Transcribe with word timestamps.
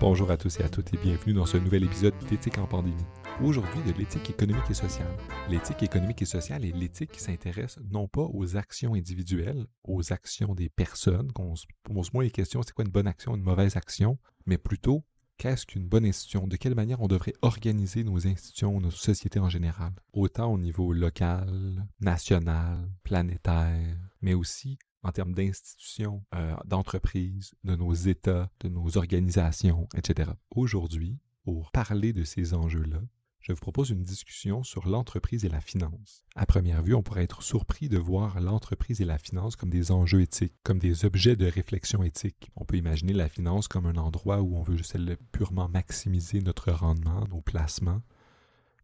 Bonjour 0.00 0.30
à 0.30 0.36
tous 0.36 0.58
et 0.58 0.64
à 0.64 0.68
toutes 0.68 0.92
et 0.92 0.96
bienvenue 0.96 1.34
dans 1.34 1.46
ce 1.46 1.56
nouvel 1.56 1.84
épisode 1.84 2.14
d'éthique 2.28 2.58
en 2.58 2.66
pandémie. 2.66 2.96
Aujourd'hui, 3.42 3.80
de 3.86 3.96
l'éthique 3.96 4.28
économique 4.28 4.68
et 4.68 4.74
sociale. 4.74 5.10
L'éthique 5.48 5.84
économique 5.84 6.20
et 6.20 6.26
sociale 6.26 6.64
est 6.64 6.76
l'éthique 6.76 7.12
qui 7.12 7.20
s'intéresse 7.20 7.78
non 7.90 8.08
pas 8.08 8.26
aux 8.32 8.56
actions 8.56 8.94
individuelles, 8.94 9.66
aux 9.84 10.12
actions 10.12 10.54
des 10.54 10.68
personnes, 10.68 11.30
qu'on 11.32 11.54
se 11.54 11.66
pose 11.84 12.12
moins 12.12 12.24
les 12.24 12.32
questions, 12.32 12.62
c'est 12.62 12.72
quoi 12.72 12.84
une 12.84 12.90
bonne 12.90 13.06
action, 13.06 13.36
une 13.36 13.42
mauvaise 13.42 13.76
action, 13.76 14.18
mais 14.46 14.58
plutôt 14.58 15.04
qu'est-ce 15.38 15.64
qu'une 15.64 15.88
bonne 15.88 16.06
institution, 16.06 16.48
de 16.48 16.56
quelle 16.56 16.74
manière 16.74 17.00
on 17.00 17.08
devrait 17.08 17.34
organiser 17.42 18.02
nos 18.02 18.26
institutions, 18.26 18.80
nos 18.80 18.90
sociétés 18.90 19.40
en 19.40 19.48
général, 19.48 19.92
autant 20.12 20.52
au 20.52 20.58
niveau 20.58 20.92
local, 20.92 21.86
national, 22.00 22.88
planétaire, 23.04 23.96
mais 24.20 24.34
aussi 24.34 24.78
en 25.04 25.12
termes 25.12 25.34
d'institutions, 25.34 26.24
euh, 26.34 26.56
d'entreprises, 26.64 27.54
de 27.62 27.76
nos 27.76 27.92
États, 27.92 28.50
de 28.60 28.68
nos 28.68 28.96
organisations, 28.96 29.88
etc. 29.94 30.30
Aujourd'hui, 30.50 31.18
pour 31.44 31.70
parler 31.70 32.12
de 32.12 32.24
ces 32.24 32.54
enjeux-là, 32.54 33.00
je 33.44 33.52
vous 33.52 33.60
propose 33.60 33.90
une 33.90 34.02
discussion 34.02 34.62
sur 34.62 34.88
l'entreprise 34.88 35.44
et 35.44 35.50
la 35.50 35.60
finance. 35.60 36.24
À 36.34 36.46
première 36.46 36.82
vue, 36.82 36.94
on 36.94 37.02
pourrait 37.02 37.24
être 37.24 37.42
surpris 37.42 37.90
de 37.90 37.98
voir 37.98 38.40
l'entreprise 38.40 39.02
et 39.02 39.04
la 39.04 39.18
finance 39.18 39.54
comme 39.54 39.68
des 39.68 39.90
enjeux 39.90 40.22
éthiques, 40.22 40.54
comme 40.62 40.78
des 40.78 41.04
objets 41.04 41.36
de 41.36 41.44
réflexion 41.44 42.02
éthique. 42.02 42.50
On 42.56 42.64
peut 42.64 42.78
imaginer 42.78 43.12
la 43.12 43.28
finance 43.28 43.68
comme 43.68 43.84
un 43.84 43.96
endroit 43.96 44.40
où 44.40 44.56
on 44.56 44.62
veut 44.62 44.78
juste 44.78 44.96
purement 45.30 45.68
maximiser 45.68 46.40
notre 46.40 46.72
rendement, 46.72 47.26
nos 47.28 47.42
placements, 47.42 48.00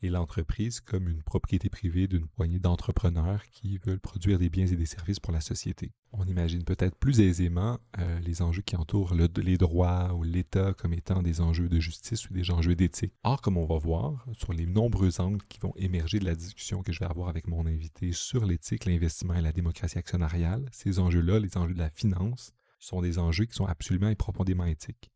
et 0.03 0.09
l'entreprise 0.09 0.81
comme 0.81 1.09
une 1.09 1.23
propriété 1.23 1.69
privée 1.69 2.07
d'une 2.07 2.27
poignée 2.27 2.59
d'entrepreneurs 2.59 3.45
qui 3.51 3.79
veulent 3.79 4.01
produire 4.01 4.39
des 4.39 4.49
biens 4.49 4.67
et 4.67 4.77
des 4.77 4.87
services 4.87 5.21
pour 5.21 5.33
la 5.33 5.41
société. 5.41 5.93
On 6.13 6.25
imagine 6.25 6.65
peut-être 6.65 6.97
plus 6.97 7.21
aisément 7.21 7.79
euh, 7.99 8.19
les 8.21 8.43
enjeux 8.43 8.63
qui 8.63 8.77
entourent 8.77 9.15
les 9.15 9.59
droits 9.59 10.13
ou 10.15 10.23
l'État 10.23 10.75
comme 10.75 10.93
étant 10.93 11.23
des 11.23 11.41
enjeux 11.41 11.69
de 11.69 11.79
justice 11.79 12.29
ou 12.29 12.35
des 12.35 12.51
enjeux 12.51 12.75
d'éthique. 12.75 13.15
Or, 13.23 13.41
comme 13.41 13.57
on 13.57 13.67
va 13.67 13.79
voir, 13.79 14.27
sur 14.33 14.53
les 14.53 14.67
nombreux 14.67 15.21
angles 15.21 15.45
qui 15.49 15.61
vont 15.61 15.73
émerger 15.77 16.19
de 16.19 16.25
la 16.25 16.35
discussion 16.35 16.83
que 16.83 16.93
je 16.93 17.01
vais 17.01 17.07
avoir 17.07 17.29
avec 17.29 17.47
mon 17.47 17.67
invité 17.67 18.13
sur 18.13 18.45
l'éthique, 18.45 18.87
l'investissement 18.87 19.35
et 19.35 19.43
la 19.43 19.53
démocratie 19.53 19.99
actionnariale, 19.99 20.69
ces 20.73 20.99
enjeux-là, 20.99 21.39
les 21.39 21.57
enjeux 21.57 21.75
de 21.75 21.79
la 21.79 21.91
finance, 21.91 22.53
sont 22.81 23.03
des 23.03 23.19
enjeux 23.19 23.45
qui 23.45 23.55
sont 23.55 23.67
absolument 23.67 24.09
et 24.09 24.17
profondément 24.17 24.65
éthiques. 24.65 25.11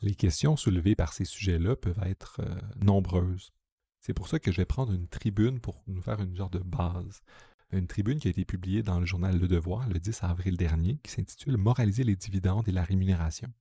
Les 0.00 0.14
questions 0.14 0.56
soulevées 0.56 0.94
par 0.94 1.12
ces 1.12 1.24
sujets-là 1.24 1.74
peuvent 1.74 2.02
être 2.04 2.40
euh, 2.40 2.54
nombreuses. 2.76 3.52
C'est 4.00 4.14
pour 4.14 4.28
ça 4.28 4.38
que 4.38 4.52
je 4.52 4.58
vais 4.58 4.64
prendre 4.64 4.92
une 4.92 5.08
tribune 5.08 5.60
pour 5.60 5.82
nous 5.86 6.00
faire 6.02 6.20
une 6.20 6.36
genre 6.36 6.50
de 6.50 6.60
base. 6.60 7.22
Une 7.70 7.86
tribune 7.86 8.18
qui 8.18 8.28
a 8.28 8.30
été 8.30 8.44
publiée 8.44 8.82
dans 8.82 8.98
le 8.98 9.06
journal 9.06 9.38
Le 9.38 9.46
Devoir 9.46 9.88
le 9.88 9.98
10 9.98 10.22
avril 10.22 10.56
dernier, 10.56 10.98
qui 11.02 11.10
s'intitule 11.10 11.56
Moraliser 11.58 12.04
les 12.04 12.16
dividendes 12.16 12.68
et 12.68 12.72
la 12.72 12.82
rémunération. 12.84 13.52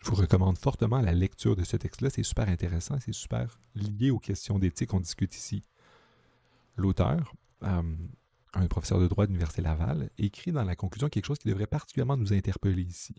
Je 0.00 0.10
vous 0.10 0.16
recommande 0.16 0.58
fortement 0.58 1.00
la 1.00 1.12
lecture 1.12 1.56
de 1.56 1.64
ce 1.64 1.76
texte-là, 1.76 2.10
c'est 2.10 2.22
super 2.22 2.48
intéressant, 2.48 2.98
c'est 3.00 3.12
super 3.12 3.58
lié 3.74 4.10
aux 4.10 4.20
questions 4.20 4.58
d'éthique 4.60 4.90
qu'on 4.90 5.00
discute 5.00 5.34
ici. 5.34 5.64
L'auteur, 6.76 7.34
euh, 7.64 7.82
un 8.54 8.66
professeur 8.68 9.00
de 9.00 9.08
droit 9.08 9.26
de 9.26 9.30
l'Université 9.32 9.62
Laval, 9.62 10.10
écrit 10.18 10.52
dans 10.52 10.62
la 10.62 10.76
conclusion 10.76 11.08
quelque 11.08 11.26
chose 11.26 11.38
qui 11.38 11.48
devrait 11.48 11.66
particulièrement 11.66 12.16
nous 12.16 12.32
interpeller 12.32 12.82
ici. 12.82 13.16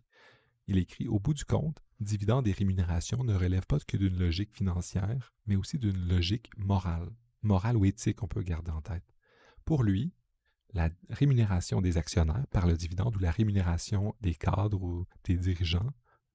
Il 0.70 0.78
écrit 0.78 1.08
Au 1.08 1.18
bout 1.18 1.34
du 1.34 1.46
compte, 1.46 1.82
dividendes 2.00 2.48
et 2.48 2.52
rémunérations 2.52 3.24
ne 3.24 3.34
relèvent 3.34 3.66
pas 3.66 3.80
que 3.80 3.98
d'une 3.98 4.20
logique 4.20 4.56
financière, 4.56 5.34
mais 5.48 5.56
aussi 5.56 5.80
d'une 5.80 6.08
logique 6.08 6.52
morale, 6.58 7.10
morale 7.42 7.76
ou 7.76 7.86
éthique, 7.86 8.22
on 8.22 8.28
peut 8.28 8.44
garder 8.44 8.70
en 8.70 8.80
tête. 8.80 9.16
Pour 9.66 9.82
lui, 9.82 10.14
la 10.76 10.92
rémunération 11.10 11.82
des 11.82 11.98
actionnaires 11.98 12.46
par 12.52 12.68
le 12.68 12.78
dividende 12.78 13.16
ou 13.16 13.20
la 13.20 13.32
rémunération 13.32 14.14
des 14.22 14.36
cadres 14.36 14.84
ou 14.84 15.08
des 15.24 15.38
dirigeants 15.38 15.92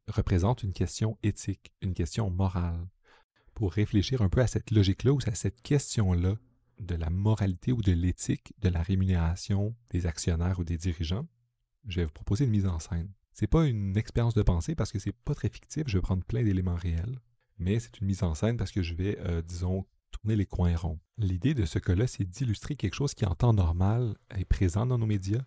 représente 0.08 0.64
une 0.64 0.72
question 0.72 1.16
éthique, 1.22 1.72
une 1.80 1.94
question 1.94 2.28
morale. 2.28 2.88
Pour 3.54 3.72
réfléchir 3.72 4.20
un 4.20 4.28
peu 4.28 4.40
à 4.40 4.48
cette 4.48 4.72
logique-là 4.72 5.12
ou 5.12 5.20
à 5.28 5.34
cette 5.36 5.62
question-là 5.62 6.34
de 6.80 6.94
la 6.96 7.08
moralité 7.08 7.70
ou 7.70 7.82
de 7.82 7.92
l'éthique 7.92 8.52
de 8.58 8.68
la 8.68 8.82
rémunération 8.82 9.76
des 9.90 10.06
actionnaires 10.06 10.58
ou 10.58 10.64
des 10.64 10.76
dirigeants, 10.76 11.28
je 11.86 12.00
vais 12.00 12.06
vous 12.06 12.10
proposer 12.10 12.46
une 12.46 12.50
mise 12.50 12.66
en 12.66 12.80
scène. 12.80 13.12
C'est 13.34 13.48
pas 13.48 13.66
une 13.66 13.96
expérience 13.96 14.34
de 14.34 14.42
pensée 14.42 14.76
parce 14.76 14.92
que 14.92 15.00
c'est 15.00 15.12
pas 15.12 15.34
très 15.34 15.48
fictif, 15.48 15.82
je 15.88 15.98
vais 15.98 16.02
prendre 16.02 16.24
plein 16.24 16.44
d'éléments 16.44 16.76
réels, 16.76 17.18
mais 17.58 17.80
c'est 17.80 17.98
une 18.00 18.06
mise 18.06 18.22
en 18.22 18.34
scène 18.34 18.56
parce 18.56 18.70
que 18.70 18.80
je 18.80 18.94
vais, 18.94 19.18
euh, 19.18 19.42
disons, 19.42 19.84
tourner 20.12 20.36
les 20.36 20.46
coins 20.46 20.76
ronds. 20.76 21.00
L'idée 21.18 21.52
de 21.52 21.64
ce 21.64 21.80
cas-là, 21.80 22.06
c'est 22.06 22.22
d'illustrer 22.24 22.76
quelque 22.76 22.94
chose 22.94 23.12
qui 23.12 23.26
en 23.26 23.34
temps 23.34 23.52
normal 23.52 24.14
est 24.36 24.44
présent 24.44 24.86
dans 24.86 24.98
nos 24.98 25.06
médias. 25.06 25.42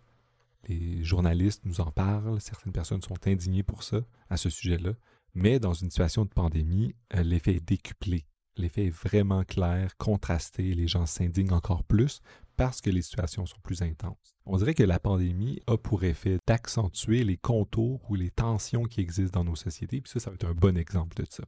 Les 0.68 1.02
journalistes 1.02 1.64
nous 1.64 1.80
en 1.80 1.90
parlent, 1.90 2.42
certaines 2.42 2.74
personnes 2.74 3.00
sont 3.00 3.26
indignées 3.26 3.62
pour 3.62 3.82
ça, 3.82 4.02
à 4.28 4.36
ce 4.36 4.50
sujet-là, 4.50 4.92
mais 5.34 5.58
dans 5.58 5.72
une 5.72 5.88
situation 5.88 6.26
de 6.26 6.30
pandémie, 6.30 6.94
euh, 7.14 7.22
l'effet 7.22 7.54
est 7.54 7.66
décuplé. 7.66 8.26
L'effet 8.58 8.86
est 8.86 8.90
vraiment 8.90 9.44
clair, 9.44 9.96
contrasté, 9.96 10.74
les 10.74 10.88
gens 10.88 11.06
s'indignent 11.06 11.52
encore 11.52 11.84
plus 11.84 12.20
parce 12.56 12.80
que 12.80 12.90
les 12.90 13.02
situations 13.02 13.46
sont 13.46 13.60
plus 13.62 13.82
intenses. 13.82 14.34
On 14.44 14.56
dirait 14.56 14.74
que 14.74 14.82
la 14.82 14.98
pandémie 14.98 15.60
a 15.68 15.76
pour 15.76 16.02
effet 16.02 16.38
d'accentuer 16.46 17.22
les 17.22 17.36
contours 17.36 18.00
ou 18.10 18.16
les 18.16 18.30
tensions 18.30 18.82
qui 18.82 19.00
existent 19.00 19.38
dans 19.38 19.48
nos 19.48 19.56
sociétés, 19.56 20.00
puis 20.00 20.10
ça, 20.10 20.18
ça 20.18 20.30
va 20.30 20.34
être 20.34 20.48
un 20.48 20.54
bon 20.54 20.76
exemple 20.76 21.16
de 21.22 21.26
ça. 21.30 21.44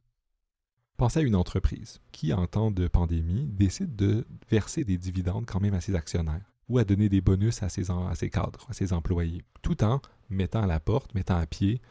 Pensez 0.95 1.19
à 1.19 1.23
une 1.23 1.35
entreprise 1.35 1.99
qui, 2.13 2.31
en 2.31 2.47
temps 2.47 2.71
de 2.71 2.87
pandémie, 2.87 3.47
décide 3.47 3.95
de 3.95 4.25
verser 4.49 4.85
des 4.85 4.97
dividendes 4.97 5.45
quand 5.45 5.59
même 5.59 5.73
à 5.73 5.81
ses 5.81 5.95
actionnaires 5.95 6.53
ou 6.69 6.77
à 6.77 6.85
donner 6.85 7.09
des 7.09 7.19
bonus 7.19 7.61
à 7.61 7.67
ses, 7.67 7.91
à 7.91 8.15
ses 8.15 8.29
cadres, 8.29 8.65
à 8.69 8.73
ses 8.73 8.93
employés, 8.93 9.43
tout 9.61 9.83
en 9.83 9.99
mettant 10.29 10.63
à 10.63 10.67
la 10.67 10.79
porte, 10.79 11.13
mettant 11.13 11.37
à 11.37 11.45
pied 11.45 11.81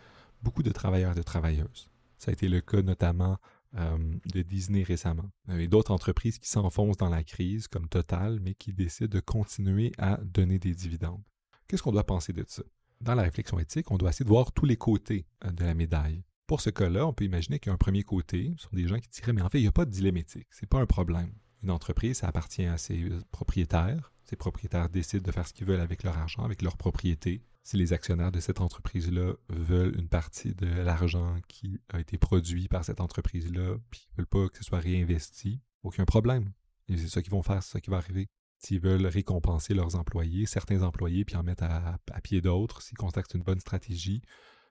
beaucoup 0.42 0.62
de 0.62 0.70
travailleurs 0.70 1.12
et 1.12 1.16
de 1.16 1.22
travailleuses. 1.22 1.90
Ça 2.16 2.30
a 2.30 2.32
été 2.32 2.48
le 2.48 2.60
cas 2.62 2.80
notamment 2.80 3.36
euh, 3.76 3.98
de 4.32 4.42
Disney 4.42 4.82
récemment. 4.82 5.30
Il 5.48 5.60
y 5.60 5.64
a 5.64 5.66
d'autres 5.66 5.92
entreprises 5.92 6.38
qui 6.38 6.48
s'enfoncent 6.48 6.96
dans 6.96 7.08
la 7.08 7.22
crise, 7.22 7.68
comme 7.68 7.88
Total, 7.88 8.40
mais 8.40 8.54
qui 8.54 8.72
décident 8.72 9.08
de 9.08 9.20
continuer 9.20 9.92
à 9.98 10.16
donner 10.18 10.58
des 10.58 10.74
dividendes. 10.74 11.22
Qu'est-ce 11.68 11.82
qu'on 11.82 11.92
doit 11.92 12.06
penser 12.06 12.32
de 12.32 12.44
ça? 12.48 12.62
Dans 13.00 13.14
la 13.14 13.22
réflexion 13.22 13.58
éthique, 13.58 13.90
on 13.90 13.96
doit 13.96 14.10
essayer 14.10 14.24
de 14.24 14.30
voir 14.30 14.52
tous 14.52 14.66
les 14.66 14.76
côtés 14.76 15.26
euh, 15.44 15.50
de 15.50 15.64
la 15.64 15.74
médaille. 15.74 16.24
Pour 16.46 16.60
ce 16.60 16.70
cas-là, 16.70 17.06
on 17.06 17.12
peut 17.12 17.24
imaginer 17.24 17.60
qu'il 17.60 17.70
y 17.70 17.72
a 17.72 17.74
un 17.74 17.78
premier 17.78 18.02
côté, 18.02 18.52
ce 18.58 18.64
sont 18.64 18.76
des 18.76 18.88
gens 18.88 18.98
qui 18.98 19.08
diraient, 19.08 19.32
mais 19.32 19.42
en 19.42 19.48
fait, 19.48 19.58
il 19.58 19.62
n'y 19.62 19.68
a 19.68 19.72
pas 19.72 19.84
de 19.84 19.90
dilemme 19.90 20.16
éthique, 20.16 20.48
c'est 20.50 20.68
pas 20.68 20.80
un 20.80 20.86
problème. 20.86 21.32
Une 21.62 21.70
entreprise, 21.70 22.18
ça 22.18 22.28
appartient 22.28 22.64
à 22.64 22.76
ses 22.76 23.08
propriétaires. 23.30 24.12
Ces 24.30 24.36
propriétaires 24.36 24.88
décident 24.88 25.26
de 25.26 25.32
faire 25.32 25.48
ce 25.48 25.52
qu'ils 25.52 25.66
veulent 25.66 25.80
avec 25.80 26.04
leur 26.04 26.16
argent, 26.16 26.44
avec 26.44 26.62
leurs 26.62 26.76
propriétés 26.76 27.42
si 27.64 27.76
les 27.76 27.92
actionnaires 27.92 28.30
de 28.30 28.38
cette 28.38 28.60
entreprise-là 28.60 29.32
veulent 29.48 29.98
une 29.98 30.08
partie 30.08 30.54
de 30.54 30.66
l'argent 30.66 31.34
qui 31.48 31.80
a 31.92 31.98
été 31.98 32.16
produit 32.16 32.68
par 32.68 32.84
cette 32.84 33.00
entreprise-là, 33.00 33.76
puis 33.90 34.06
ils 34.08 34.16
veulent 34.16 34.28
pas 34.28 34.48
que 34.48 34.58
ce 34.58 34.62
soit 34.62 34.78
réinvesti, 34.78 35.60
aucun 35.82 36.04
problème. 36.04 36.52
Et 36.86 36.96
c'est 36.96 37.08
ça 37.08 37.22
qu'ils 37.22 37.32
vont 37.32 37.42
faire, 37.42 37.60
c'est 37.64 37.72
ça 37.72 37.80
qui 37.80 37.90
va 37.90 37.96
arriver. 37.96 38.28
S'ils 38.58 38.78
veulent 38.78 39.04
récompenser 39.04 39.74
leurs 39.74 39.96
employés, 39.96 40.46
certains 40.46 40.84
employés, 40.84 41.24
puis 41.24 41.34
en 41.34 41.42
mettre 41.42 41.64
à, 41.64 41.98
pied 42.22 42.40
d'autres, 42.40 42.82
s'ils 42.82 42.96
constatent 42.96 43.24
que 43.24 43.32
c'est 43.32 43.38
une 43.38 43.44
bonne 43.44 43.58
stratégie, 43.58 44.22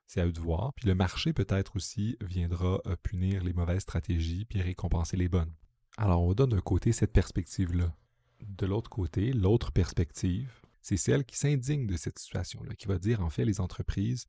c'est 0.08 0.22
à 0.22 0.26
eux 0.26 0.32
de 0.32 0.40
voir. 0.40 0.72
Puis 0.74 0.88
le 0.88 0.96
marché 0.96 1.34
peut-être 1.34 1.76
aussi 1.76 2.16
viendra 2.22 2.80
euh, 2.86 2.96
punir 3.04 3.44
les 3.44 3.52
mauvaises 3.52 3.82
stratégies, 3.82 4.46
puis 4.46 4.62
récompenser 4.62 5.18
les 5.18 5.28
bonnes. 5.28 5.54
Alors 5.98 6.22
on 6.22 6.34
donne 6.34 6.52
d'un 6.52 6.62
côté 6.62 6.94
cette 6.94 7.12
perspective-là. 7.12 7.94
De 8.42 8.66
l'autre 8.66 8.90
côté, 8.90 9.34
l'autre 9.34 9.72
perspective, 9.72 10.52
c'est 10.82 10.98
celle 10.98 11.26
qui 11.26 11.38
s'indigne 11.38 11.88
de 11.88 11.98
cette 11.98 12.20
situation-là, 12.20 12.74
qui 12.76 12.88
va 12.88 12.98
dire 12.98 13.22
en 13.22 13.30
fait 13.30 13.46
les 13.46 13.62
entreprises 13.62 14.28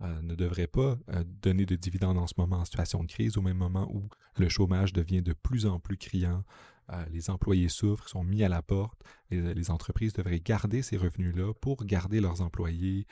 euh, 0.00 0.22
ne 0.22 0.34
devraient 0.36 0.68
pas 0.68 0.96
euh, 1.10 1.24
donner 1.26 1.66
de 1.66 1.74
dividendes 1.74 2.18
en 2.18 2.28
ce 2.28 2.34
moment 2.38 2.58
en 2.58 2.64
situation 2.64 3.02
de 3.02 3.08
crise, 3.08 3.36
au 3.36 3.42
même 3.42 3.56
moment 3.56 3.90
où 3.92 4.08
le 4.36 4.48
chômage 4.48 4.92
devient 4.92 5.22
de 5.22 5.32
plus 5.32 5.66
en 5.66 5.80
plus 5.80 5.96
criant, 5.96 6.44
euh, 6.90 7.04
les 7.10 7.30
employés 7.30 7.68
souffrent, 7.68 8.08
sont 8.08 8.22
mis 8.22 8.44
à 8.44 8.48
la 8.48 8.62
porte, 8.62 9.02
les, 9.30 9.54
les 9.54 9.70
entreprises 9.70 10.12
devraient 10.12 10.38
garder 10.38 10.82
ces 10.82 10.96
revenus-là 10.96 11.52
pour 11.54 11.84
garder 11.84 12.20
leurs 12.20 12.42
employés, 12.42 13.06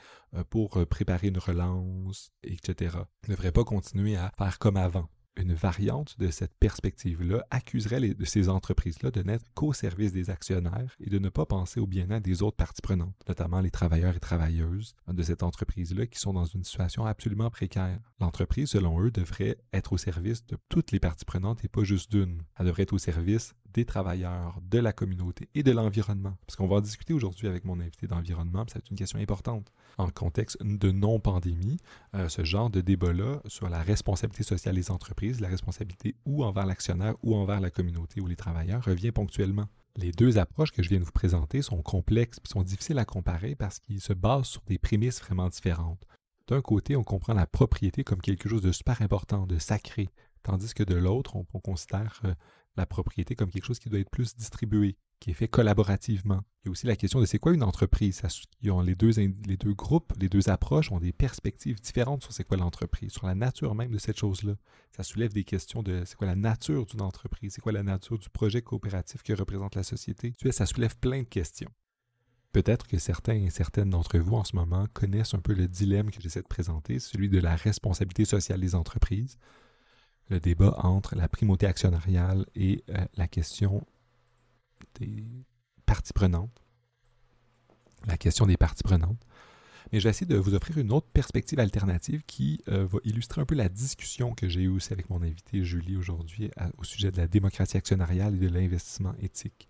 pour 0.49 0.87
préparer 0.87 1.27
une 1.27 1.37
relance, 1.37 2.31
etc. 2.43 2.95
Ils 3.23 3.31
ne 3.31 3.35
devraient 3.35 3.51
pas 3.51 3.65
continuer 3.65 4.15
à 4.15 4.31
faire 4.37 4.57
comme 4.57 4.77
avant 4.77 5.09
une 5.37 5.53
variante 5.53 6.17
de 6.19 6.29
cette 6.29 6.53
perspective-là 6.59 7.45
accuserait 7.51 8.15
ces 8.23 8.49
entreprises-là 8.49 9.11
de 9.11 9.21
n'être 9.21 9.45
qu'au 9.53 9.73
service 9.73 10.11
des 10.11 10.29
actionnaires 10.29 10.95
et 10.99 11.09
de 11.09 11.19
ne 11.19 11.29
pas 11.29 11.45
penser 11.45 11.79
au 11.79 11.87
bien-être 11.87 12.23
des 12.23 12.43
autres 12.43 12.57
parties 12.57 12.81
prenantes, 12.81 13.15
notamment 13.27 13.61
les 13.61 13.71
travailleurs 13.71 14.15
et 14.15 14.19
travailleuses 14.19 14.95
de 15.07 15.23
cette 15.23 15.43
entreprise-là 15.43 16.07
qui 16.07 16.19
sont 16.19 16.33
dans 16.33 16.45
une 16.45 16.63
situation 16.63 17.05
absolument 17.05 17.49
précaire. 17.49 17.99
L'entreprise, 18.19 18.69
selon 18.69 19.01
eux, 19.01 19.11
devrait 19.11 19.57
être 19.73 19.93
au 19.93 19.97
service 19.97 20.45
de 20.45 20.57
toutes 20.69 20.91
les 20.91 20.99
parties 20.99 21.25
prenantes 21.25 21.63
et 21.63 21.67
pas 21.67 21.83
juste 21.83 22.11
d'une. 22.11 22.43
Elle 22.59 22.65
devrait 22.65 22.83
être 22.83 22.93
au 22.93 22.97
service 22.97 23.53
des 23.77 23.85
travailleurs, 23.85 24.59
de 24.63 24.79
la 24.79 24.91
communauté 24.91 25.49
et 25.53 25.61
de 25.61 25.71
l'environnement. 25.71 26.35
Parce 26.47 26.55
qu'on 26.55 26.67
va 26.67 26.77
en 26.77 26.81
discuter 26.81 27.13
aujourd'hui 27.13 27.47
avec 27.47 27.63
mon 27.63 27.79
invité 27.79 28.07
d'environnement, 28.07 28.65
c'est 28.73 28.89
une 28.89 28.97
question 28.97 29.19
importante. 29.19 29.71
En 29.99 30.09
contexte 30.09 30.57
de 30.63 30.89
non-pandémie, 30.89 31.77
euh, 32.15 32.27
ce 32.27 32.43
genre 32.43 32.71
de 32.71 32.81
débat-là 32.81 33.39
sur 33.45 33.69
la 33.69 33.83
responsabilité 33.83 34.43
sociale 34.43 34.73
des 34.73 34.89
entreprises, 34.89 35.41
la 35.41 35.47
responsabilité 35.47 36.15
ou 36.25 36.43
envers 36.43 36.65
l'actionnaire 36.65 37.13
ou 37.21 37.35
envers 37.35 37.59
la 37.59 37.69
communauté 37.69 38.19
ou 38.19 38.25
les 38.25 38.35
travailleurs 38.35 38.83
revient 38.83 39.11
ponctuellement. 39.11 39.67
Les 39.95 40.11
deux 40.11 40.39
approches 40.39 40.71
que 40.71 40.81
je 40.81 40.89
viens 40.89 40.99
de 40.99 41.03
vous 41.03 41.11
présenter 41.11 41.61
sont 41.61 41.83
complexes 41.83 42.39
et 42.43 42.49
sont 42.49 42.63
difficiles 42.63 42.97
à 42.97 43.05
comparer 43.05 43.55
parce 43.55 43.79
qu'ils 43.79 44.01
se 44.01 44.13
basent 44.13 44.47
sur 44.47 44.63
des 44.65 44.79
prémices 44.79 45.21
vraiment 45.21 45.49
différentes. 45.49 46.03
D'un 46.47 46.61
côté, 46.61 46.95
on 46.95 47.03
comprend 47.03 47.33
la 47.33 47.45
propriété 47.45 48.03
comme 48.03 48.21
quelque 48.21 48.49
chose 48.49 48.63
de 48.63 48.71
super 48.71 49.03
important, 49.03 49.45
de 49.45 49.59
sacré, 49.59 50.09
tandis 50.41 50.73
que 50.73 50.83
de 50.83 50.95
l'autre, 50.95 51.35
on, 51.35 51.59
considère 51.59 52.21
euh, 52.25 52.33
la 52.77 52.85
propriété 52.85 53.35
comme 53.35 53.49
quelque 53.49 53.65
chose 53.65 53.79
qui 53.79 53.89
doit 53.89 53.99
être 53.99 54.09
plus 54.09 54.35
distribué, 54.35 54.97
qui 55.19 55.31
est 55.31 55.33
fait 55.33 55.47
collaborativement. 55.47 56.41
Il 56.63 56.67
y 56.67 56.69
a 56.69 56.71
aussi 56.71 56.87
la 56.87 56.95
question 56.95 57.19
de 57.19 57.25
c'est 57.25 57.39
quoi 57.39 57.53
une 57.53 57.63
entreprise? 57.63 58.21
ont 58.69 58.81
les, 58.81 58.95
deux, 58.95 59.11
les 59.11 59.57
deux 59.57 59.73
groupes, 59.73 60.13
les 60.19 60.29
deux 60.29 60.49
approches 60.49 60.91
ont 60.91 60.99
des 60.99 61.13
perspectives 61.13 61.81
différentes 61.81 62.23
sur 62.23 62.33
c'est 62.33 62.43
quoi 62.43 62.57
l'entreprise, 62.57 63.11
sur 63.11 63.25
la 63.25 63.35
nature 63.35 63.75
même 63.75 63.91
de 63.91 63.97
cette 63.97 64.17
chose-là. 64.17 64.55
Ça 64.95 65.03
soulève 65.03 65.33
des 65.33 65.43
questions 65.43 65.83
de 65.83 66.03
c'est 66.05 66.15
quoi 66.15 66.27
la 66.27 66.35
nature 66.35 66.85
d'une 66.85 67.01
entreprise, 67.01 67.53
c'est 67.53 67.61
quoi 67.61 67.71
la 67.71 67.83
nature 67.83 68.19
du 68.19 68.29
projet 68.29 68.61
coopératif 68.61 69.23
que 69.23 69.33
représente 69.33 69.75
la 69.75 69.83
société? 69.83 70.33
Ça 70.51 70.65
soulève 70.65 70.97
plein 70.97 71.23
de 71.23 71.27
questions. 71.27 71.69
Peut-être 72.51 72.87
que 72.87 72.97
certains 72.97 73.35
et 73.35 73.49
certaines 73.49 73.89
d'entre 73.89 74.17
vous 74.17 74.35
en 74.35 74.43
ce 74.43 74.55
moment 74.55 74.87
connaissent 74.93 75.33
un 75.33 75.39
peu 75.39 75.53
le 75.53 75.67
dilemme 75.67 76.09
que 76.09 76.21
j'essaie 76.21 76.41
de 76.41 76.47
présenter, 76.47 76.99
celui 76.99 77.29
de 77.29 77.39
la 77.39 77.55
responsabilité 77.55 78.25
sociale 78.25 78.61
des 78.61 78.73
entreprises, 78.73 79.37
le 80.29 80.39
débat 80.39 80.75
entre 80.83 81.15
la 81.15 81.27
primauté 81.27 81.65
actionnariale 81.65 82.45
et 82.55 82.83
euh, 82.89 83.05
la 83.15 83.27
question 83.27 83.85
des 84.99 85.23
parties 85.85 86.13
prenantes. 86.13 86.63
La 88.05 88.17
question 88.17 88.45
des 88.45 88.57
parties 88.57 88.83
prenantes. 88.83 89.19
Mais 89.91 89.99
je 89.99 90.03
vais 90.03 90.09
essayer 90.09 90.27
de 90.27 90.37
vous 90.37 90.53
offrir 90.53 90.77
une 90.77 90.91
autre 90.91 91.07
perspective 91.07 91.59
alternative 91.59 92.23
qui 92.27 92.61
euh, 92.67 92.85
va 92.85 92.99
illustrer 93.05 93.41
un 93.41 93.45
peu 93.45 93.55
la 93.55 93.69
discussion 93.69 94.33
que 94.33 94.49
j'ai 94.49 94.61
eue 94.61 94.67
aussi 94.67 94.91
avec 94.91 95.09
mon 95.09 95.21
invité 95.21 95.63
Julie 95.63 95.95
aujourd'hui 95.95 96.51
au 96.77 96.83
sujet 96.83 97.09
de 97.09 97.17
la 97.17 97.27
démocratie 97.27 97.77
actionnariale 97.77 98.35
et 98.35 98.39
de 98.39 98.49
l'investissement 98.49 99.13
éthique. 99.21 99.69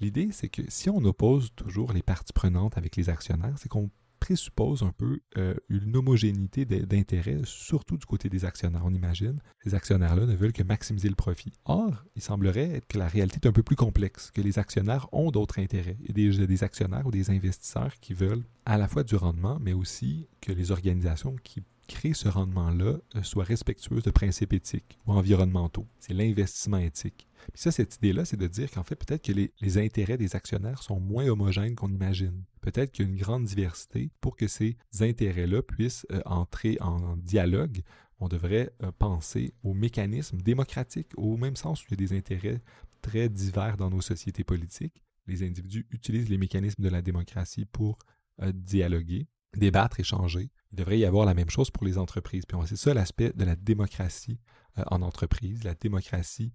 L'idée, 0.00 0.30
c'est 0.32 0.48
que 0.48 0.62
si 0.68 0.88
on 0.88 1.04
oppose 1.04 1.52
toujours 1.54 1.92
les 1.92 2.02
parties 2.02 2.32
prenantes 2.32 2.78
avec 2.78 2.96
les 2.96 3.10
actionnaires, 3.10 3.54
c'est 3.58 3.68
qu'on 3.68 3.90
présuppose 4.20 4.82
un 4.82 4.92
peu 4.92 5.20
euh, 5.38 5.54
une 5.68 5.96
homogénéité 5.96 6.64
d'intérêts, 6.64 7.40
surtout 7.44 7.96
du 7.96 8.06
côté 8.06 8.28
des 8.28 8.44
actionnaires, 8.44 8.82
on 8.84 8.94
imagine. 8.94 9.40
Ces 9.64 9.74
actionnaires-là 9.74 10.26
ne 10.26 10.36
veulent 10.36 10.52
que 10.52 10.62
maximiser 10.62 11.08
le 11.08 11.14
profit. 11.14 11.52
Or, 11.64 12.04
il 12.14 12.22
semblerait 12.22 12.82
que 12.88 12.98
la 12.98 13.08
réalité 13.08 13.40
est 13.42 13.48
un 13.48 13.52
peu 13.52 13.62
plus 13.62 13.76
complexe, 13.76 14.30
que 14.30 14.40
les 14.40 14.58
actionnaires 14.58 15.08
ont 15.12 15.30
d'autres 15.30 15.58
intérêts. 15.58 15.96
Il 16.00 16.18
y 16.18 16.42
a 16.42 16.46
des, 16.46 16.62
actionnaires 16.62 17.06
ou 17.06 17.10
des 17.10 17.30
investisseurs 17.30 17.94
qui 18.00 18.14
veulent 18.14 18.44
à 18.66 18.76
la 18.76 18.86
fois 18.86 19.02
du 19.02 19.16
rendement, 19.16 19.58
mais 19.60 19.72
aussi 19.72 20.28
que 20.40 20.52
les 20.52 20.70
organisations 20.70 21.34
qui 21.42 21.62
créent 21.88 22.14
ce 22.14 22.28
rendement-là 22.28 22.98
euh, 23.16 23.22
soient 23.22 23.44
respectueuses 23.44 24.04
de 24.04 24.10
principes 24.10 24.52
éthiques 24.52 24.98
ou 25.06 25.12
environnementaux. 25.12 25.86
C'est 25.98 26.12
l'investissement 26.12 26.78
éthique. 26.78 27.26
Puis 27.52 27.62
ça, 27.62 27.70
cette 27.70 27.96
idée-là, 27.96 28.24
c'est 28.24 28.36
de 28.36 28.46
dire 28.46 28.70
qu'en 28.70 28.82
fait, 28.82 28.96
peut-être 28.96 29.24
que 29.24 29.32
les, 29.32 29.78
intérêts 29.78 30.16
des 30.16 30.36
actionnaires 30.36 30.82
sont 30.82 31.00
moins 31.00 31.26
homogènes 31.26 31.74
qu'on 31.74 31.90
imagine. 31.90 32.44
Peut-être 32.60 32.92
qu'il 32.92 33.06
y 33.06 33.08
a 33.08 33.10
une 33.12 33.18
grande 33.18 33.44
diversité 33.44 34.10
pour 34.20 34.36
que 34.36 34.46
ces 34.48 34.76
intérêts-là 35.00 35.62
puissent 35.62 36.06
euh, 36.12 36.20
entrer 36.26 36.76
en 36.80 37.16
dialogue. 37.16 37.82
On 38.18 38.28
devrait 38.28 38.72
euh, 38.82 38.92
penser 38.92 39.54
aux 39.62 39.74
mécanismes 39.74 40.40
démocratiques, 40.40 41.12
au 41.16 41.36
même 41.36 41.56
sens 41.56 41.82
où 41.82 41.86
il 41.88 41.92
y 41.92 41.94
a 41.94 42.06
des 42.08 42.16
intérêts 42.16 42.60
très 43.02 43.28
divers 43.28 43.76
dans 43.76 43.90
nos 43.90 44.00
sociétés 44.00 44.44
politiques. 44.44 45.02
Les 45.26 45.42
individus 45.42 45.86
utilisent 45.90 46.28
les 46.28 46.38
mécanismes 46.38 46.82
de 46.82 46.88
la 46.88 47.02
démocratie 47.02 47.64
pour 47.64 47.98
euh, 48.42 48.52
dialoguer, 48.52 49.28
débattre, 49.56 50.00
échanger. 50.00 50.50
Il 50.72 50.78
devrait 50.78 50.98
y 50.98 51.04
avoir 51.04 51.26
la 51.26 51.34
même 51.34 51.50
chose 51.50 51.70
pour 51.70 51.84
les 51.84 51.98
entreprises. 51.98 52.44
Puis 52.46 52.58
c'est 52.66 52.76
ça 52.76 52.94
l'aspect 52.94 53.32
de 53.34 53.44
la 53.44 53.56
démocratie 53.56 54.38
en 54.86 55.02
entreprise, 55.02 55.64
la 55.64 55.74
démocratie 55.74 56.52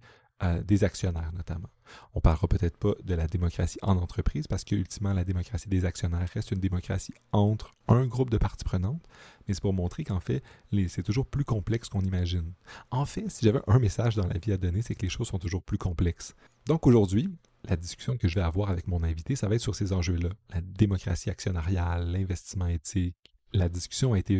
des 0.64 0.84
actionnaires 0.84 1.32
notamment. 1.32 1.68
On 2.14 2.20
parlera 2.20 2.46
peut-être 2.48 2.76
pas 2.76 2.92
de 3.02 3.14
la 3.14 3.26
démocratie 3.26 3.78
en 3.80 3.96
entreprise 3.96 4.46
parce 4.46 4.64
que 4.64 4.74
ultimement 4.74 5.12
la 5.12 5.24
démocratie 5.24 5.68
des 5.68 5.84
actionnaires 5.84 6.28
reste 6.34 6.50
une 6.50 6.58
démocratie 6.58 7.14
entre 7.32 7.72
un 7.88 8.06
groupe 8.06 8.28
de 8.28 8.36
parties 8.36 8.64
prenantes, 8.64 9.02
mais 9.46 9.54
c'est 9.54 9.62
pour 9.62 9.72
montrer 9.72 10.04
qu'en 10.04 10.20
fait 10.20 10.42
c'est 10.88 11.02
toujours 11.02 11.26
plus 11.26 11.44
complexe 11.44 11.88
qu'on 11.88 12.02
imagine. 12.02 12.52
En 12.90 13.06
fait, 13.06 13.30
si 13.30 13.44
j'avais 13.44 13.60
un 13.66 13.78
message 13.78 14.16
dans 14.16 14.26
la 14.26 14.38
vie 14.38 14.52
à 14.52 14.56
donner, 14.56 14.82
c'est 14.82 14.94
que 14.94 15.02
les 15.02 15.08
choses 15.08 15.28
sont 15.28 15.38
toujours 15.38 15.62
plus 15.62 15.78
complexes. 15.78 16.34
Donc 16.66 16.86
aujourd'hui, 16.86 17.30
la 17.64 17.76
discussion 17.76 18.16
que 18.16 18.28
je 18.28 18.34
vais 18.34 18.42
avoir 18.42 18.70
avec 18.70 18.88
mon 18.88 19.02
invité, 19.02 19.36
ça 19.36 19.48
va 19.48 19.54
être 19.54 19.60
sur 19.60 19.74
ces 19.74 19.92
enjeux-là, 19.92 20.30
la 20.52 20.60
démocratie 20.60 21.30
actionnariale, 21.30 22.10
l'investissement 22.10 22.66
éthique. 22.66 23.16
La 23.52 23.68
discussion 23.68 24.12
a 24.12 24.18
été 24.18 24.34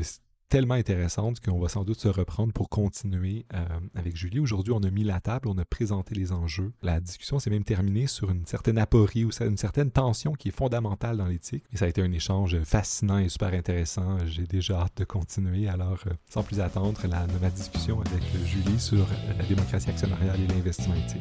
tellement 0.48 0.74
intéressante 0.74 1.40
qu'on 1.40 1.58
va 1.58 1.68
sans 1.68 1.84
doute 1.84 2.00
se 2.00 2.08
reprendre 2.08 2.52
pour 2.52 2.68
continuer 2.68 3.46
euh, 3.54 3.64
avec 3.94 4.16
Julie. 4.16 4.38
Aujourd'hui, 4.38 4.72
on 4.72 4.82
a 4.82 4.90
mis 4.90 5.04
la 5.04 5.20
table, 5.20 5.48
on 5.48 5.58
a 5.58 5.64
présenté 5.64 6.14
les 6.14 6.32
enjeux. 6.32 6.72
La 6.82 7.00
discussion 7.00 7.38
s'est 7.38 7.50
même 7.50 7.64
terminée 7.64 8.06
sur 8.06 8.30
une 8.30 8.46
certaine 8.46 8.78
aporie 8.78 9.24
ou 9.24 9.30
une 9.40 9.56
certaine 9.56 9.90
tension 9.90 10.34
qui 10.34 10.48
est 10.48 10.56
fondamentale 10.56 11.16
dans 11.16 11.26
l'éthique. 11.26 11.64
Et 11.72 11.76
ça 11.76 11.86
a 11.86 11.88
été 11.88 12.02
un 12.02 12.12
échange 12.12 12.58
fascinant 12.62 13.18
et 13.18 13.28
super 13.28 13.52
intéressant. 13.52 14.18
J'ai 14.26 14.46
déjà 14.46 14.82
hâte 14.82 14.96
de 14.96 15.04
continuer. 15.04 15.68
Alors, 15.68 15.98
euh, 16.06 16.10
sans 16.28 16.42
plus 16.42 16.60
attendre, 16.60 17.00
la, 17.08 17.26
ma 17.40 17.50
discussion 17.50 18.00
avec 18.00 18.22
Julie 18.44 18.78
sur 18.78 19.06
la 19.36 19.44
démocratie 19.44 19.90
actionnariale 19.90 20.40
et 20.40 20.46
l'investissement 20.46 20.94
éthique. 20.94 21.20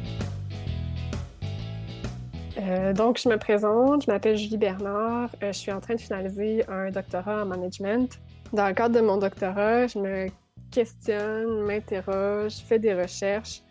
Euh, 2.58 2.92
donc, 2.92 3.20
je 3.22 3.28
me 3.28 3.36
présente, 3.36 4.04
je 4.06 4.10
m'appelle 4.10 4.36
Julie 4.36 4.56
Bernard, 4.56 5.30
je 5.42 5.52
suis 5.52 5.70
en 5.70 5.80
train 5.80 5.94
de 5.94 6.00
finaliser 6.00 6.66
un 6.68 6.90
doctorat 6.90 7.42
en 7.42 7.46
management 7.46 8.18
dans 8.52 8.68
le 8.68 8.74
cadre 8.74 8.94
de 8.94 9.00
mon 9.00 9.16
doctorat, 9.16 9.86
je 9.86 9.98
me 9.98 10.26
questionne, 10.70 11.62
m'interroge, 11.62 12.56
fais 12.56 12.78
des 12.78 12.94
recherches 12.94 13.62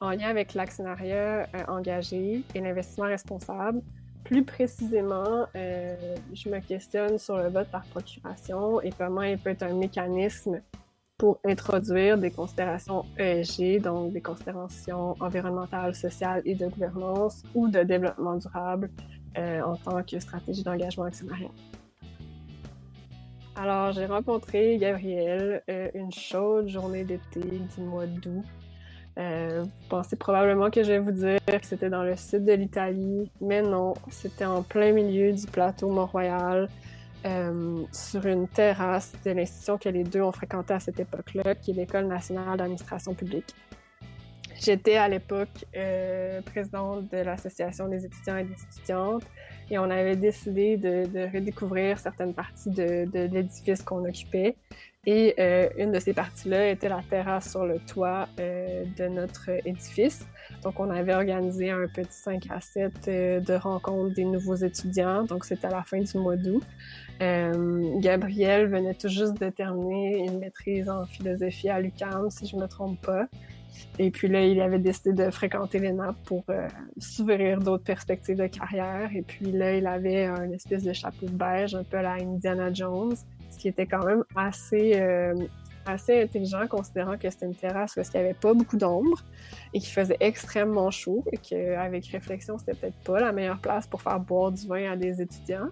en 0.00 0.10
lien 0.10 0.28
avec 0.28 0.54
l'actionnariat 0.54 1.48
euh, 1.54 1.64
engagé 1.68 2.42
et 2.54 2.60
l'investissement 2.60 3.06
responsable. 3.06 3.82
Plus 4.24 4.44
précisément, 4.44 5.46
euh, 5.54 6.16
je 6.34 6.48
me 6.48 6.58
questionne 6.60 7.18
sur 7.18 7.36
le 7.36 7.48
vote 7.48 7.68
par 7.68 7.84
procuration 7.84 8.80
et 8.80 8.90
comment 8.90 9.22
il 9.22 9.38
peut 9.38 9.50
être 9.50 9.62
un 9.62 9.74
mécanisme 9.74 10.60
pour 11.16 11.40
introduire 11.44 12.18
des 12.18 12.30
considérations 12.30 13.04
ESG, 13.16 13.80
donc 13.80 14.12
des 14.12 14.20
considérations 14.20 15.16
environnementales, 15.20 15.94
sociales 15.94 16.42
et 16.44 16.54
de 16.54 16.66
gouvernance 16.66 17.42
ou 17.54 17.68
de 17.68 17.82
développement 17.82 18.36
durable 18.36 18.90
euh, 19.38 19.62
en 19.62 19.76
tant 19.76 20.02
que 20.02 20.18
stratégie 20.18 20.62
d'engagement 20.62 21.04
actionnariat. 21.04 21.50
Alors, 23.58 23.92
j'ai 23.92 24.04
rencontré 24.04 24.76
Gabriel 24.76 25.62
euh, 25.70 25.88
une 25.94 26.12
chaude 26.12 26.68
journée 26.68 27.04
d'été 27.04 27.40
du 27.40 27.80
mois 27.80 28.04
d'août. 28.06 28.44
Euh, 29.18 29.62
vous 29.62 29.88
pensez 29.88 30.14
probablement 30.16 30.70
que 30.70 30.82
je 30.82 30.92
vais 30.92 30.98
vous 30.98 31.12
dire 31.12 31.40
que 31.46 31.66
c'était 31.66 31.88
dans 31.88 32.02
le 32.02 32.16
sud 32.16 32.44
de 32.44 32.52
l'Italie, 32.52 33.30
mais 33.40 33.62
non, 33.62 33.94
c'était 34.10 34.44
en 34.44 34.62
plein 34.62 34.92
milieu 34.92 35.32
du 35.32 35.46
plateau 35.46 35.88
Mont-Royal, 35.88 36.68
euh, 37.24 37.82
sur 37.92 38.26
une 38.26 38.46
terrasse 38.46 39.14
de 39.24 39.30
l'institution 39.30 39.78
que 39.78 39.88
les 39.88 40.04
deux 40.04 40.20
ont 40.20 40.32
fréquenté 40.32 40.74
à 40.74 40.80
cette 40.80 41.00
époque-là, 41.00 41.54
qui 41.54 41.70
est 41.70 41.74
l'École 41.74 42.08
nationale 42.08 42.58
d'administration 42.58 43.14
publique. 43.14 43.54
J'étais 44.60 44.96
à 44.96 45.08
l'époque 45.08 45.64
présidente 46.44 47.10
de 47.10 47.18
l'Association 47.18 47.88
des 47.88 48.04
étudiants 48.04 48.36
et 48.36 48.44
des 48.44 48.62
étudiantes 48.70 49.24
et 49.70 49.78
on 49.78 49.90
avait 49.90 50.16
décidé 50.16 50.76
de, 50.76 51.32
redécouvrir 51.32 51.98
certaines 51.98 52.34
parties 52.34 52.70
de, 52.70 53.06
l'édifice 53.32 53.82
qu'on 53.82 54.04
occupait. 54.04 54.56
Et 55.08 55.34
euh, 55.38 55.68
une 55.78 55.92
de 55.92 56.00
ces 56.00 56.12
parties-là 56.12 56.70
était 56.70 56.88
la 56.88 57.00
terrasse 57.08 57.50
sur 57.52 57.64
le 57.64 57.78
toit 57.78 58.28
euh, 58.40 58.84
de 58.98 59.06
notre 59.06 59.50
édifice. 59.64 60.26
Donc, 60.62 60.80
on 60.80 60.90
avait 60.90 61.14
organisé 61.14 61.70
un 61.70 61.86
petit 61.86 62.08
5 62.10 62.46
à 62.50 62.60
7 62.60 62.92
euh, 63.06 63.40
de 63.40 63.54
rencontres 63.54 64.14
des 64.14 64.24
nouveaux 64.24 64.56
étudiants. 64.56 65.22
Donc, 65.22 65.44
c'était 65.44 65.68
à 65.68 65.70
la 65.70 65.84
fin 65.84 66.00
du 66.00 66.18
mois 66.18 66.36
d'août. 66.36 66.64
Gabriel 67.20 68.66
venait 68.66 68.94
tout 68.94 69.08
juste 69.08 69.40
de 69.40 69.48
terminer 69.48 70.26
une 70.26 70.38
maîtrise 70.38 70.88
en 70.88 71.06
philosophie 71.06 71.70
à 71.70 71.80
l'UQAM, 71.80 72.28
si 72.28 72.46
je 72.46 72.56
ne 72.56 72.62
me 72.62 72.66
trompe 72.66 73.00
pas. 73.00 73.26
Et 73.98 74.10
puis 74.10 74.28
là, 74.28 74.44
il 74.44 74.60
avait 74.60 74.78
décidé 74.78 75.12
de 75.12 75.30
fréquenter 75.30 75.78
l'ENAP 75.78 76.16
pour 76.24 76.44
euh, 76.50 76.68
s'ouvrir 76.98 77.60
d'autres 77.60 77.84
perspectives 77.84 78.36
de 78.36 78.46
carrière. 78.46 79.10
Et 79.14 79.22
puis 79.22 79.52
là, 79.52 79.74
il 79.74 79.86
avait 79.86 80.24
un 80.24 80.50
espèce 80.50 80.82
de 80.82 80.92
chapeau 80.92 81.26
beige, 81.30 81.74
un 81.74 81.84
peu 81.84 81.98
à 81.98 82.02
la 82.02 82.12
Indiana 82.14 82.72
Jones, 82.72 83.16
ce 83.50 83.58
qui 83.58 83.68
était 83.68 83.86
quand 83.86 84.04
même 84.04 84.24
assez, 84.34 84.92
euh, 84.96 85.34
assez 85.86 86.22
intelligent, 86.22 86.66
considérant 86.68 87.16
que 87.16 87.30
c'était 87.30 87.46
une 87.46 87.54
terrasse 87.54 87.96
où 87.96 88.00
il 88.00 88.10
n'y 88.14 88.20
avait 88.20 88.34
pas 88.34 88.52
beaucoup 88.52 88.76
d'ombre 88.76 89.22
et 89.72 89.80
qu'il 89.80 89.92
faisait 89.92 90.18
extrêmement 90.20 90.90
chaud 90.90 91.24
et 91.32 91.38
qu'avec 91.38 92.06
réflexion, 92.06 92.58
c'était 92.58 92.74
peut-être 92.74 92.98
pas 92.98 93.20
la 93.20 93.32
meilleure 93.32 93.60
place 93.60 93.86
pour 93.86 94.02
faire 94.02 94.20
boire 94.20 94.52
du 94.52 94.66
vin 94.66 94.92
à 94.92 94.96
des 94.96 95.22
étudiants. 95.22 95.68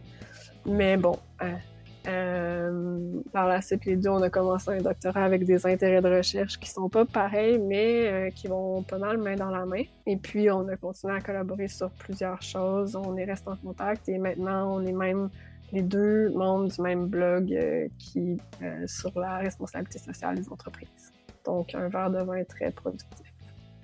Mais 0.67 0.97
bon, 0.97 1.19
hein, 1.41 1.59
euh, 2.07 3.21
par 3.33 3.49
la 3.49 3.63
suite, 3.63 3.85
les 3.87 3.97
deux, 3.97 4.11
on 4.11 4.23
a 4.23 4.31
commencé 4.31 4.71
un 4.71 4.81
doctorat 4.81 5.25
avec 5.25 5.45
des 5.45 5.67
intérêts 5.67 6.03
de 6.03 6.17
recherche 6.17 6.59
qui 6.59 6.69
sont 6.71 6.89
pas 6.89 7.05
pareils, 7.05 7.59
mais 7.59 8.07
euh, 8.07 8.31
qui 8.31 8.49
vont 8.49 8.83
pas 8.83 8.99
mal 8.99 9.19
main 9.19 9.37
dans 9.37 9.51
la 9.51 9.65
main. 9.65 9.83
Et 10.07 10.17
puis, 10.17 10.51
on 10.51 10.69
a 10.69 10.77
continué 10.77 11.15
à 11.15 11.21
collaborer 11.21 11.69
sur 11.69 11.91
plusieurs 11.91 12.43
choses. 12.43 12.95
On 12.97 13.17
est 13.17 13.25
resté 13.25 13.49
en 13.49 13.57
contact 13.57 14.09
et 14.09 14.19
maintenant, 14.19 14.77
on 14.77 14.87
est 14.87 14.93
même 14.93 15.31
les 15.73 15.83
deux 15.83 16.31
membres 16.31 16.69
du 16.69 16.81
même 16.81 17.07
blog 17.07 17.53
euh, 17.53 17.89
qui 17.99 18.39
sur 18.87 19.19
la 19.19 19.39
responsabilité 19.39 19.99
sociale 19.99 20.37
des 20.37 20.49
entreprises. 20.49 21.13
Donc, 21.45 21.75
un 21.75 21.89
verre 21.89 22.11
de 22.11 22.23
vin 22.23 22.45
très 22.45 22.71
productif. 22.71 23.33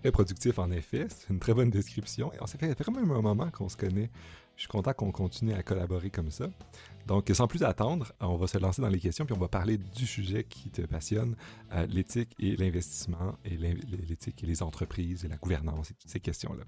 Très 0.03 0.12
productif, 0.12 0.59
en 0.59 0.71
effet. 0.71 1.07
C'est 1.09 1.31
une 1.31 1.39
très 1.39 1.53
bonne 1.53 1.71
description. 1.71 2.33
Et 2.33 2.37
on 2.41 2.47
s'est 2.47 2.59
fait 2.59 2.73
vraiment 2.83 3.17
un 3.17 3.23
moment 3.23 3.50
qu'on 3.50 3.69
se 3.69 3.77
connaît 3.77 4.11
Je 4.61 4.64
suis 4.64 4.69
content 4.69 4.93
qu'on 4.93 5.11
continue 5.11 5.55
à 5.55 5.62
collaborer 5.62 6.11
comme 6.11 6.31
ça. 6.31 6.50
Donc, 7.07 7.31
sans 7.33 7.47
plus 7.47 7.62
attendre, 7.62 8.12
on 8.21 8.37
va 8.37 8.47
se 8.47 8.59
lancer 8.59 8.83
dans 8.83 8.90
les 8.90 9.00
questions, 9.00 9.25
puis 9.25 9.35
on 9.35 9.40
va 9.40 9.49
parler 9.49 9.79
du 9.79 10.05
sujet 10.05 10.45
qui 10.45 10.69
te 10.69 10.83
passionne, 10.83 11.35
euh, 11.73 11.87
l'éthique 11.87 12.35
et 12.38 12.57
l'investissement, 12.57 13.38
et 13.47 13.57
l'éthique 13.57 14.45
et 14.45 14.47
les 14.47 14.62
entreprises, 14.62 15.25
et 15.25 15.29
la 15.29 15.38
gouvernance, 15.38 15.93
et 15.93 15.95
toutes 15.95 16.11
ces 16.11 16.21
questions-là. 16.21 16.64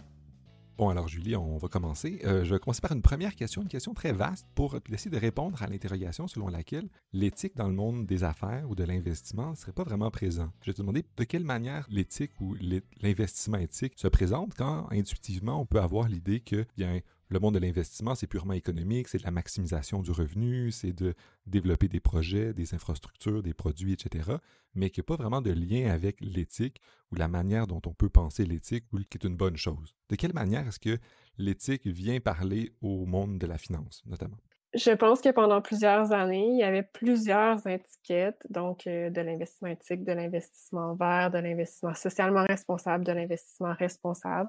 Bon, 0.79 0.89
alors 0.89 1.07
Julie, 1.07 1.37
on 1.37 1.59
va 1.59 1.69
commencer. 1.69 2.19
Euh, 2.25 2.45
je 2.45 2.55
vais 2.55 2.61
commencer 2.61 2.81
par 2.81 2.93
une 2.93 3.03
première 3.03 3.37
question, 3.37 3.61
une 3.61 3.69
question 3.69 3.93
très 3.93 4.13
vaste 4.13 4.47
pour 4.55 4.75
essayer 4.91 5.11
de 5.11 5.21
répondre 5.21 5.63
à 5.63 5.67
l'interrogation 5.67 6.27
selon 6.27 6.49
laquelle 6.49 6.89
l'éthique 7.13 7.57
dans 7.57 7.69
le 7.69 7.75
monde 7.75 8.07
des 8.07 8.25
affaires 8.25 8.65
ou 8.71 8.75
de 8.75 8.85
l'investissement 8.85 9.51
ne 9.51 9.55
serait 9.55 9.73
pas 9.73 9.85
vraiment 9.85 10.11
présent. 10.11 10.51
Je 10.63 10.71
vais 10.71 10.73
te 10.73 10.81
demander 10.81 11.05
de 11.15 11.25
quelle 11.25 11.45
manière 11.45 11.87
l'éthique 11.91 12.33
ou 12.41 12.55
l'investissement 13.03 13.59
éthique 13.59 13.93
se 13.97 14.09
présente 14.09 14.55
quand 14.57 14.91
intuitivement 14.91 15.61
on 15.61 15.67
peut 15.67 15.81
avoir 15.81 16.09
l'idée 16.09 16.41
que 16.41 16.65
bien 16.79 17.01
le 17.33 17.41
monde 17.41 17.55
de 17.55 17.59
l'investissement, 17.59 18.15
c'est 18.15 18.27
purement 18.27 18.53
économique, 18.53 19.09
c'est 19.09 19.19
de 19.19 19.25
la 19.25 19.31
maximisation 19.31 20.03
du 20.03 20.11
revenu, 20.11 20.71
c'est 20.71 20.93
de 20.93 21.15
développer 21.47 21.89
des 21.89 22.01
projets, 22.01 22.53
des 22.53 22.75
infrastructures, 22.75 23.43
des 23.43 23.55
produits, 23.55 23.93
etc., 23.93 24.33
mais 24.75 24.91
qu'il 24.91 25.03
n'y 25.03 25.07
a 25.07 25.17
pas 25.17 25.23
vraiment 25.23 25.41
de 25.41 25.51
lien 25.51 25.91
avec 25.91 26.21
l'éthique 26.21 26.81
ou 27.11 27.17
la 27.17 27.29
manière 27.29 27.67
dont 27.67 27.81
on 27.87 27.95
peut 27.95 28.09
penser 28.09 28.45
l'éthique 28.45 28.85
ou 28.93 28.99
qui 28.99 29.19
est 29.19 29.25
une 29.27 29.37
bonne 29.37 29.57
chose. 29.57 29.95
De 30.09 30.17
quelle 30.17 30.35
manière 30.35 30.67
est-ce 30.67 30.79
que 30.79 30.99
l'éthique 31.39 31.87
vient 31.87 32.21
parler 32.21 32.73
au 32.83 33.07
monde 33.07 33.39
de 33.39 33.47
la 33.47 33.59
finance, 33.59 34.03
notamment? 34.07 34.39
Je 34.75 34.91
pense 34.93 35.21
que 35.21 35.29
pendant 35.29 35.61
plusieurs 35.61 36.13
années, 36.13 36.49
il 36.49 36.59
y 36.59 36.63
avait 36.63 36.83
plusieurs 36.83 37.67
étiquettes, 37.67 38.47
donc 38.49 38.87
euh, 38.87 39.11
de 39.11 39.21
l'investissement 39.21 39.69
éthique, 39.69 40.03
de 40.03 40.13
l'investissement 40.13 40.95
vert, 40.95 41.31
de 41.31 41.39
l'investissement 41.39 41.93
socialement 41.95 42.45
responsable, 42.49 43.05
de 43.05 43.13
l'investissement 43.13 43.75
responsable. 43.75 44.49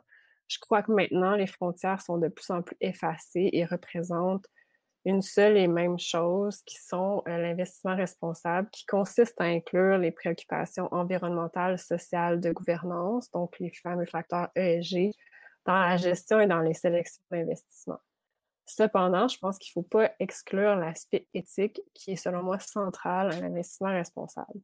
Je 0.53 0.59
crois 0.59 0.83
que 0.83 0.91
maintenant, 0.91 1.35
les 1.35 1.47
frontières 1.47 2.01
sont 2.01 2.19
de 2.19 2.27
plus 2.27 2.51
en 2.51 2.61
plus 2.61 2.77
effacées 2.79 3.49
et 3.53 3.65
représentent 3.65 4.45
une 5.05 5.21
seule 5.21 5.57
et 5.57 5.67
même 5.67 5.97
chose 5.97 6.61
qui 6.61 6.77
sont 6.77 7.23
euh, 7.27 7.37
l'investissement 7.37 7.95
responsable, 7.95 8.69
qui 8.69 8.85
consiste 8.85 9.39
à 9.41 9.45
inclure 9.45 9.97
les 9.97 10.11
préoccupations 10.11 10.87
environnementales, 10.93 11.79
sociales, 11.79 12.39
de 12.39 12.51
gouvernance, 12.51 13.29
donc 13.31 13.57
les 13.59 13.71
fameux 13.71 14.05
facteurs 14.05 14.49
ESG, 14.55 15.11
dans 15.65 15.79
la 15.79 15.97
gestion 15.97 16.39
et 16.39 16.47
dans 16.47 16.59
les 16.59 16.73
sélections 16.73 17.23
d'investissement. 17.31 17.99
Cependant, 18.65 19.27
je 19.27 19.37
pense 19.39 19.57
qu'il 19.57 19.71
ne 19.75 19.81
faut 19.83 19.89
pas 19.89 20.11
exclure 20.19 20.75
l'aspect 20.75 21.27
éthique 21.33 21.81
qui 21.93 22.11
est, 22.11 22.15
selon 22.15 22.43
moi, 22.43 22.59
central 22.59 23.31
à 23.31 23.39
l'investissement 23.41 23.91
responsable. 23.91 24.61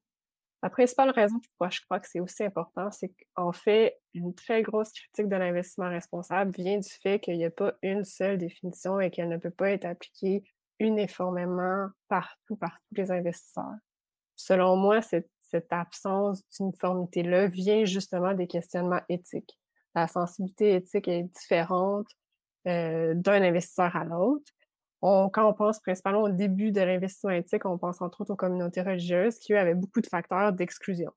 La 0.61 0.69
principale 0.69 1.11
raison 1.11 1.39
pourquoi 1.39 1.69
je 1.69 1.79
crois 1.81 1.99
que 1.99 2.07
c'est 2.07 2.19
aussi 2.19 2.43
important, 2.43 2.91
c'est 2.91 3.13
qu'en 3.35 3.53
fait, 3.53 3.97
une 4.13 4.33
très 4.33 4.61
grosse 4.61 4.91
critique 4.91 5.29
de 5.29 5.35
l'investissement 5.35 5.89
responsable 5.89 6.51
vient 6.51 6.77
du 6.77 6.89
fait 6.89 7.19
qu'il 7.19 7.37
n'y 7.37 7.45
a 7.45 7.51
pas 7.51 7.73
une 7.81 8.03
seule 8.03 8.37
définition 8.37 8.99
et 8.99 9.09
qu'elle 9.09 9.29
ne 9.29 9.37
peut 9.37 9.51
pas 9.51 9.71
être 9.71 9.85
appliquée 9.85 10.43
uniformément 10.79 11.89
partout 12.09 12.57
par 12.57 12.77
tous 12.87 12.95
les 12.95 13.11
investisseurs. 13.11 13.75
Selon 14.35 14.75
moi, 14.75 15.01
cette, 15.01 15.29
absence 15.71 16.43
d'uniformité-là 16.49 17.47
vient 17.47 17.83
justement 17.83 18.35
des 18.35 18.45
questionnements 18.45 19.01
éthiques. 19.09 19.57
La 19.95 20.07
sensibilité 20.07 20.75
éthique 20.75 21.07
est 21.07 21.23
différente 21.23 22.05
euh, 22.67 23.15
d'un 23.15 23.41
investisseur 23.41 23.95
à 23.95 24.03
l'autre 24.03 24.51
quand 25.01 25.49
on 25.49 25.53
pense 25.53 25.79
principalement 25.79 26.23
au 26.23 26.29
début 26.29 26.71
de 26.71 26.81
l'investissement 26.81 27.31
éthique, 27.31 27.65
on 27.65 27.77
pense 27.77 28.01
entre 28.01 28.21
autres 28.21 28.31
aux 28.31 28.35
communautés 28.35 28.81
religieuses 28.81 29.39
qui, 29.39 29.53
eux, 29.53 29.59
avaient 29.59 29.75
beaucoup 29.75 30.01
de 30.01 30.07
facteurs 30.07 30.51
d'exclusion. 30.53 31.11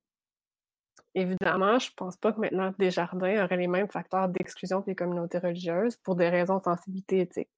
Évidemment, 1.15 1.79
je 1.79 1.89
ne 1.89 1.95
pense 1.97 2.17
pas 2.17 2.33
que 2.33 2.41
maintenant 2.41 2.73
Desjardins 2.79 3.45
aurait 3.45 3.57
les 3.57 3.67
mêmes 3.67 3.89
facteurs 3.89 4.29
d'exclusion 4.29 4.83
que 4.83 4.89
les 4.89 4.95
communautés 4.95 5.39
religieuses 5.39 5.97
pour 5.97 6.17
des 6.17 6.29
raisons 6.29 6.57
de 6.59 6.63
sensibilité 6.63 7.21
éthique. 7.21 7.51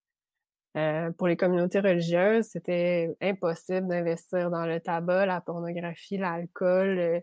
Euh, 0.77 1.13
pour 1.13 1.29
les 1.29 1.37
communautés 1.37 1.79
religieuses, 1.79 2.47
c'était 2.47 3.15
impossible 3.21 3.87
d'investir 3.87 4.51
dans 4.51 4.67
le 4.67 4.81
tabac, 4.81 5.27
la 5.27 5.41
pornographie, 5.41 6.19
l'alcool 6.19 6.99
euh, 6.99 7.21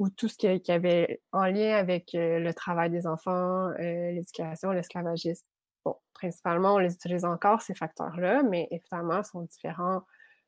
ou 0.00 0.10
tout 0.10 0.26
ce 0.26 0.36
qui, 0.36 0.72
avait 0.72 1.20
en 1.30 1.44
lien 1.44 1.76
avec 1.76 2.14
euh, 2.16 2.40
le 2.40 2.52
travail 2.52 2.90
des 2.90 3.06
enfants, 3.06 3.68
l'éducation, 3.78 4.72
l'esclavagisme. 4.72 5.46
Bon, 5.84 5.96
principalement, 6.14 6.74
on 6.74 6.78
les 6.78 6.94
utilise 6.94 7.24
encore, 7.24 7.62
ces 7.62 7.74
facteurs-là, 7.74 8.42
mais 8.42 8.68
évidemment, 8.70 9.22
sont 9.22 9.42
différents 9.42 10.02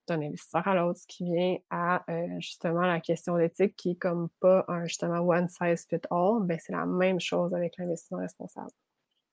d'un 0.09 0.21
investisseur 0.21 0.67
à 0.67 0.75
l'autre, 0.75 0.99
ce 1.01 1.07
qui 1.07 1.25
vient 1.25 1.57
à 1.71 2.05
euh, 2.11 2.41
justement 2.41 2.83
la 2.83 3.01
question 3.01 3.37
d'éthique 3.37 3.77
qui 3.77 3.93
est 3.93 3.97
comme 3.97 4.29
pas 4.41 4.65
un 4.69 4.85
justement 4.87 5.21
one 5.21 5.49
size 5.49 5.87
fit 5.89 6.01
all, 6.11 6.43
ben 6.43 6.59
c'est 6.61 6.73
la 6.73 6.87
même 6.87 7.21
chose 7.21 7.55
avec 7.55 7.77
l'investissement 7.79 8.19
responsable. 8.19 8.73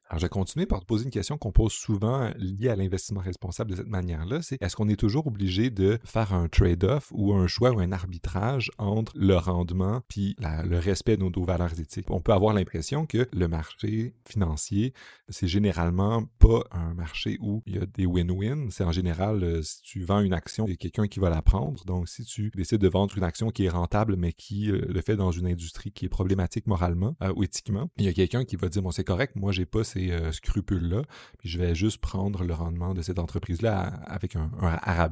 Alors, 0.09 0.21
je 0.21 0.25
vais 0.25 0.29
continuer 0.29 0.65
par 0.65 0.79
te 0.79 0.85
poser 0.85 1.05
une 1.05 1.11
question 1.11 1.37
qu'on 1.37 1.51
pose 1.51 1.71
souvent 1.71 2.31
liée 2.35 2.69
à 2.69 2.75
l'investissement 2.75 3.21
responsable 3.21 3.69
de 3.69 3.75
cette 3.75 3.87
manière-là. 3.87 4.41
C'est 4.41 4.59
est-ce 4.59 4.75
qu'on 4.75 4.89
est 4.89 4.95
toujours 4.95 5.27
obligé 5.27 5.69
de 5.69 5.99
faire 6.03 6.33
un 6.33 6.47
trade-off 6.47 7.11
ou 7.11 7.35
un 7.35 7.45
choix 7.45 7.69
ou 7.69 7.79
un 7.79 7.91
arbitrage 7.91 8.71
entre 8.79 9.11
le 9.15 9.35
rendement 9.35 10.01
puis 10.07 10.35
le 10.39 10.79
respect 10.79 11.15
de 11.15 11.21
nos, 11.21 11.43
valeurs 11.43 11.79
éthiques? 11.79 12.09
On 12.09 12.21
peut 12.21 12.33
avoir 12.33 12.55
l'impression 12.55 13.05
que 13.05 13.27
le 13.31 13.47
marché 13.47 14.15
financier, 14.27 14.93
c'est 15.29 15.47
généralement 15.47 16.25
pas 16.39 16.63
un 16.71 16.95
marché 16.95 17.37
où 17.39 17.61
il 17.67 17.75
y 17.75 17.77
a 17.77 17.85
des 17.85 18.07
win-win. 18.07 18.71
C'est 18.71 18.83
en 18.83 18.91
général, 18.91 19.43
euh, 19.43 19.61
si 19.61 19.83
tu 19.83 20.03
vends 20.03 20.21
une 20.21 20.33
action, 20.33 20.65
il 20.65 20.71
y 20.71 20.73
a 20.73 20.77
quelqu'un 20.77 21.07
qui 21.07 21.19
va 21.19 21.29
la 21.29 21.43
prendre. 21.43 21.85
Donc, 21.85 22.09
si 22.09 22.23
tu 22.23 22.51
décides 22.55 22.81
de 22.81 22.89
vendre 22.89 23.15
une 23.15 23.23
action 23.23 23.51
qui 23.51 23.65
est 23.65 23.69
rentable, 23.69 24.15
mais 24.15 24.33
qui 24.33 24.71
euh, 24.71 24.81
le 24.89 25.01
fait 25.01 25.17
dans 25.17 25.31
une 25.31 25.45
industrie 25.45 25.91
qui 25.91 26.05
est 26.05 26.09
problématique 26.09 26.65
moralement 26.65 27.15
euh, 27.21 27.31
ou 27.35 27.43
éthiquement, 27.43 27.91
il 27.97 28.05
y 28.05 28.07
a 28.07 28.13
quelqu'un 28.13 28.43
qui 28.43 28.55
va 28.55 28.69
dire, 28.69 28.81
bon, 28.81 28.89
c'est 28.89 29.03
correct, 29.03 29.35
moi, 29.35 29.51
j'ai 29.51 29.67
pas 29.67 29.83
ces 29.83 29.98
euh, 30.11 30.31
scrupules-là, 30.31 31.03
puis 31.37 31.49
je 31.49 31.57
vais 31.59 31.75
juste 31.75 31.99
prendre 31.99 32.43
le 32.43 32.53
rendement 32.53 32.93
de 32.93 33.01
cette 33.01 33.19
entreprise-là 33.19 33.93
avec 34.07 34.35
un, 34.35 34.51
un, 34.61 35.07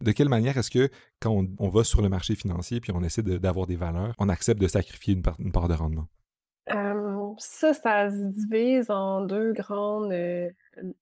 De 0.00 0.12
quelle 0.12 0.28
manière 0.28 0.56
est-ce 0.58 0.70
que 0.70 0.90
quand 1.20 1.44
on, 1.58 1.68
va 1.68 1.84
sur 1.84 2.02
le 2.02 2.08
marché 2.08 2.34
financier 2.34 2.80
puis 2.80 2.92
on 2.94 3.02
essaie 3.02 3.22
d'avoir 3.22 3.66
des 3.66 3.76
valeurs, 3.76 4.14
on 4.18 4.28
accepte 4.28 4.60
de 4.60 4.68
sacrifier 4.68 5.14
une 5.38 5.52
part, 5.52 5.68
de 5.68 5.74
rendement? 5.74 6.08
ça, 7.38 7.72
ça 7.72 8.10
se 8.10 8.30
divise 8.32 8.90
en 8.90 9.22
deux 9.22 9.52
grandes, 9.52 10.12
euh, 10.12 10.50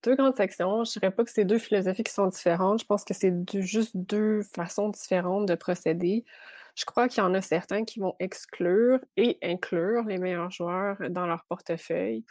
deux 0.03 0.17
grandes 0.17 0.37
sections. 0.37 0.85
Je 0.85 0.93
dirais 0.93 1.11
pas 1.11 1.25
que 1.25 1.31
c'est 1.31 1.45
deux 1.45 1.59
philosophies 1.59 2.03
qui 2.03 2.13
sont 2.13 2.29
différentes. 2.29 2.81
Je 2.81 2.87
pense 2.87 3.05
que 3.05 3.15
c'est 3.15 3.35
juste 3.61 3.97
deux 3.97 4.43
façons 4.43 4.89
différentes 4.89 5.47
de 5.47 5.55
procéder. 5.55 6.25
Je 6.75 6.85
crois 6.85 7.09
qu'il 7.09 7.23
y 7.23 7.27
en 7.27 7.35
a 7.35 7.43
certains 7.43 7.85
qui 7.85 8.01
vont 8.01 8.15
exclure 8.21 9.01
et 9.17 9.39
inclure 9.43 10.05
les 10.05 10.19
meilleurs 10.19 10.51
joueurs 10.51 10.97
dans 11.11 11.27
leur 11.27 11.45
portefeuille 11.45 12.25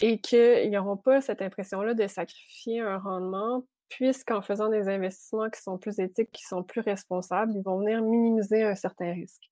et 0.00 0.18
qu'ils 0.18 0.70
n'auront 0.70 0.96
pas 0.96 1.20
cette 1.20 1.42
impression-là 1.42 1.94
de 1.94 2.06
sacrifier 2.06 2.80
un 2.80 2.98
rendement, 2.98 3.64
puisqu'en 3.88 4.42
faisant 4.42 4.68
des 4.68 4.88
investissements 4.88 5.50
qui 5.50 5.60
sont 5.62 5.78
plus 5.78 5.98
éthiques, 6.00 6.32
qui 6.32 6.44
sont 6.44 6.62
plus 6.62 6.80
responsables, 6.80 7.52
ils 7.54 7.62
vont 7.62 7.78
venir 7.78 8.02
minimiser 8.02 8.62
un 8.62 8.74
certain 8.74 9.12
risque. 9.12 9.50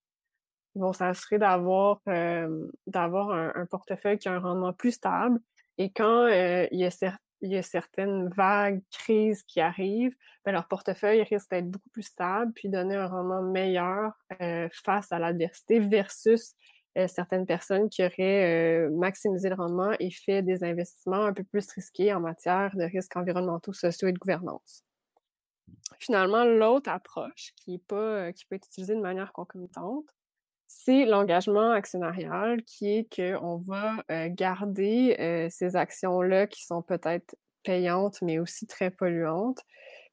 Ils 0.75 0.81
vont 0.81 0.93
s'assurer 0.93 1.37
d'avoir 1.37 2.01
un, 2.07 3.65
portefeuille 3.69 4.17
qui 4.17 4.27
a 4.27 4.33
un 4.33 4.39
rendement 4.39 4.73
plus 4.73 4.91
stable. 4.91 5.39
Et 5.77 5.91
quand 5.91 6.27
il, 6.27 6.79
y 7.41 7.55
a 7.55 7.61
certaines 7.61 8.27
vagues, 8.29 8.81
crises 8.91 9.43
qui 9.43 9.61
arrivent, 9.61 10.15
ben, 10.45 10.51
leur 10.51 10.67
portefeuille 10.67 11.21
risque 11.23 11.51
d'être 11.51 11.69
beaucoup 11.69 11.89
plus 11.91 12.03
stable, 12.03 12.51
puis 12.53 12.69
donner 12.69 12.95
un 12.95 13.07
rendement 13.07 13.43
meilleur 13.43 14.13
face 14.71 15.11
à 15.11 15.19
l'adversité 15.19 15.79
versus 15.79 16.55
euh, 16.97 17.07
certaines 17.07 17.47
personnes 17.47 17.89
qui 17.89 18.03
auraient 18.03 18.85
euh, 18.85 18.89
maximisé 18.91 19.49
le 19.49 19.55
rendement 19.55 19.93
et 19.99 20.11
fait 20.11 20.43
des 20.43 20.63
investissements 20.63 21.25
un 21.25 21.33
peu 21.33 21.43
plus 21.43 21.67
risqués 21.71 22.13
en 22.13 22.19
matière 22.19 22.75
de 22.75 22.83
risques 22.83 23.15
environnementaux, 23.15 23.73
sociaux 23.73 24.09
et 24.09 24.11
de 24.11 24.19
gouvernance. 24.19 24.83
Finalement, 25.97 26.43
l'autre 26.45 26.91
approche 26.91 27.53
qui, 27.55 27.75
est 27.75 27.87
pas, 27.87 27.95
euh, 27.95 28.31
qui 28.31 28.45
peut 28.45 28.55
être 28.55 28.67
utilisée 28.67 28.93
de 28.93 29.01
manière 29.01 29.33
concomitante, 29.33 30.05
c'est 30.67 31.05
l'engagement 31.05 31.71
actionnarial 31.71 32.63
qui 32.63 32.97
est 32.97 33.15
qu'on 33.15 33.57
va 33.57 34.03
garder 34.29 35.47
ces 35.51 35.75
actions-là 35.75 36.47
qui 36.47 36.65
sont 36.65 36.81
peut-être 36.81 37.35
payantes, 37.63 38.19
mais 38.23 38.39
aussi 38.39 38.65
très 38.65 38.89
polluantes, 38.89 39.61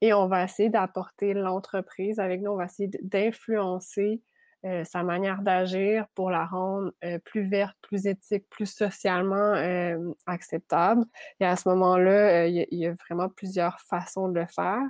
et 0.03 0.13
on 0.13 0.27
va 0.29 0.45
essayer 0.45 0.69
d'apporter 0.69 1.33
l'entreprise 1.33 2.19
avec 2.19 2.43
nous, 2.43 2.51
on 2.51 2.57
va 2.57 2.67
essayer 2.67 2.91
d'influencer 3.03 4.21
euh, 4.67 4.85
sa 4.85 5.03
manière 5.03 5.41
d'agir 5.41 6.07
pour 6.15 6.31
la 6.31 6.45
rendre 6.45 6.93
euh, 7.03 7.19
plus 7.19 7.43
verte, 7.49 7.75
plus 7.81 8.07
éthique, 8.07 8.45
plus 8.51 8.67
socialement 8.67 9.55
euh, 9.55 10.13
acceptable. 10.27 11.07
Et 11.41 11.47
à 11.47 11.57
ce 11.57 11.67
moment-là, 11.71 12.47
il 12.47 12.67
y, 12.71 12.87
a 12.87 12.93
vraiment 12.93 13.31
plusieurs 13.31 13.81
façons 13.81 14.29
de 14.29 14.39
le 14.39 14.47
faire. 14.47 14.83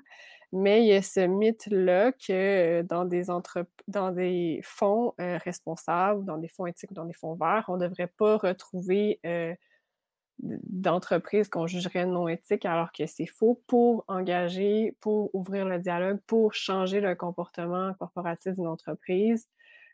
Mais 0.52 0.82
il 0.82 0.88
y 0.88 0.92
a 0.92 1.02
ce 1.02 1.20
mythe-là 1.20 2.10
que 2.10 2.82
dans 2.82 3.04
des, 3.04 3.26
dans 3.86 4.10
des 4.10 4.60
fonds 4.64 5.14
responsables, 5.18 6.24
dans 6.24 6.38
des 6.38 6.48
fonds 6.48 6.66
éthiques 6.66 6.90
ou 6.90 6.94
dans 6.94 7.04
des 7.04 7.12
fonds 7.14 7.36
verts, 7.36 7.66
on 7.68 7.76
ne 7.76 7.86
devrait 7.86 8.08
pas 8.08 8.38
retrouver 8.38 9.20
d'entreprises 10.42 11.48
qu'on 11.48 11.66
jugerait 11.68 12.06
non 12.06 12.26
éthiques 12.28 12.64
alors 12.64 12.92
que 12.92 13.06
c'est 13.06 13.26
faux 13.26 13.62
pour 13.66 14.04
engager, 14.08 14.96
pour 15.00 15.32
ouvrir 15.34 15.66
le 15.66 15.78
dialogue, 15.78 16.18
pour 16.26 16.54
changer 16.54 17.00
le 17.00 17.14
comportement 17.14 17.94
corporatif 17.94 18.54
d'une 18.54 18.66
entreprise. 18.66 19.46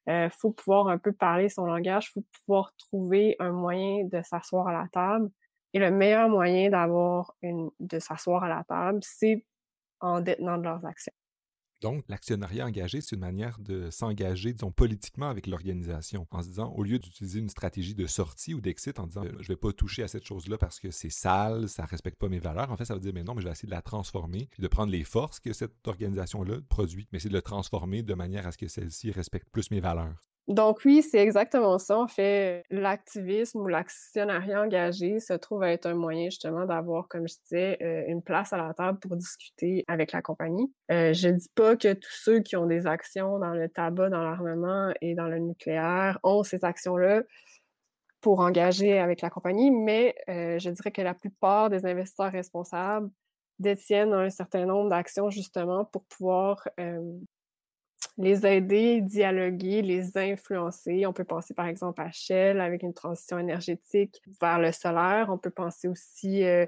Il 0.06 0.12
euh, 0.12 0.30
faut 0.30 0.52
pouvoir 0.52 0.88
un 0.88 0.98
peu 0.98 1.12
parler 1.12 1.48
son 1.48 1.66
langage, 1.66 2.12
faut 2.12 2.24
pouvoir 2.32 2.72
trouver 2.76 3.36
un 3.40 3.50
moyen 3.52 4.04
de 4.04 4.22
s'asseoir 4.22 4.68
à 4.68 4.72
la 4.72 4.86
table 4.92 5.30
Et 5.72 5.78
le 5.80 5.90
meilleur 5.90 6.28
moyen 6.28 6.70
d'avoir 6.70 7.34
une, 7.42 7.70
de 7.80 7.98
s'asseoir 7.98 8.44
à 8.44 8.48
la 8.48 8.64
table, 8.64 9.00
c'est 9.02 9.44
en 10.00 10.20
détenant 10.20 10.58
de 10.58 10.64
leurs 10.64 10.84
actions. 10.86 11.12
Donc, 11.82 12.04
l'actionnariat 12.08 12.64
engagé, 12.64 13.00
c'est 13.00 13.16
une 13.16 13.20
manière 13.20 13.58
de 13.58 13.90
s'engager, 13.90 14.52
disons, 14.52 14.70
politiquement 14.70 15.28
avec 15.28 15.46
l'organisation, 15.46 16.26
en 16.30 16.42
se 16.42 16.48
disant, 16.48 16.72
au 16.72 16.82
lieu 16.82 16.98
d'utiliser 16.98 17.38
une 17.38 17.50
stratégie 17.50 17.94
de 17.94 18.06
sortie 18.06 18.54
ou 18.54 18.60
d'exit 18.60 18.98
en 18.98 19.06
disant, 19.06 19.24
je 19.24 19.42
ne 19.42 19.48
vais 19.48 19.56
pas 19.56 19.72
toucher 19.72 20.02
à 20.02 20.08
cette 20.08 20.24
chose-là 20.24 20.56
parce 20.56 20.80
que 20.80 20.90
c'est 20.90 21.10
sale, 21.10 21.68
ça 21.68 21.82
ne 21.82 21.88
respecte 21.88 22.18
pas 22.18 22.28
mes 22.28 22.38
valeurs, 22.38 22.70
en 22.70 22.76
fait, 22.76 22.86
ça 22.86 22.94
veut 22.94 23.00
dire, 23.00 23.12
mais 23.14 23.24
non, 23.24 23.34
mais 23.34 23.42
je 23.42 23.46
vais 23.46 23.52
essayer 23.52 23.66
de 23.66 23.74
la 23.74 23.82
transformer, 23.82 24.48
puis 24.50 24.62
de 24.62 24.68
prendre 24.68 24.90
les 24.90 25.04
forces 25.04 25.38
que 25.38 25.52
cette 25.52 25.86
organisation-là 25.86 26.58
produit, 26.68 27.08
mais 27.12 27.18
c'est 27.18 27.28
de 27.28 27.34
le 27.34 27.42
transformer 27.42 28.02
de 28.02 28.14
manière 28.14 28.46
à 28.46 28.52
ce 28.52 28.58
que 28.58 28.68
celle-ci 28.68 29.10
respecte 29.10 29.48
plus 29.50 29.70
mes 29.70 29.80
valeurs. 29.80 30.25
Donc 30.48 30.78
oui, 30.84 31.02
c'est 31.02 31.18
exactement 31.18 31.76
ça. 31.78 31.98
En 31.98 32.06
fait, 32.06 32.62
l'activisme 32.70 33.58
ou 33.60 33.66
l'actionnariat 33.66 34.62
engagé 34.62 35.18
se 35.18 35.32
trouve 35.32 35.64
à 35.64 35.72
être 35.72 35.86
un 35.86 35.94
moyen 35.94 36.26
justement 36.26 36.66
d'avoir, 36.66 37.08
comme 37.08 37.26
je 37.26 37.34
disais, 37.42 37.78
euh, 37.82 38.04
une 38.06 38.22
place 38.22 38.52
à 38.52 38.56
la 38.58 38.72
table 38.72 39.00
pour 39.00 39.16
discuter 39.16 39.84
avec 39.88 40.12
la 40.12 40.22
compagnie. 40.22 40.72
Euh, 40.92 41.12
je 41.12 41.28
dis 41.30 41.48
pas 41.56 41.76
que 41.76 41.94
tous 41.94 42.12
ceux 42.12 42.40
qui 42.40 42.54
ont 42.56 42.66
des 42.66 42.86
actions 42.86 43.40
dans 43.40 43.54
le 43.54 43.68
tabac, 43.68 44.08
dans 44.10 44.22
l'armement 44.22 44.92
et 45.00 45.16
dans 45.16 45.26
le 45.26 45.38
nucléaire 45.40 46.20
ont 46.22 46.44
ces 46.44 46.64
actions-là 46.64 47.22
pour 48.20 48.40
engager 48.40 48.98
avec 48.98 49.20
la 49.22 49.30
compagnie, 49.30 49.70
mais 49.70 50.14
euh, 50.28 50.58
je 50.58 50.70
dirais 50.70 50.90
que 50.90 51.02
la 51.02 51.14
plupart 51.14 51.70
des 51.70 51.86
investisseurs 51.86 52.32
responsables 52.32 53.10
détiennent 53.58 54.12
un 54.12 54.30
certain 54.30 54.66
nombre 54.66 54.90
d'actions 54.90 55.30
justement 55.30 55.84
pour 55.84 56.04
pouvoir 56.04 56.68
les 58.18 58.46
aider, 58.46 59.00
dialoguer, 59.02 59.82
les 59.82 60.16
influencer. 60.16 61.06
On 61.06 61.12
peut 61.12 61.24
penser 61.24 61.54
par 61.54 61.66
exemple 61.66 62.00
à 62.00 62.10
Shell 62.10 62.60
avec 62.60 62.82
une 62.82 62.94
transition 62.94 63.38
énergétique 63.38 64.22
vers 64.40 64.58
le 64.58 64.72
solaire. 64.72 65.28
On 65.28 65.38
peut 65.38 65.50
penser 65.50 65.86
aussi 65.88 66.42
euh, 66.44 66.64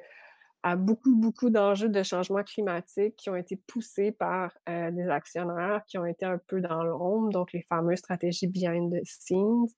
à 0.63 0.77
beaucoup, 0.77 1.17
beaucoup 1.17 1.51
d'enjeux 1.51 1.89
de 1.89 2.03
changement 2.03 2.43
climatique 2.43 3.17
qui 3.17 3.31
ont 3.31 3.37
été 3.37 3.57
poussés 3.57 4.13
par 4.13 4.53
euh, 4.69 4.91
des 4.91 5.09
actionnaires 5.09 5.83
qui 5.87 5.99
ont 5.99 6.05
été 6.07 6.27
un 6.27 6.39
peu 6.47 6.61
dans 6.61 6.83
l'ombre, 6.83 7.31
donc 7.31 7.53
les 7.53 7.63
fameuses 7.63 7.99
stratégies 7.99 8.49
behind 8.49 8.93
the 8.93 9.05
scenes, 9.05 9.69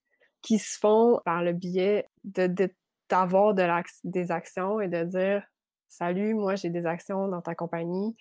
qui 0.43 0.59
se 0.59 0.79
font 0.79 1.21
par 1.25 1.45
le 1.45 1.53
biais 1.53 2.09
d'avoir 2.25 3.55
de, 3.55 3.65
des 4.05 4.31
actions 4.33 4.81
et 4.81 4.89
de 4.89 5.05
dire 5.05 5.45
Salut, 5.89 6.35
moi 6.35 6.55
j'ai 6.55 6.71
des 6.71 6.87
actions 6.87 7.29
dans 7.29 7.43
ta 7.43 7.55
compagnie, 7.55 8.17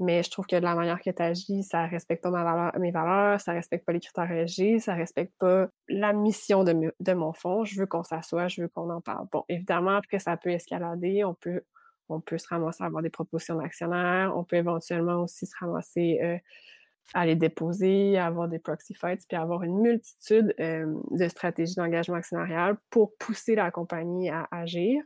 mais 0.00 0.22
je 0.22 0.30
trouve 0.30 0.46
que 0.46 0.56
de 0.56 0.62
la 0.62 0.74
manière 0.74 1.00
que 1.00 1.10
tu 1.10 1.22
agis, 1.22 1.62
ça 1.62 1.86
respecte 1.86 2.22
pas 2.22 2.72
mes 2.78 2.90
valeurs, 2.90 3.40
ça 3.40 3.52
respecte 3.52 3.84
pas 3.84 3.92
les 3.92 4.00
critères 4.00 4.30
ESG, 4.30 4.80
ça 4.80 4.94
respecte 4.94 5.32
pas 5.38 5.68
la 5.88 6.12
mission 6.12 6.64
de, 6.64 6.92
de 6.98 7.12
mon 7.12 7.32
fonds. 7.32 7.64
Je 7.64 7.78
veux 7.78 7.86
qu'on 7.86 8.02
s'assoie, 8.02 8.48
je 8.48 8.62
veux 8.62 8.68
qu'on 8.68 8.90
en 8.90 9.00
parle. 9.00 9.26
Bon, 9.30 9.44
évidemment, 9.48 9.96
après, 9.96 10.18
ça 10.18 10.36
peut 10.36 10.50
escalader, 10.50 11.24
on 11.24 11.34
peut, 11.34 11.62
on 12.08 12.20
peut 12.20 12.38
se 12.38 12.48
ramasser 12.48 12.82
à 12.82 12.86
avoir 12.86 13.02
des 13.02 13.10
propositions 13.10 13.56
d'actionnaires, 13.56 14.32
on 14.36 14.42
peut 14.42 14.56
éventuellement 14.56 15.22
aussi 15.22 15.46
se 15.46 15.54
ramasser 15.60 16.18
euh, 16.22 16.38
à 17.12 17.26
les 17.26 17.36
déposer, 17.36 18.18
à 18.18 18.26
avoir 18.26 18.48
des 18.48 18.58
proxy 18.58 18.94
fights, 18.94 19.22
puis 19.28 19.36
avoir 19.36 19.62
une 19.62 19.78
multitude 19.80 20.54
euh, 20.58 20.92
de 21.12 21.28
stratégies 21.28 21.76
d'engagement 21.76 22.16
actionnarial 22.16 22.76
pour 22.90 23.16
pousser 23.18 23.54
la 23.54 23.70
compagnie 23.70 24.30
à 24.30 24.48
agir. 24.50 25.02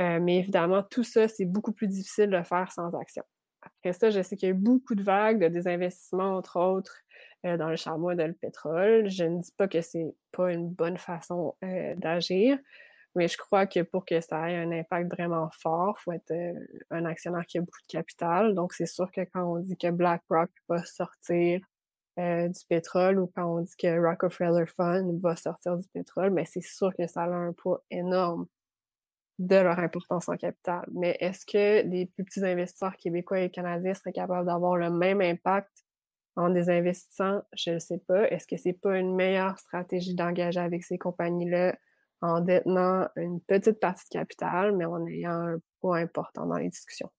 Euh, 0.00 0.18
mais 0.20 0.38
évidemment, 0.38 0.82
tout 0.82 1.04
ça, 1.04 1.28
c'est 1.28 1.44
beaucoup 1.44 1.72
plus 1.72 1.86
difficile 1.86 2.30
de 2.30 2.42
faire 2.42 2.72
sans 2.72 2.94
action. 2.94 3.22
Après 3.66 3.92
ça, 3.92 4.10
je 4.10 4.22
sais 4.22 4.36
qu'il 4.36 4.48
y 4.48 4.52
a 4.52 4.54
eu 4.54 4.58
beaucoup 4.58 4.94
de 4.94 5.02
vagues 5.02 5.40
de 5.40 5.48
désinvestissement, 5.48 6.36
entre 6.36 6.58
autres, 6.58 6.96
euh, 7.44 7.56
dans 7.56 7.68
le 7.68 7.76
charbon 7.76 8.10
et 8.10 8.16
dans 8.16 8.26
le 8.26 8.34
pétrole. 8.34 9.08
Je 9.08 9.24
ne 9.24 9.40
dis 9.40 9.52
pas 9.56 9.68
que 9.68 9.80
c'est 9.80 10.14
pas 10.32 10.52
une 10.52 10.68
bonne 10.68 10.98
façon 10.98 11.54
euh, 11.64 11.94
d'agir, 11.96 12.58
mais 13.14 13.28
je 13.28 13.36
crois 13.36 13.66
que 13.66 13.80
pour 13.82 14.04
que 14.04 14.20
ça 14.20 14.50
ait 14.50 14.56
un 14.56 14.70
impact 14.72 15.10
vraiment 15.12 15.50
fort, 15.52 15.96
il 16.00 16.02
faut 16.02 16.12
être 16.12 16.30
euh, 16.32 16.54
un 16.90 17.04
actionnaire 17.04 17.46
qui 17.46 17.58
a 17.58 17.60
beaucoup 17.60 17.80
de 17.82 17.92
capital. 17.92 18.54
Donc, 18.54 18.72
c'est 18.72 18.86
sûr 18.86 19.10
que 19.12 19.22
quand 19.22 19.44
on 19.44 19.58
dit 19.60 19.76
que 19.76 19.90
BlackRock 19.90 20.50
va 20.68 20.84
sortir 20.84 21.60
du 22.18 22.60
pétrole 22.70 23.18
ou 23.18 23.30
quand 23.36 23.44
on 23.44 23.60
dit 23.60 23.76
que 23.76 24.00
Rockefeller 24.00 24.64
Fund 24.64 25.20
va 25.20 25.36
sortir 25.36 25.76
du 25.76 25.86
pétrole, 25.88 26.30
mais 26.30 26.46
c'est 26.46 26.62
sûr 26.62 26.94
que 26.96 27.06
ça 27.06 27.24
a 27.24 27.28
un 27.28 27.52
poids 27.52 27.84
énorme 27.90 28.46
de 29.38 29.56
leur 29.56 29.78
importance 29.78 30.28
en 30.28 30.36
capital. 30.36 30.86
Mais 30.92 31.16
est-ce 31.20 31.44
que 31.46 31.86
les 31.88 32.06
plus 32.06 32.24
petits 32.24 32.44
investisseurs 32.44 32.96
québécois 32.96 33.40
et 33.40 33.50
canadiens 33.50 33.94
seraient 33.94 34.12
capables 34.12 34.46
d'avoir 34.46 34.76
le 34.76 34.90
même 34.90 35.20
impact 35.20 35.84
en 36.36 36.50
désinvestissant? 36.50 37.42
Je 37.54 37.72
ne 37.72 37.78
sais 37.78 37.98
pas. 37.98 38.28
Est-ce 38.30 38.46
que 38.46 38.56
c'est 38.56 38.72
pas 38.74 38.98
une 38.98 39.14
meilleure 39.14 39.58
stratégie 39.58 40.14
d'engager 40.14 40.60
avec 40.60 40.84
ces 40.84 40.98
compagnies-là 40.98 41.76
en 42.22 42.40
détenant 42.40 43.08
une 43.16 43.40
petite 43.42 43.80
partie 43.80 44.04
de 44.10 44.18
capital, 44.18 44.74
mais 44.76 44.86
en 44.86 45.06
ayant 45.06 45.32
un 45.32 45.58
poids 45.80 45.98
important 45.98 46.46
dans 46.46 46.56
les 46.56 46.68
discussions? 46.70 47.10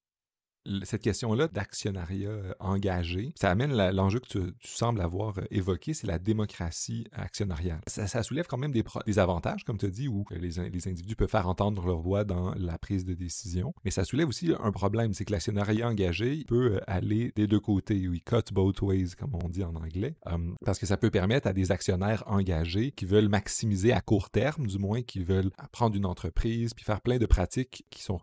Cette 0.84 1.02
question-là 1.02 1.48
d'actionnariat 1.48 2.30
euh, 2.30 2.54
engagé, 2.60 3.34
ça 3.36 3.50
amène 3.50 3.76
l'enjeu 3.92 4.20
que 4.20 4.28
tu, 4.28 4.40
sembles 4.62 5.02
avoir 5.02 5.38
euh, 5.38 5.44
évoqué, 5.52 5.94
c'est 5.94 6.08
la 6.08 6.20
démocratie 6.20 7.08
actionnariale. 7.12 7.82
Ça, 7.88 8.24
soulève 8.24 8.48
quand 8.48 8.58
même 8.58 8.72
des, 8.72 9.20
avantages, 9.20 9.64
comme 9.64 9.78
tu 9.78 9.90
dit, 9.90 10.08
où 10.08 10.26
les, 10.32 10.60
individus 10.60 11.16
peuvent 11.16 11.30
faire 11.30 11.48
entendre 11.48 11.86
leur 11.86 12.00
voix 12.00 12.24
dans 12.24 12.54
la 12.56 12.78
prise 12.78 13.06
de 13.06 13.14
décision, 13.14 13.74
mais 13.86 13.92
ça 13.92 14.04
soulève 14.04 14.28
aussi 14.28 14.52
un 14.60 14.72
problème, 14.72 15.14
c'est 15.14 15.26
que 15.26 15.32
l'actionnariat 15.32 15.88
engagé 15.88 16.44
peut 16.48 16.76
euh, 16.76 16.80
aller 16.88 17.32
des 17.36 17.48
deux 17.48 17.60
côtés, 17.60 17.98
il 17.98 18.22
cut 18.22 18.54
both 18.54 18.82
ways, 18.82 19.12
comme 19.18 19.36
on 19.36 19.50
dit 19.50 19.64
en 19.64 19.76
anglais, 19.76 20.16
parce 20.66 20.80
que 20.80 20.86
ça 20.86 20.98
peut 20.98 21.12
permettre 21.12 21.48
à 21.48 21.54
des 21.54 21.72
actionnaires 21.72 22.24
engagés 22.28 22.92
qui 22.92 23.06
veulent 23.06 23.30
maximiser 23.30 23.94
à 23.94 24.02
court 24.02 24.30
terme, 24.30 24.68
du 24.68 24.78
moins, 24.78 25.02
qui 25.02 25.24
veulent 25.24 25.52
prendre 25.72 25.96
une 25.96 26.06
entreprise, 26.06 26.74
puis 26.74 26.84
faire 26.84 27.02
plein 27.02 27.18
de 27.18 27.26
pratiques 27.26 27.86
qui 27.90 28.04
sont 28.04 28.20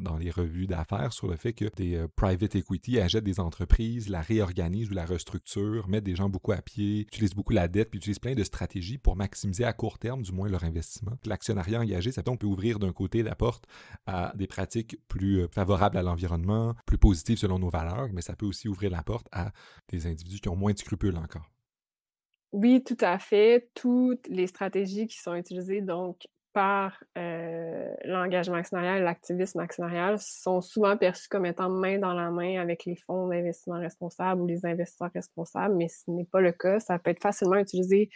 dans 0.00 0.16
les 0.16 0.30
revues 0.30 0.66
d'affaires 0.66 1.12
sur 1.12 1.26
le 1.26 1.36
fait 1.36 1.52
que 1.52 1.66
des 1.76 1.87
euh, 1.96 2.08
private 2.16 2.56
equity 2.56 2.98
achètent 2.98 3.24
des 3.24 3.40
entreprises, 3.40 4.08
la 4.08 4.20
réorganisent 4.20 4.90
ou 4.90 4.94
la 4.94 5.04
restructurent, 5.04 5.88
mettent 5.88 6.04
des 6.04 6.16
gens 6.16 6.28
beaucoup 6.28 6.52
à 6.52 6.62
pied, 6.62 7.00
utilisent 7.00 7.34
beaucoup 7.34 7.52
la 7.52 7.68
dette, 7.68 7.90
puis 7.90 7.98
utilisent 7.98 8.18
plein 8.18 8.34
de 8.34 8.44
stratégies 8.44 8.98
pour 8.98 9.16
maximiser 9.16 9.64
à 9.64 9.72
court 9.72 9.98
terme, 9.98 10.22
du 10.22 10.32
moins, 10.32 10.48
leur 10.48 10.64
investissement. 10.64 11.12
L'actionnariat 11.26 11.80
engagé, 11.80 12.12
ça 12.12 12.22
peut 12.22 12.46
ouvrir 12.46 12.78
d'un 12.78 12.92
côté 12.92 13.22
la 13.22 13.34
porte 13.34 13.64
à 14.06 14.32
des 14.36 14.46
pratiques 14.46 14.96
plus 15.08 15.40
euh, 15.40 15.48
favorables 15.48 15.96
à 15.96 16.02
l'environnement, 16.02 16.74
plus 16.86 16.98
positives 16.98 17.38
selon 17.38 17.58
nos 17.58 17.70
valeurs, 17.70 18.08
mais 18.12 18.22
ça 18.22 18.36
peut 18.36 18.46
aussi 18.46 18.68
ouvrir 18.68 18.90
la 18.90 19.02
porte 19.02 19.26
à 19.32 19.52
des 19.88 20.06
individus 20.06 20.40
qui 20.40 20.48
ont 20.48 20.56
moins 20.56 20.72
de 20.72 20.78
scrupules 20.78 21.16
encore. 21.16 21.50
Oui, 22.52 22.82
tout 22.82 22.96
à 23.00 23.18
fait. 23.18 23.70
Toutes 23.74 24.26
les 24.28 24.46
stratégies 24.46 25.06
qui 25.06 25.18
sont 25.18 25.34
utilisées, 25.34 25.82
donc 25.82 26.26
par 26.58 27.04
euh, 27.16 27.94
l'engagement 28.02 28.56
actionnarial 28.56 28.98
et 28.98 29.04
l'activisme 29.04 29.60
actionnarial 29.60 30.18
sont 30.18 30.60
souvent 30.60 30.96
perçus 30.96 31.28
comme 31.28 31.46
étant 31.46 31.70
main 31.70 31.98
dans 32.00 32.14
la 32.14 32.32
main 32.32 32.60
avec 32.60 32.84
les 32.84 32.96
fonds 32.96 33.28
d'investissement 33.28 33.78
responsables 33.78 34.40
ou 34.40 34.46
les 34.48 34.66
investisseurs 34.66 35.12
responsables, 35.14 35.76
mais 35.76 35.86
ce 35.86 36.10
n'est 36.10 36.24
pas 36.24 36.40
le 36.40 36.50
cas. 36.50 36.80
Ça 36.80 36.98
peut 36.98 37.12
être 37.12 37.22
facilement 37.22 37.54
utilisé 37.54 38.10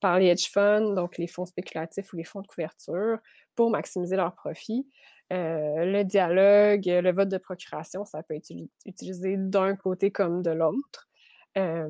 par 0.00 0.18
les 0.18 0.26
hedge 0.26 0.50
funds, 0.50 0.92
donc 0.92 1.16
les 1.16 1.26
fonds 1.26 1.46
spéculatifs 1.46 2.12
ou 2.12 2.18
les 2.18 2.24
fonds 2.24 2.42
de 2.42 2.46
couverture, 2.46 3.20
pour 3.54 3.70
maximiser 3.70 4.16
leurs 4.16 4.34
profits. 4.34 4.86
Euh, 5.32 5.86
le 5.86 6.02
dialogue, 6.02 6.84
le 6.84 7.10
vote 7.10 7.30
de 7.30 7.38
procuration, 7.38 8.04
ça 8.04 8.22
peut 8.22 8.34
être 8.34 8.52
utilisé 8.84 9.36
d'un 9.38 9.76
côté 9.76 10.10
comme 10.10 10.42
de 10.42 10.50
l'autre. 10.50 11.08
Euh, 11.56 11.88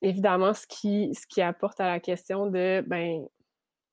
évidemment, 0.00 0.54
ce 0.54 0.68
qui, 0.68 1.12
ce 1.12 1.26
qui 1.26 1.42
apporte 1.42 1.80
à 1.80 1.88
la 1.88 1.98
question 1.98 2.46
de, 2.46 2.84
ben, 2.86 3.26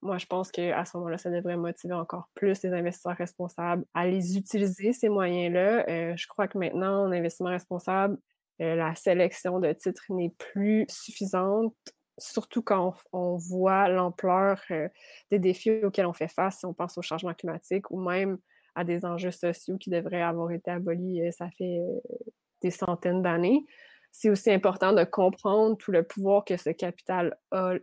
moi, 0.02 0.18
je 0.18 0.26
pense 0.28 0.52
qu'à 0.52 0.86
ce 0.86 0.96
moment-là, 0.98 1.18
ça 1.18 1.32
devrait 1.32 1.58
motiver 1.58 1.94
encore 1.94 2.30
plus 2.36 2.62
les 2.62 2.72
investisseurs 2.72 3.16
responsables 3.16 3.84
à 3.94 4.08
les 4.08 4.38
utiliser, 4.38 4.94
ces 4.94 5.10
moyens-là. 5.10 5.86
Euh, 5.90 6.16
je 6.16 6.28
crois 6.28 6.48
que 6.48 6.58
maintenant, 6.58 7.06
en 7.06 7.12
investissement 7.12 7.50
responsable, 7.50 8.18
euh, 8.62 8.76
la 8.76 8.94
sélection 8.96 9.60
de 9.60 9.72
titres 9.74 10.06
n'est 10.10 10.34
plus 10.38 10.86
suffisante, 10.88 11.76
surtout 12.20 12.62
quand 12.62 12.96
on, 13.12 13.38
voit 13.38 13.88
l'ampleur 13.90 14.62
euh, 14.72 14.88
des 15.32 15.40
défis 15.40 15.84
auxquels 15.84 16.06
on 16.06 16.14
fait 16.14 16.28
face, 16.28 16.60
si 16.60 16.66
on 16.66 16.74
pense 16.74 16.98
au 16.98 17.02
changement 17.02 17.34
climatique 17.34 17.90
ou 17.92 18.00
même 18.00 18.38
à 18.76 18.84
des 18.84 19.04
enjeux 19.06 19.32
sociaux 19.32 19.78
qui 19.78 19.90
devraient 19.90 20.22
avoir 20.22 20.52
été 20.52 20.70
abolis, 20.70 21.22
ça 21.32 21.50
fait 21.58 21.80
des 22.62 22.70
centaines 22.70 23.24
d'années. 23.24 23.66
C'est 24.12 24.30
aussi 24.30 24.52
important 24.52 24.94
de 24.94 25.04
comprendre 25.04 25.76
tout 25.78 25.92
le 25.92 26.04
pouvoir 26.04 26.46
que 26.46 26.58
ce 26.58 26.70
capital 26.70 27.36
a 27.52 27.78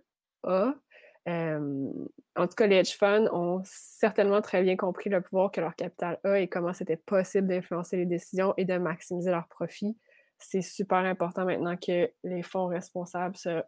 en 1.27 2.47
tout 2.47 2.55
cas, 2.55 2.67
les 2.67 2.77
hedge 2.77 2.97
funds 2.97 3.29
ont 3.33 3.63
certainement 3.65 4.43
très 4.43 4.63
bien 4.63 4.77
compris 4.77 5.09
le 5.09 5.21
pouvoir 5.23 5.51
que 5.51 5.61
leur 5.61 5.75
capital 5.75 6.19
a 6.25 6.39
et 6.39 6.49
comment 6.49 6.73
c'était 6.73 6.97
possible 6.97 7.49
d'influencer 7.49 7.97
les 7.97 8.07
décisions 8.07 8.53
et 8.57 8.65
de 8.65 8.77
maximiser 8.77 9.31
leurs 9.31 9.49
profits. 9.49 9.97
C'est 10.39 10.61
super 10.61 10.99
important 10.99 11.45
maintenant 11.47 11.77
que 11.77 12.11
les 12.25 12.43
fonds 12.43 12.67
responsables 12.67 13.37
se 13.37 13.63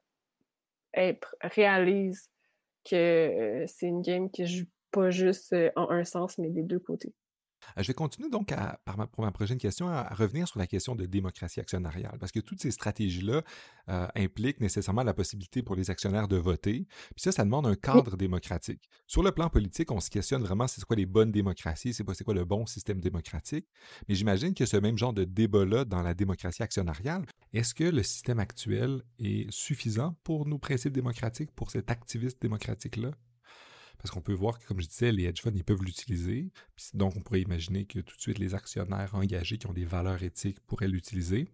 réalisent 1.40 2.30
que 2.84 3.64
c'est 3.66 3.86
une 3.86 4.02
game 4.02 4.30
qui 4.30 4.42
ne 4.42 4.46
joue 4.46 4.66
pas 4.90 5.10
juste 5.10 5.54
en 5.76 5.90
un 5.90 6.04
sens, 6.04 6.38
mais 6.38 6.50
des 6.50 6.62
deux 6.62 6.78
côtés. 6.78 7.14
Euh, 7.76 7.82
je 7.82 7.88
vais 7.88 7.94
continuer 7.94 8.28
donc 8.30 8.52
à, 8.52 8.78
pour 9.12 9.24
ma 9.24 9.32
prochaine 9.32 9.58
question 9.58 9.88
à, 9.88 10.04
revenir 10.14 10.48
sur 10.48 10.58
la 10.58 10.66
question 10.66 10.94
de 10.94 11.06
démocratie 11.06 11.60
actionnariale, 11.60 12.16
parce 12.18 12.32
que 12.32 12.40
toutes 12.40 12.60
ces 12.60 12.70
stratégies-là 12.70 13.42
euh, 13.88 14.06
impliquent 14.14 14.60
nécessairement 14.60 15.02
la 15.02 15.14
possibilité 15.14 15.62
pour 15.62 15.76
les 15.76 15.90
actionnaires 15.90 16.28
de 16.28 16.36
voter. 16.36 16.86
Puis 17.14 17.22
ça, 17.22 17.32
ça 17.32 17.44
demande 17.44 17.66
un 17.66 17.74
cadre 17.74 18.16
démocratique. 18.16 18.88
Sur 19.06 19.22
le 19.22 19.32
plan 19.32 19.48
politique, 19.48 19.90
on 19.90 20.00
se 20.00 20.10
questionne 20.10 20.42
vraiment 20.42 20.66
c'est 20.66 20.84
quoi 20.84 20.96
les 20.96 21.06
bonnes 21.06 21.32
démocraties, 21.32 21.94
c'est 21.94 22.04
quoi 22.04 22.34
le 22.34 22.44
bon 22.44 22.66
système 22.66 23.00
démocratique. 23.00 23.66
Mais 24.08 24.14
j'imagine 24.14 24.54
que 24.54 24.66
ce 24.66 24.76
même 24.76 24.98
genre 24.98 25.12
de 25.12 25.24
débat-là 25.24 25.84
dans 25.84 26.02
la 26.02 26.14
démocratie 26.14 26.62
actionnariale, 26.62 27.24
est-ce 27.52 27.74
que 27.74 27.84
le 27.84 28.02
système 28.02 28.38
actuel 28.38 29.02
est 29.18 29.50
suffisant 29.50 30.16
pour 30.24 30.46
nos 30.46 30.58
principes 30.58 30.92
démocratiques, 30.92 31.50
pour 31.52 31.70
cet 31.70 31.90
activiste 31.90 32.40
démocratique-là? 32.42 33.10
Parce 34.06 34.14
qu'on 34.14 34.20
peut 34.20 34.34
voir 34.34 34.60
que, 34.60 34.66
comme 34.68 34.80
je 34.80 34.86
disais, 34.86 35.10
les 35.10 35.24
hedge 35.24 35.42
funds, 35.42 35.50
ils 35.52 35.64
peuvent 35.64 35.82
l'utiliser. 35.82 36.52
Donc, 36.94 37.16
on 37.16 37.22
pourrait 37.22 37.40
imaginer 37.40 37.86
que 37.86 37.98
tout 37.98 38.14
de 38.14 38.20
suite, 38.20 38.38
les 38.38 38.54
actionnaires 38.54 39.16
engagés 39.16 39.58
qui 39.58 39.66
ont 39.66 39.72
des 39.72 39.84
valeurs 39.84 40.22
éthiques 40.22 40.60
pourraient 40.60 40.86
l'utiliser. 40.86 41.48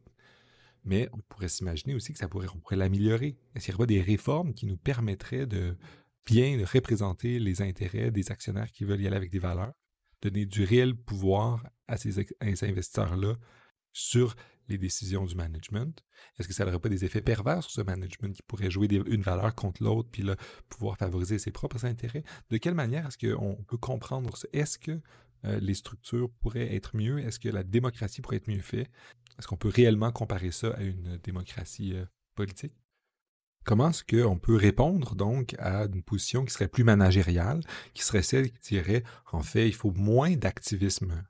Mais 0.84 1.08
on 1.14 1.18
pourrait 1.30 1.48
s'imaginer 1.48 1.94
aussi 1.94 2.12
que 2.12 2.18
ça 2.18 2.28
pourrait, 2.28 2.48
l'améliorer. 2.72 3.38
Est-ce 3.54 3.64
qu'il 3.64 3.72
y 3.72 3.76
aurait 3.78 3.86
des 3.86 4.02
réformes 4.02 4.52
qui 4.52 4.66
nous 4.66 4.76
permettraient 4.76 5.46
de 5.46 5.78
bien 6.26 6.62
représenter 6.70 7.38
les 7.38 7.62
intérêts 7.62 8.10
des 8.10 8.30
actionnaires 8.30 8.70
qui 8.70 8.84
veulent 8.84 9.00
y 9.00 9.06
aller 9.06 9.16
avec 9.16 9.30
des 9.30 9.38
valeurs, 9.38 9.72
donner 10.20 10.44
du 10.44 10.62
réel 10.62 10.94
pouvoir 10.94 11.66
à 11.88 11.96
ces, 11.96 12.20
à 12.20 12.54
ces 12.54 12.68
investisseurs-là 12.68 13.36
sur 13.94 14.36
les 14.68 14.78
décisions 14.78 15.24
du 15.24 15.34
management? 15.34 16.02
Est-ce 16.38 16.48
que 16.48 16.54
ça 16.54 16.64
n'aurait 16.64 16.78
pas 16.78 16.88
des 16.88 17.04
effets 17.04 17.22
pervers 17.22 17.62
sur 17.62 17.72
ce 17.72 17.80
management 17.80 18.34
qui 18.34 18.42
pourrait 18.42 18.70
jouer 18.70 18.88
une 19.06 19.22
valeur 19.22 19.54
contre 19.54 19.82
l'autre 19.82 20.08
puis 20.10 20.22
là, 20.22 20.36
pouvoir 20.68 20.96
favoriser 20.96 21.38
ses 21.38 21.50
propres 21.50 21.84
intérêts? 21.84 22.24
De 22.50 22.56
quelle 22.56 22.74
manière 22.74 23.06
est-ce 23.06 23.18
qu'on 23.18 23.62
peut 23.64 23.76
comprendre 23.76 24.36
ça? 24.36 24.48
Est-ce 24.52 24.78
que 24.78 25.00
euh, 25.44 25.58
les 25.60 25.74
structures 25.74 26.30
pourraient 26.40 26.74
être 26.74 26.96
mieux? 26.96 27.18
Est-ce 27.18 27.40
que 27.40 27.48
la 27.48 27.64
démocratie 27.64 28.20
pourrait 28.20 28.36
être 28.36 28.48
mieux 28.48 28.60
faite? 28.60 28.90
Est-ce 29.38 29.46
qu'on 29.46 29.56
peut 29.56 29.68
réellement 29.68 30.12
comparer 30.12 30.52
ça 30.52 30.70
à 30.70 30.82
une 30.82 31.18
démocratie 31.18 31.94
euh, 31.94 32.04
politique? 32.34 32.74
Comment 33.64 33.90
est-ce 33.90 34.04
qu'on 34.04 34.38
peut 34.38 34.56
répondre 34.56 35.14
donc 35.14 35.54
à 35.58 35.84
une 35.84 36.02
position 36.02 36.44
qui 36.44 36.52
serait 36.52 36.68
plus 36.68 36.82
managériale, 36.82 37.60
qui 37.94 38.02
serait 38.02 38.22
celle 38.22 38.50
qui 38.50 38.74
dirait 38.74 39.04
en 39.30 39.42
fait 39.42 39.68
il 39.68 39.74
faut 39.74 39.92
moins 39.92 40.34
d'activisme 40.36 41.24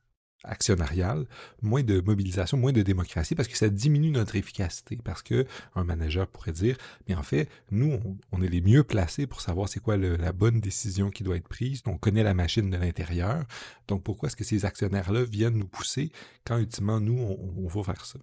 actionnariale, 0.45 1.27
moins 1.61 1.83
de 1.83 2.01
mobilisation, 2.01 2.57
moins 2.57 2.73
de 2.73 2.83
démocratie, 2.83 3.35
parce 3.35 3.49
que 3.49 3.57
ça 3.57 3.69
diminue 3.69 4.11
notre 4.11 4.37
efficacité, 4.37 4.99
parce 5.03 5.23
que 5.23 5.47
un 5.75 5.85
manager 5.85 6.27
pourrait 6.27 6.53
dire, 6.53 6.77
mais 7.09 7.15
en 7.15 7.23
fait, 7.23 7.49
nous, 7.71 7.99
on, 8.33 8.43
est 8.43 8.49
les 8.49 8.61
mieux 8.61 8.85
placés 8.85 9.27
pour 9.27 9.41
savoir 9.41 9.69
c'est 9.69 9.81
quoi 9.81 9.97
la 9.97 10.33
bonne 10.33 10.61
décision 10.61 11.11
qui 11.11 11.23
doit 11.23 11.37
être 11.37 11.49
prise, 11.49 11.83
on 11.87 11.99
connaît 11.99 12.23
la 12.23 12.35
machine 12.35 12.71
de 12.71 12.77
l'intérieur, 12.77 13.45
donc 13.89 14.03
pourquoi 14.03 14.29
est-ce 14.29 14.37
que 14.37 14.45
ces 14.45 14.65
actionnaires-là 14.65 15.25
viennent 15.25 15.59
nous 15.59 15.69
pousser 15.69 16.13
quand 16.45 16.59
ultimement, 16.59 17.01
nous, 17.01 17.19
on, 17.19 17.67
va 17.69 17.83
faire 17.83 18.05
ça? 18.05 18.19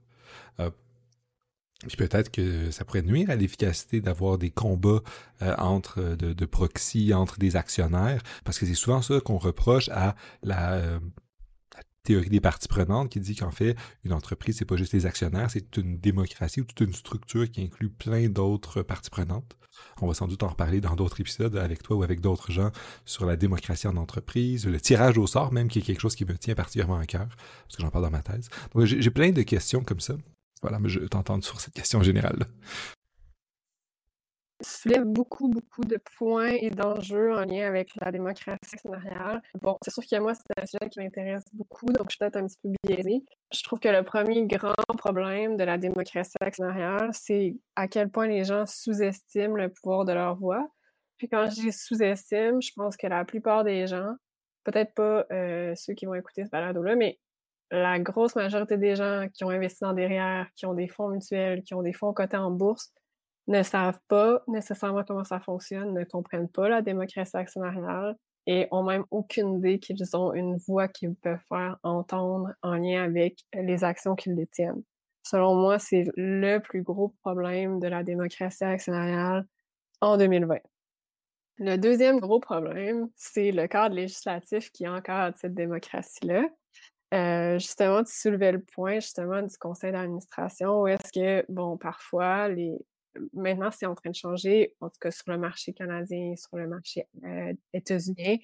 Euh, 0.59 0.69
puis 1.87 1.95
peut-être 1.95 2.29
que 2.29 2.71
ça 2.71 2.83
pourrait 2.83 3.03
nuire 3.03 3.29
à 3.29 3.35
l'efficacité 3.35 4.01
d'avoir 4.01 4.37
des 4.37 4.51
combats 4.51 5.01
euh, 5.41 5.55
entre 5.57 6.01
de, 6.01 6.33
de, 6.33 6.45
proxy 6.45 7.13
entre 7.13 7.39
des 7.39 7.55
actionnaires, 7.55 8.21
parce 8.43 8.59
que 8.59 8.65
c'est 8.65 8.73
souvent 8.73 9.01
ça 9.01 9.21
qu'on 9.21 9.37
reproche 9.37 9.87
à 9.89 10.15
la 10.43 10.73
euh, 10.73 10.99
théorie 12.09 12.29
des 12.29 12.41
parties 12.41 12.67
prenantes 12.67 13.09
qui 13.09 13.19
dit 13.19 13.35
qu'en 13.35 13.51
fait, 13.51 13.75
une 14.03 14.13
entreprise, 14.13 14.57
c'est 14.57 14.65
pas 14.65 14.77
juste 14.77 14.93
les 14.93 15.05
actionnaires, 15.05 15.51
c'est 15.51 15.77
une 15.77 15.99
démocratie 15.99 16.59
ou 16.61 16.63
toute 16.63 16.79
une 16.79 16.93
structure 16.93 17.49
qui 17.51 17.61
inclut 17.61 17.89
plein 17.89 18.27
d'autres 18.29 18.81
parties 18.81 19.11
prenantes. 19.11 19.55
On 20.01 20.07
va 20.07 20.15
sans 20.15 20.27
doute 20.27 20.41
en 20.41 20.47
reparler 20.47 20.81
dans 20.81 20.95
d'autres 20.95 21.21
épisodes 21.21 21.55
avec 21.55 21.83
toi 21.83 21.97
ou 21.97 22.03
avec 22.03 22.19
d'autres 22.19 22.51
gens 22.51 22.71
sur 23.05 23.27
la 23.27 23.35
démocratie 23.35 23.87
en 23.87 23.95
entreprise, 23.95 24.65
le 24.65 24.81
tirage 24.81 25.19
au 25.19 25.27
sort 25.27 25.53
même, 25.53 25.67
qui 25.67 25.79
est 25.79 25.81
quelque 25.83 26.01
chose 26.01 26.15
qui 26.15 26.25
me 26.25 26.35
tient 26.35 26.55
particulièrement 26.55 26.97
à 26.97 27.05
cœur, 27.05 27.27
parce 27.27 27.75
que 27.77 27.83
j'en 27.83 27.91
parle 27.91 28.05
dans 28.05 28.11
ma 28.11 28.23
thèse. 28.23 28.49
Donc 28.73 28.85
j'ai 28.85 29.11
plein 29.11 29.29
de 29.29 29.43
questions 29.43 29.83
comme 29.83 29.99
ça. 29.99 30.15
Voilà, 30.63 30.79
mais 30.79 30.89
je 30.89 31.01
t'entends 31.01 31.39
sur 31.41 31.61
cette 31.61 31.75
question 31.75 32.01
générale 32.01 32.47
soulève 34.61 35.03
beaucoup, 35.03 35.47
beaucoup 35.47 35.83
de 35.83 35.97
points 36.17 36.51
et 36.59 36.69
d'enjeux 36.69 37.33
en 37.33 37.45
lien 37.45 37.67
avec 37.67 37.91
la 38.01 38.11
démocratie 38.11 38.57
actionnariale. 38.73 39.41
Bon, 39.61 39.77
c'est 39.83 39.91
sûr 39.91 40.03
que 40.05 40.19
moi, 40.19 40.33
c'est 40.33 40.61
un 40.61 40.65
sujet 40.65 40.89
qui 40.89 40.99
m'intéresse 40.99 41.43
beaucoup, 41.53 41.87
donc 41.87 42.05
je 42.09 42.15
suis 42.15 42.17
peut-être 42.19 42.37
un 42.37 42.45
petit 42.45 42.57
peu 42.61 42.69
biaisée. 42.83 43.23
Je 43.53 43.63
trouve 43.63 43.79
que 43.79 43.89
le 43.89 44.03
premier 44.03 44.45
grand 44.45 44.73
problème 44.97 45.57
de 45.57 45.63
la 45.63 45.77
démocratie 45.77 46.37
actionnariale, 46.41 47.09
c'est 47.13 47.55
à 47.75 47.87
quel 47.87 48.09
point 48.09 48.27
les 48.27 48.43
gens 48.43 48.65
sous-estiment 48.65 49.55
le 49.55 49.69
pouvoir 49.69 50.05
de 50.05 50.13
leur 50.13 50.35
voix. 50.35 50.67
Puis 51.17 51.27
quand 51.27 51.49
je 51.49 51.61
dis 51.61 51.71
sous-estime, 51.71 52.61
je 52.61 52.71
pense 52.75 52.97
que 52.97 53.07
la 53.07 53.25
plupart 53.25 53.63
des 53.63 53.87
gens, 53.87 54.15
peut-être 54.63 54.93
pas 54.93 55.25
euh, 55.31 55.73
ceux 55.75 55.93
qui 55.93 56.05
vont 56.05 56.15
écouter 56.15 56.45
ce 56.45 56.49
balado-là, 56.49 56.95
mais 56.95 57.19
la 57.71 57.99
grosse 57.99 58.35
majorité 58.35 58.77
des 58.77 58.95
gens 58.95 59.27
qui 59.33 59.43
ont 59.43 59.49
investi 59.49 59.79
dans 59.81 59.93
derrière, 59.93 60.47
qui 60.55 60.65
ont 60.65 60.73
des 60.73 60.87
fonds 60.87 61.09
mutuels, 61.09 61.63
qui 61.63 61.73
ont 61.73 61.83
des 61.83 61.93
fonds 61.93 62.13
cotés 62.13 62.37
en 62.37 62.51
bourse, 62.51 62.91
ne 63.49 63.63
savent 63.63 63.99
pas 64.07 64.43
nécessairement 64.47 65.03
comment 65.03 65.23
ça 65.23 65.39
fonctionne, 65.39 65.93
ne 65.93 66.03
comprennent 66.03 66.49
pas 66.49 66.69
la 66.69 66.81
démocratie 66.81 67.35
actionnariale 67.35 68.15
et 68.45 68.67
ont 68.71 68.83
même 68.83 69.05
aucune 69.11 69.57
idée 69.57 69.79
qu'ils 69.79 70.15
ont 70.15 70.33
une 70.33 70.57
voix 70.57 70.87
qu'ils 70.87 71.15
peuvent 71.15 71.41
faire 71.49 71.77
entendre 71.83 72.53
en 72.61 72.75
lien 72.75 73.03
avec 73.03 73.39
les 73.53 73.83
actions 73.83 74.15
qu'ils 74.15 74.35
détiennent. 74.35 74.83
Selon 75.23 75.55
moi, 75.55 75.79
c'est 75.79 76.05
le 76.15 76.59
plus 76.59 76.83
gros 76.83 77.09
problème 77.23 77.79
de 77.79 77.87
la 77.87 78.03
démocratie 78.03 78.63
actionnariale 78.63 79.45
en 79.99 80.17
2020. 80.17 80.59
Le 81.57 81.75
deuxième 81.77 82.19
gros 82.19 82.39
problème, 82.39 83.09
c'est 83.15 83.51
le 83.51 83.67
cadre 83.67 83.95
législatif 83.95 84.71
qui 84.71 84.87
encadre 84.87 85.35
cette 85.37 85.55
démocratie-là. 85.55 86.45
Euh, 87.13 87.59
justement, 87.59 88.03
tu 88.03 88.13
soulevais 88.13 88.51
le 88.51 88.61
point 88.61 88.95
justement 88.95 89.41
du 89.41 89.57
conseil 89.57 89.91
d'administration 89.91 90.81
où 90.81 90.87
est-ce 90.87 91.11
que, 91.11 91.45
bon, 91.51 91.77
parfois, 91.77 92.47
les, 92.47 92.77
maintenant, 93.33 93.71
c'est 93.71 93.85
en 93.85 93.95
train 93.95 94.09
de 94.09 94.15
changer, 94.15 94.75
en 94.81 94.89
tout 94.89 94.97
cas 94.99 95.11
sur 95.11 95.31
le 95.31 95.37
marché 95.37 95.73
canadien, 95.73 96.35
sur 96.35 96.57
le 96.57 96.67
marché 96.67 97.07
euh, 97.23 97.53
états-unien. 97.73 98.37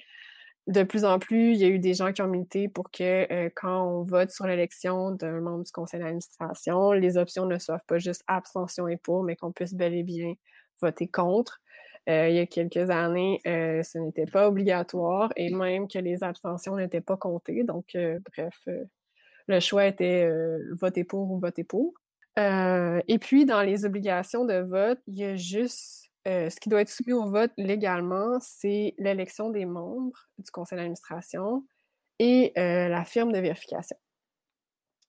De 0.67 0.81
plus 0.83 1.05
en 1.05 1.19
plus, 1.19 1.53
il 1.53 1.57
y 1.57 1.63
a 1.63 1.67
eu 1.67 1.77
des 1.77 1.93
gens 1.93 2.11
qui 2.11 2.23
ont 2.23 2.27
milité 2.27 2.67
pour 2.67 2.89
que 2.89 3.31
euh, 3.31 3.49
quand 3.55 3.83
on 3.87 4.03
vote 4.03 4.31
sur 4.31 4.47
l'élection 4.47 5.11
d'un 5.11 5.39
membre 5.39 5.63
du 5.63 5.71
conseil 5.71 5.99
d'administration, 5.99 6.91
les 6.91 7.17
options 7.17 7.45
ne 7.45 7.59
soient 7.59 7.81
pas 7.87 7.99
juste 7.99 8.23
abstention 8.27 8.87
et 8.87 8.97
pour, 8.97 9.23
mais 9.23 9.35
qu'on 9.35 9.51
puisse 9.51 9.75
bel 9.75 9.93
et 9.93 10.03
bien 10.03 10.33
voter 10.81 11.07
contre. 11.07 11.61
Euh, 12.09 12.29
il 12.29 12.35
y 12.35 12.39
a 12.39 12.45
quelques 12.47 12.89
années, 12.89 13.41
ce 13.45 13.97
n'était 13.97 14.25
pas 14.25 14.47
obligatoire 14.47 15.31
et 15.35 15.53
même 15.53 15.87
que 15.87 15.99
les 15.99 16.23
abstentions 16.23 16.75
n'étaient 16.75 17.01
pas 17.01 17.17
comptées. 17.17 17.63
Donc, 17.63 17.95
bref, 18.35 18.67
le 19.47 19.59
choix 19.59 19.85
était 19.87 20.29
voter 20.79 21.03
pour 21.03 21.31
ou 21.31 21.39
voter 21.39 21.63
pour. 21.63 21.93
Euh, 22.37 23.01
et 23.07 23.19
puis, 23.19 23.45
dans 23.45 23.61
les 23.61 23.85
obligations 23.85 24.45
de 24.45 24.55
vote, 24.55 24.99
il 25.07 25.17
y 25.17 25.23
a 25.23 25.35
juste 25.35 26.11
euh, 26.27 26.49
ce 26.49 26.59
qui 26.59 26.69
doit 26.69 26.81
être 26.81 26.89
soumis 26.89 27.13
au 27.13 27.29
vote 27.29 27.51
légalement, 27.57 28.39
c'est 28.41 28.95
l'élection 28.97 29.51
des 29.51 29.65
membres 29.65 30.27
du 30.39 30.49
conseil 30.49 30.77
d'administration 30.77 31.65
et 32.17 32.51
euh, 32.57 32.87
la 32.87 33.05
firme 33.05 33.31
de 33.31 33.39
vérification. 33.39 33.97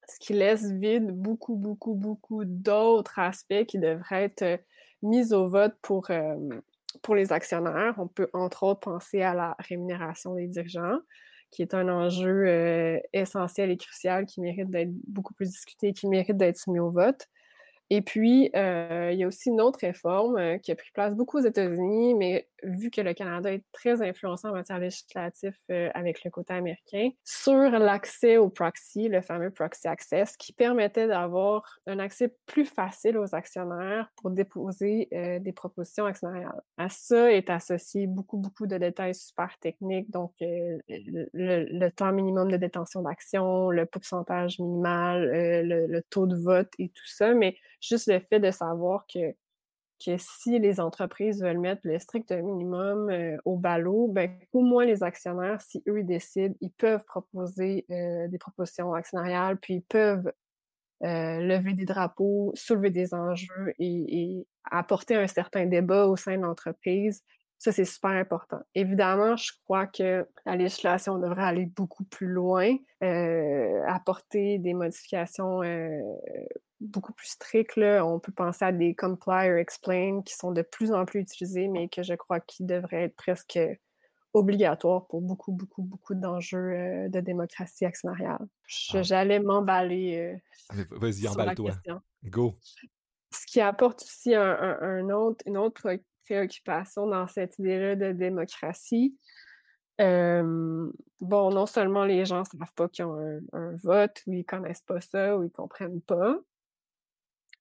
Ce 0.09 0.19
qui 0.21 0.35
laisse 0.35 0.71
vide 0.71 1.11
beaucoup, 1.11 1.57
beaucoup, 1.57 1.95
beaucoup 1.95 2.45
d'autres 2.45 3.19
aspects 3.19 3.65
qui 3.67 3.79
devraient 3.79 4.25
être 4.25 4.61
mis 5.03 5.33
au 5.33 5.49
vote 5.49 5.75
pour, 5.83 6.09
pour 7.03 7.15
les 7.17 7.33
actionnaires. 7.33 7.95
On 7.99 8.07
peut 8.07 8.29
entre 8.33 8.63
autres 8.63 8.81
penser 8.81 9.23
à 9.23 9.35
la 9.35 9.57
rémunération 9.59 10.35
des 10.35 10.47
dirigeants, 10.47 10.99
qui 11.51 11.63
est 11.63 11.75
un 11.75 11.89
enjeu 11.89 12.47
euh, 12.49 12.99
essentiel 13.13 13.71
et 13.71 13.77
crucial 13.77 14.27
qui 14.27 14.41
mérite 14.41 14.71
d'être 14.71 14.93
beaucoup 15.07 15.35
plus 15.35 15.51
discuté, 15.51 15.93
qui 15.93 16.09
mérite 16.09 16.37
d'être 16.37 16.59
soumis 16.59 16.81
au 16.81 16.91
vote. 16.91 17.29
Et 17.89 18.03
puis, 18.03 18.51
euh, 18.57 19.11
il 19.13 19.19
y 19.19 19.23
a 19.23 19.29
aussi 19.29 19.49
une 19.49 19.61
autre 19.61 19.79
réforme 19.81 20.37
euh, 20.39 20.59
qui 20.59 20.73
a 20.73 20.75
pris 20.75 20.91
place 20.93 21.15
beaucoup 21.15 21.39
aux 21.39 21.45
États-Unis, 21.45 22.15
mais 22.15 22.49
vu 22.65 22.91
que 22.91 23.01
le 23.01 23.15
Canada 23.15 23.53
est 23.53 23.63
très 23.71 24.03
influencé 24.03 24.49
en 24.49 24.53
matière 24.53 24.81
législative 24.81 25.55
euh, 25.71 25.89
avec 25.95 26.25
le 26.25 26.31
côté 26.33 26.55
américain, 26.55 27.11
sur 27.23 27.55
l'accès 27.55 28.39
au 28.39 28.49
proxy, 28.49 29.09
le 29.09 29.21
fameux 29.21 29.51
proxy 29.51 29.87
access, 29.87 30.37
qui 30.37 30.53
permettait 30.53 31.07
d'avoir 31.07 31.79
un 31.87 32.01
accès 32.01 32.35
plus 32.47 32.65
facile 32.65 33.19
aux 33.19 33.37
actionnaires 33.37 34.11
pour 34.17 34.31
déposer 34.31 35.09
des 35.41 35.53
propositions 35.53 36.07
actionnariales. 36.07 36.61
À 36.79 36.89
ça 36.89 37.31
est 37.31 37.51
associé 37.51 38.07
beaucoup, 38.07 38.37
beaucoup 38.37 38.67
de 38.67 38.79
détails 38.79 39.15
super 39.15 39.57
techniques, 39.61 40.11
donc 40.11 40.33
le, 40.41 41.89
temps 41.91 42.13
minimum 42.13 42.51
de 42.51 42.57
détention 42.57 43.03
d'actions, 43.03 43.71
le 43.71 43.87
pourcentage 43.87 44.59
minimal, 44.59 45.31
le, 45.65 45.87
le 45.87 46.03
taux 46.03 46.27
de 46.27 46.37
vote 46.37 46.73
et 46.79 46.89
tout 46.89 47.07
ça, 47.07 47.35
mais 47.35 47.57
juste 47.81 48.09
le 48.09 48.21
fait 48.21 48.41
de 48.41 48.51
savoir 48.51 49.07
que, 49.13 49.35
si 50.19 50.59
les 50.59 50.79
entreprises 50.81 51.43
veulent 51.43 51.59
mettre 51.59 51.83
le 51.85 51.99
strict 51.99 52.31
minimum 52.31 53.11
euh, 53.11 53.37
au 53.45 53.57
ballot, 53.57 54.09
ben, 54.09 54.31
au 54.53 54.61
moins 54.61 54.85
les 54.85 55.03
actionnaires, 55.03 55.61
si 55.61 55.83
eux 55.89 56.01
ils 56.01 56.07
décident, 56.07 56.55
ils 56.61 56.71
peuvent 56.71 57.05
proposer 57.05 57.87
euh, 57.91 58.29
des 58.29 58.39
propositions 58.39 58.93
actionnariales, 58.93 59.57
puis 59.57 59.77
ils 59.77 59.83
peuvent 59.83 60.31
euh, 61.03 61.41
lever 61.41 61.73
des 61.73 61.87
drapeaux, 61.87 62.53
soulever 62.55 62.91
des 62.91 63.15
enjeux 63.15 63.75
et, 63.79 64.47
apporter 64.71 65.15
un 65.15 65.29
certain 65.29 65.65
débat 65.65 66.07
au 66.07 66.17
sein 66.17 66.37
de 66.37 66.43
l'entreprise 66.43 67.23
Ça, 67.59 67.71
c'est 67.71 67.85
super 67.85 68.11
important. 68.11 68.59
Évidemment, 68.75 69.37
je 69.37 69.53
crois 69.65 69.87
que 69.87 70.27
la 70.45 70.57
législation 70.57 71.19
devrait 71.19 71.45
aller 71.45 71.67
beaucoup 71.67 72.03
plus 72.05 72.27
loin, 72.27 72.75
apporter 73.87 74.59
des 74.59 74.75
modifications 74.75 75.63
beaucoup 76.81 77.13
plus 77.13 77.29
strictes. 77.29 77.79
On 77.79 78.19
peut 78.19 78.33
penser 78.33 78.65
à 78.65 78.73
des 78.73 78.95
comply 78.95 79.51
or 79.51 79.57
explain 79.57 80.23
qui 80.23 80.35
sont 80.35 80.53
de 80.53 80.63
plus 80.63 80.93
en 80.93 81.05
plus 81.05 81.21
utilisés, 81.21 81.69
mais 81.69 81.89
que 81.89 82.03
je 82.03 82.15
crois 82.15 82.41
qu'ils 82.41 82.67
devraient 82.67 83.05
être 83.05 83.17
presque 83.17 83.59
obligatoires 84.37 85.07
pour 85.07 85.23
beaucoup, 85.23 85.53
beaucoup, 85.53 85.83
beaucoup 85.83 86.15
d'enjeux 86.15 86.59
euh, 86.59 87.09
de 87.09 87.21
démocratie 87.21 87.85
actionnariale. 87.85 88.47
Ah. 88.93 89.03
J'allais 89.03 89.41
m'emballer. 89.41 90.37
Vas-y, 90.91 91.27
emballe-toi. 91.27 91.73
Go. 92.25 92.59
Ce 93.33 93.47
qui 93.47 93.61
apporte 93.61 94.03
aussi 94.03 94.35
un, 94.35 95.11
autre, 95.11 95.43
une 95.47 95.59
autre 95.59 95.99
préoccupation 96.25 97.07
dans 97.07 97.27
cette 97.27 97.59
idée-là 97.59 97.97
de 97.97 98.13
démocratie. 98.13 99.17
bon, 99.99 100.93
non 101.21 101.67
seulement 101.67 102.05
les 102.05 102.25
gens 102.25 102.41
ne 102.41 102.45
savent 102.45 102.75
pas 102.75 102.89
qu'ils 102.89 103.05
ont 103.05 103.41
un, 103.53 103.77
vote, 103.77 104.23
ou 104.27 104.33
ils 104.33 104.39
ne 104.39 104.43
connaissent 104.45 104.83
pas 104.83 105.01
ça, 105.01 105.37
ou 105.37 105.43
ils 105.43 105.47
ne 105.47 105.51
comprennent 105.51 106.03
pas. 106.03 106.39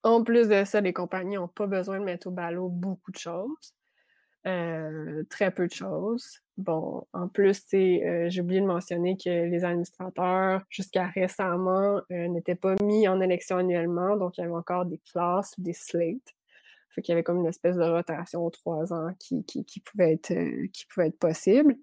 En 0.05 0.23
plus 0.23 0.47
de 0.47 0.63
ça, 0.65 0.81
les 0.81 0.93
compagnies 0.93 1.35
n'ont 1.35 1.47
pas 1.47 1.65
besoin 1.65 1.99
de 1.99 2.05
mettre 2.05 2.27
au 2.27 2.31
ballot 2.31 2.69
beaucoup 2.69 3.11
de 3.11 3.17
choses. 3.17 3.73
Euh, 4.45 5.23
très 5.31 5.49
peu 5.49 5.65
de 5.67 5.73
choses. 5.73 6.41
Bon, 6.57 7.07
en 7.11 7.27
plus, 7.27 7.63
euh, 7.73 8.29
j'ai 8.29 8.41
oublié 8.41 8.61
de 8.61 8.67
mentionner 8.67 9.17
que 9.17 9.49
les 9.49 9.65
administrateurs, 9.65 10.61
jusqu'à 10.69 11.07
récemment, 11.07 12.01
euh, 12.11 12.27
n'étaient 12.27 12.53
pas 12.53 12.75
mis 12.83 13.07
en 13.07 13.19
élection 13.19 13.57
annuellement, 13.57 14.15
donc 14.15 14.37
il 14.37 14.41
y 14.41 14.43
avait 14.43 14.53
encore 14.53 14.85
des 14.85 14.99
classes 15.11 15.55
ou 15.57 15.63
des 15.63 15.73
slates. 15.73 16.35
Fait 16.91 17.01
qu'il 17.01 17.13
y 17.13 17.13
avait 17.13 17.23
comme 17.23 17.39
une 17.39 17.47
espèce 17.47 17.75
de 17.75 17.83
rotation 17.83 18.45
aux 18.45 18.51
trois 18.51 18.93
ans 18.93 19.09
qui, 19.19 19.43
pouvait 19.83 20.19
être 20.21 21.17
possible. 21.17 21.75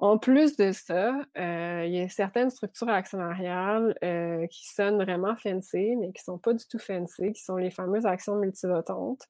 En 0.00 0.18
plus 0.18 0.56
de 0.56 0.72
ça, 0.72 1.20
euh, 1.38 1.84
il 1.86 1.94
y 1.94 2.00
a 2.00 2.08
certaines 2.08 2.50
structures 2.50 2.88
actionnariales 2.88 3.96
euh, 4.02 4.46
qui 4.48 4.66
sonnent 4.68 5.02
vraiment 5.02 5.36
fancy, 5.36 5.96
mais 5.96 6.12
qui 6.12 6.20
ne 6.20 6.34
sont 6.34 6.38
pas 6.38 6.52
du 6.52 6.66
tout 6.66 6.78
fancy, 6.78 7.32
qui 7.32 7.42
sont 7.42 7.56
les 7.56 7.70
fameuses 7.70 8.04
actions 8.04 8.36
multivotantes. 8.36 9.26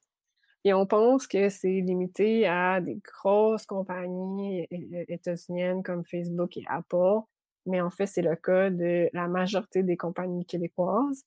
Et 0.63 0.73
on 0.73 0.87
pense 0.87 1.27
que 1.27 1.49
c'est 1.49 1.81
limité 1.81 2.47
à 2.47 2.81
des 2.81 2.95
grosses 2.95 3.67
compagnies 3.67 4.67
états-uniennes 5.07 5.83
comme 5.83 6.03
Facebook 6.03 6.57
et 6.57 6.63
Apple, 6.67 7.21
mais 7.67 7.81
en 7.81 7.91
fait, 7.91 8.07
c'est 8.07 8.23
le 8.23 8.35
cas 8.35 8.71
de 8.71 9.09
la 9.13 9.27
majorité 9.27 9.83
des 9.83 9.97
compagnies 9.97 10.45
québécoises. 10.45 11.23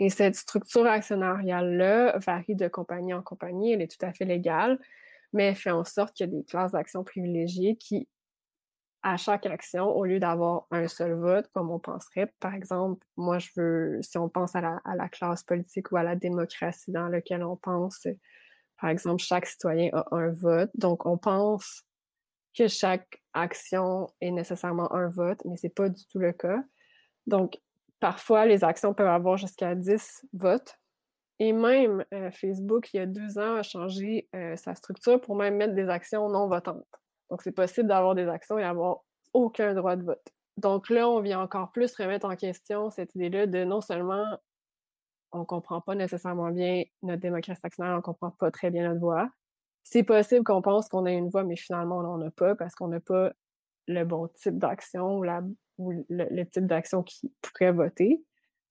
Et 0.00 0.10
cette 0.10 0.34
structure 0.36 0.86
actionnariale-là 0.86 2.18
varie 2.18 2.54
de 2.54 2.68
compagnie 2.68 3.14
en 3.14 3.22
compagnie, 3.22 3.72
elle 3.72 3.82
est 3.82 3.98
tout 3.98 4.04
à 4.04 4.12
fait 4.12 4.24
légale, 4.24 4.78
mais 5.32 5.54
fait 5.54 5.70
en 5.70 5.84
sorte 5.84 6.14
qu'il 6.14 6.26
y 6.26 6.28
a 6.28 6.32
des 6.32 6.44
classes 6.44 6.72
d'actions 6.72 7.04
privilégiées 7.04 7.76
qui, 7.76 8.08
à 9.02 9.16
chaque 9.16 9.46
action, 9.46 9.88
au 9.88 10.04
lieu 10.04 10.20
d'avoir 10.20 10.66
un 10.70 10.88
seul 10.88 11.14
vote, 11.14 11.48
comme 11.54 11.70
on 11.70 11.78
penserait, 11.78 12.32
par 12.40 12.54
exemple, 12.54 13.06
moi 13.16 13.38
je 13.38 13.48
veux, 13.56 13.98
si 14.02 14.18
on 14.18 14.28
pense 14.28 14.54
à 14.56 14.60
la, 14.60 15.08
classe 15.08 15.42
politique 15.42 15.90
ou 15.92 15.96
à 15.96 16.02
la 16.02 16.16
démocratie 16.16 16.92
dans 16.92 17.08
laquelle 17.08 17.42
on 17.42 17.56
pense, 17.56 18.06
par 18.80 18.90
exemple, 18.90 19.22
chaque 19.22 19.46
citoyen 19.46 19.90
a 19.92 20.06
un 20.12 20.30
vote, 20.30 20.70
donc 20.74 21.06
on 21.06 21.18
pense 21.18 21.84
que 22.56 22.68
chaque 22.68 23.22
action 23.32 24.08
est 24.20 24.32
nécessairement 24.32 24.92
un 24.92 25.08
vote, 25.08 25.40
mais 25.44 25.56
c'est 25.56 25.74
pas 25.74 25.88
du 25.88 26.04
tout 26.06 26.18
le 26.18 26.32
cas. 26.32 26.62
Donc, 27.26 27.60
Parfois, 28.00 28.46
les 28.46 28.64
actions 28.64 28.94
peuvent 28.94 29.06
avoir 29.06 29.36
jusqu'à 29.36 29.74
10 29.74 30.24
votes. 30.32 30.79
Et 31.40 31.52
même 31.52 32.04
euh, 32.12 32.30
Facebook, 32.30 32.92
il 32.92 32.98
y 32.98 33.00
a 33.00 33.06
deux 33.06 33.38
ans, 33.38 33.56
a 33.56 33.62
changé 33.62 34.28
euh, 34.36 34.54
sa 34.56 34.74
structure 34.74 35.20
pour 35.20 35.36
même 35.36 35.56
mettre 35.56 35.74
des 35.74 35.88
actions 35.88 36.28
non 36.28 36.46
votantes. 36.48 36.84
Donc, 37.30 37.42
c'est 37.42 37.52
possible 37.52 37.88
d'avoir 37.88 38.14
des 38.14 38.28
actions 38.28 38.58
et 38.58 38.62
avoir 38.62 38.98
aucun 39.32 39.74
droit 39.74 39.96
de 39.96 40.04
vote. 40.04 40.32
Donc 40.58 40.90
là, 40.90 41.08
on 41.08 41.20
vient 41.20 41.40
encore 41.40 41.72
plus 41.72 41.96
remettre 41.96 42.26
en 42.26 42.36
question 42.36 42.90
cette 42.90 43.14
idée-là 43.14 43.46
de 43.46 43.64
non 43.64 43.80
seulement 43.80 44.38
on 45.32 45.40
ne 45.40 45.44
comprend 45.44 45.80
pas 45.80 45.94
nécessairement 45.94 46.50
bien 46.50 46.82
notre 47.02 47.22
démocratie 47.22 47.60
actionnaire, 47.64 47.94
on 47.94 47.98
ne 47.98 48.02
comprend 48.02 48.32
pas 48.32 48.50
très 48.50 48.70
bien 48.70 48.88
notre 48.88 49.00
voix. 49.00 49.30
C'est 49.84 50.02
possible 50.02 50.44
qu'on 50.44 50.60
pense 50.60 50.88
qu'on 50.88 51.06
a 51.06 51.12
une 51.12 51.30
voix, 51.30 51.44
mais 51.44 51.56
finalement, 51.56 51.98
on 51.98 52.02
n'en 52.02 52.26
a 52.26 52.30
pas 52.30 52.54
parce 52.54 52.74
qu'on 52.74 52.88
n'a 52.88 53.00
pas 53.00 53.32
le 53.86 54.04
bon 54.04 54.28
type 54.28 54.58
d'action 54.58 55.18
ou 55.18 55.24
ou 55.78 55.92
le, 56.10 56.44
type 56.44 56.66
d'action 56.66 57.02
qui 57.02 57.32
pourrait 57.40 57.72
voter. 57.72 58.22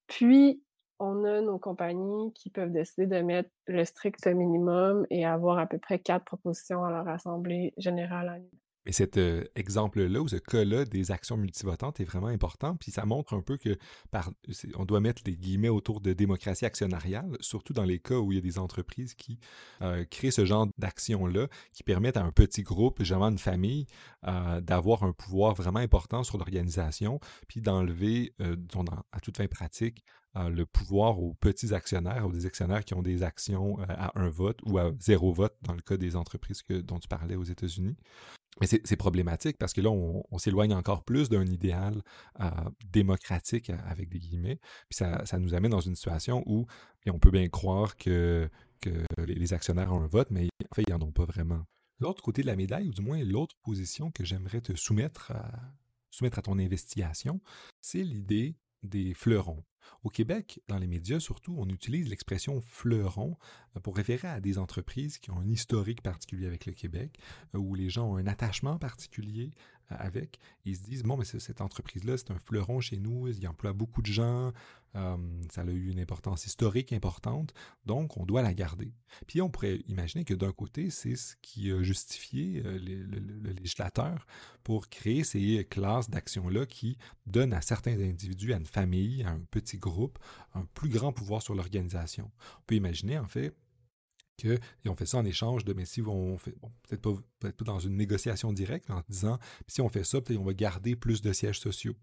Puis, 0.08 0.62
on 1.00 1.24
a 1.24 1.42
nos 1.42 1.58
compagnies 1.58 2.34
qui 2.34 2.50
peuvent 2.50 2.72
décider 2.72 3.08
de 3.08 3.22
mettre 3.22 3.50
le 3.68 3.86
strict 3.86 4.28
minimum 4.28 5.06
et 5.10 5.26
avoir 5.26 5.58
à 5.58 5.68
peu 5.68 5.80
près 5.80 6.00
quatre 6.00 6.26
propositions 6.26 6.84
à 6.84 6.92
leur 6.92 7.08
assemblée 7.08 7.74
générale. 7.78 8.44
Et 8.86 8.92
cet 8.92 9.18
euh, 9.18 9.44
exemple-là, 9.56 10.22
ou 10.22 10.28
ce 10.28 10.38
cas-là 10.38 10.86
des 10.86 11.12
actions 11.12 11.38
multivotantes 11.38 12.00
est 12.00 12.06
vraiment 12.06 12.28
important, 12.28 12.76
puis 12.76 12.92
ça 12.92 13.06
montre 13.06 13.34
un 13.34 13.42
peu 13.42 13.58
que 13.58 13.78
par, 14.10 14.32
on 14.76 14.86
doit 14.86 15.02
mettre 15.02 15.22
des 15.24 15.36
guillemets 15.36 15.70
autour 15.70 16.00
de 16.02 16.14
démocratie 16.14 16.66
actionnariale, 16.66 17.38
surtout 17.42 17.74
dans 17.74 17.84
les 17.84 18.00
cas 18.00 18.18
où 18.18 18.32
il 18.32 18.36
y 18.36 18.40
a 18.40 18.42
des 18.42 18.58
entreprises 18.58 19.14
qui 19.16 19.38
euh, 19.82 20.06
créent 20.06 20.32
ce 20.32 20.46
genre 20.46 20.68
d'actions-là, 20.78 21.48
qui 21.74 21.84
permettent 21.84 22.18
à 22.18 22.24
un 22.24 22.32
petit 22.32 22.64
groupe, 22.64 23.04
généralement 23.04 23.32
une 23.32 23.38
famille, 23.38 23.86
euh, 24.26 24.62
d'avoir 24.62 25.04
un 25.04 25.12
pouvoir 25.12 25.56
vraiment 25.56 25.80
important 25.80 26.24
sur 26.24 26.38
l'organisation, 26.38 27.20
puis 27.48 27.62
d'enlever, 27.62 28.34
à 29.12 29.20
toute 29.20 29.38
fin 29.38 29.48
pratique, 29.48 30.04
le 30.36 30.64
pouvoir 30.66 31.20
aux 31.20 31.34
petits 31.34 31.74
actionnaires, 31.74 32.26
aux 32.26 32.32
des 32.32 32.46
actionnaires 32.46 32.86
qui 32.86 32.94
ont 32.94 33.02
des 33.02 33.24
actions 33.24 33.78
à 33.88 34.18
un 34.20 34.30
vote 34.30 34.60
ou 34.66 34.78
à 34.78 34.92
zéro 35.00 35.34
vote 35.34 35.56
dans 35.64 35.74
le 35.74 35.82
cas 35.82 35.98
des 35.98 36.16
entreprises 36.16 36.62
que, 36.62 36.76
dont 36.76 37.00
tu 37.00 37.08
parlais 37.08 37.36
aux 37.36 37.44
États-Unis. 37.44 37.98
Mais 38.60 38.68
c'est 38.68 38.98
problématique 38.98 39.58
parce 39.58 39.74
que 39.74 39.80
là, 39.80 39.90
on, 39.90 40.38
s'éloigne 40.38 40.74
encore 40.74 41.04
plus 41.04 41.30
d'un 41.30 41.46
idéal 41.46 42.02
euh, 42.42 42.50
démocratique 42.92 43.72
avec 43.88 44.10
des 44.10 44.20
guillemets. 44.20 44.60
Puis 44.90 44.98
ça, 44.98 45.40
nous 45.40 45.54
amène 45.54 45.72
dans 45.72 45.80
une 45.80 45.96
situation 45.96 46.44
où 46.46 46.66
on 47.08 47.20
peut 47.20 47.32
bien 47.32 47.48
croire 47.48 47.96
que, 47.96 48.50
les 49.18 49.54
actionnaires 49.54 49.94
ont 49.94 50.02
un 50.02 50.08
vote, 50.08 50.30
mais 50.32 50.48
en 50.72 50.76
fait, 50.76 50.84
ils 50.88 50.92
n'en 50.92 51.02
ont 51.02 51.12
pas 51.12 51.26
vraiment. 51.26 51.64
L'autre 52.00 52.22
côté 52.24 52.42
de 52.42 52.48
la 52.48 52.56
médaille, 52.56 52.88
ou 52.88 52.94
du 52.94 53.02
moins 53.02 53.22
l'autre 53.24 53.56
position 53.62 54.10
que 54.12 54.24
j'aimerais 54.24 54.62
te 54.62 54.74
soumettre 54.76 55.34
soumettre 56.12 56.40
à 56.40 56.42
ton 56.42 56.60
investigation, 56.60 57.42
c'est 57.82 58.04
l'idée 58.04 58.56
des 58.84 59.14
fleurons. 59.14 59.64
Au 60.04 60.10
Québec, 60.10 60.62
dans 60.68 60.78
les 60.78 60.88
médias 60.88 61.20
surtout, 61.20 61.56
on 61.58 61.68
utilise 61.68 62.10
l'expression 62.10 62.62
fleuron 62.62 63.38
euh, 63.76 63.80
pour 63.80 63.96
référer 63.96 64.28
à 64.28 64.40
des 64.40 64.58
entreprises 64.58 65.18
qui 65.18 65.32
ont 65.32 65.40
un 65.40 65.50
historique 65.50 66.02
particulier 66.02 66.48
avec 66.48 66.66
le 66.66 66.74
Québec, 66.74 67.20
euh, 67.56 67.60
où 67.60 67.76
les 67.76 67.90
gens 67.90 68.12
ont 68.12 68.18
un 68.18 68.28
attachement 68.28 68.78
particulier 68.78 69.52
avec. 69.92 70.40
Ils 70.66 70.78
se 70.78 70.84
disent, 70.84 71.02
bon, 71.02 71.18
mais 71.18 71.26
cette 71.26 71.62
entreprise-là, 71.62 72.16
c'est 72.16 72.30
un 72.30 72.38
fleuron 72.38 72.80
chez 72.80 73.00
nous, 73.00 73.28
il 73.28 73.48
emploie 73.48 73.74
beaucoup 73.74 74.04
de 74.04 74.12
gens, 74.12 74.54
euh, 74.96 75.18
ça 75.52 75.62
a 75.62 75.66
eu 75.66 75.92
une 75.92 76.00
importance 76.00 76.46
historique 76.46 76.94
importante, 76.94 77.54
donc 77.86 78.18
on 78.18 78.26
doit 78.26 78.42
la 78.42 78.54
garder. 78.54 78.94
Puis 79.28 79.42
on 79.42 79.50
pourrait 79.50 79.82
imaginer 79.88 80.26
que 80.26 80.34
d'un 80.34 80.52
côté, 80.52 80.90
c'est 80.90 81.16
ce 81.16 81.36
qui 81.42 81.72
a 81.72 81.82
justifié 81.84 82.64
euh, 82.66 82.80
le, 82.80 83.52
législateur 83.52 84.26
pour 84.64 84.90
créer 84.90 85.24
ces 85.24 85.66
classes 85.70 86.10
d'actions-là 86.10 86.66
qui 86.66 86.98
donnent 87.28 87.54
à 87.54 87.62
certains 87.62 88.00
individus, 88.00 88.54
à 88.54 88.58
une 88.58 88.66
famille, 88.66 89.24
à 89.24 89.30
un 89.30 89.42
petit 89.52 89.78
groupe, 89.80 90.20
un 90.54 90.66
plus 90.74 90.90
grand 90.90 91.12
pouvoir 91.14 91.42
sur 91.42 91.56
l'organisation. 91.56 92.32
On 92.60 92.62
peut 92.68 92.76
imaginer, 92.76 93.18
en 93.18 93.28
fait, 93.28 93.56
et 94.46 94.90
on 94.90 94.96
fait 94.96 95.06
ça 95.06 95.18
en 95.18 95.26
échange 95.26 95.66
de, 95.66 95.74
mais 95.74 95.86
si 95.86 96.02
on 96.02 96.38
fait, 96.38 96.56
peut-être 96.88 97.02
pas, 97.02 97.14
peut 97.40 97.52
pas 97.52 97.66
dans 97.66 97.80
une 97.80 97.96
négociation 97.96 98.54
directe, 98.54 98.90
en 98.90 99.02
disant, 99.10 99.40
si 99.68 99.82
on 99.82 99.90
fait 99.90 100.04
ça, 100.04 100.22
peut-être 100.22 100.40
on 100.40 100.46
va 100.46 100.54
garder 100.54 100.96
plus 100.96 101.22
de 101.22 101.34
sièges 101.34 101.60
sociaux 101.60 101.96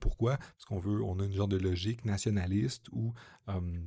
pourquoi? 0.00 0.36
Parce 0.36 0.64
qu'on 0.66 0.78
veut, 0.78 1.02
on 1.02 1.18
a 1.20 1.24
une 1.24 1.32
genre 1.32 1.48
de 1.48 1.56
logique 1.56 2.04
nationaliste 2.04 2.88
ou 2.92 3.12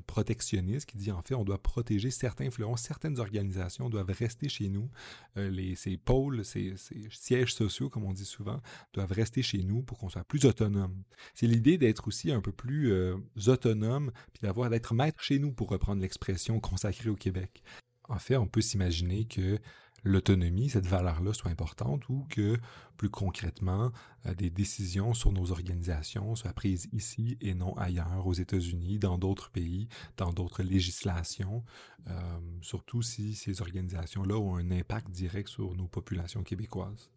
protectionniste 0.07 0.85
qui 0.85 0.97
dit 0.97 1.11
en 1.11 1.21
fait 1.21 1.35
on 1.35 1.43
doit 1.43 1.61
protéger 1.61 2.11
certains 2.11 2.49
fleurons, 2.49 2.77
certaines 2.77 3.19
organisations 3.19 3.89
doivent 3.89 4.11
rester 4.11 4.47
chez 4.47 4.69
nous, 4.69 4.89
euh, 5.37 5.75
ces 5.75 5.97
pôles, 5.97 6.45
ces, 6.45 6.75
sièges 7.11 7.53
sociaux 7.53 7.89
comme 7.89 8.05
on 8.05 8.13
dit 8.13 8.25
souvent, 8.25 8.61
doivent 8.93 9.11
rester 9.11 9.41
chez 9.41 9.63
nous 9.63 9.83
pour 9.83 9.97
qu'on 9.97 10.09
soit 10.09 10.23
plus 10.23 10.45
autonome. 10.45 11.03
C'est 11.33 11.47
l'idée 11.47 11.77
d'être 11.77 12.07
aussi 12.07 12.31
un 12.31 12.41
peu 12.41 12.51
plus 12.51 12.91
euh, 12.91 13.17
autonome 13.47 14.11
puis 14.33 14.41
d'avoir 14.41 14.69
d'être 14.69 14.93
maître 14.93 15.21
chez 15.21 15.39
nous 15.39 15.51
pour 15.51 15.69
reprendre 15.69 16.01
l'expression 16.01 16.59
consacrée 16.59 17.09
au 17.09 17.15
Québec. 17.15 17.61
En 18.07 18.17
fait, 18.17 18.37
on 18.37 18.47
peut 18.47 18.61
s'imaginer 18.61 19.25
que 19.25 19.59
l'autonomie, 20.03 20.69
cette 20.69 20.87
valeur-là 20.87 21.33
soit 21.33 21.51
importante 21.51 22.07
ou 22.09 22.25
que, 22.29 22.57
plus 22.97 23.09
concrètement, 23.09 23.91
euh, 24.25 24.33
des 24.33 24.49
décisions 24.49 25.13
sur 25.13 25.31
nos 25.31 25.51
organisations 25.51 26.35
soient 26.35 26.53
prises 26.53 26.87
ici 26.91 27.37
et 27.41 27.53
non 27.53 27.75
ailleurs, 27.77 28.25
aux 28.25 28.33
États-Unis, 28.33 28.99
dans 28.99 29.17
d'autres 29.17 29.49
pays, 29.51 29.87
dans 30.17 30.33
d'autres 30.33 30.63
législations, 30.63 31.63
euh, 32.07 32.39
surtout 32.61 33.01
si 33.01 33.35
ces 33.35 33.61
organisations-là 33.61 34.35
ont 34.35 34.55
un 34.55 34.71
impact 34.71 35.09
direct 35.09 35.49
sur 35.49 35.75
nos 35.75 35.87
populations 35.87 36.43
québécoises. 36.43 37.09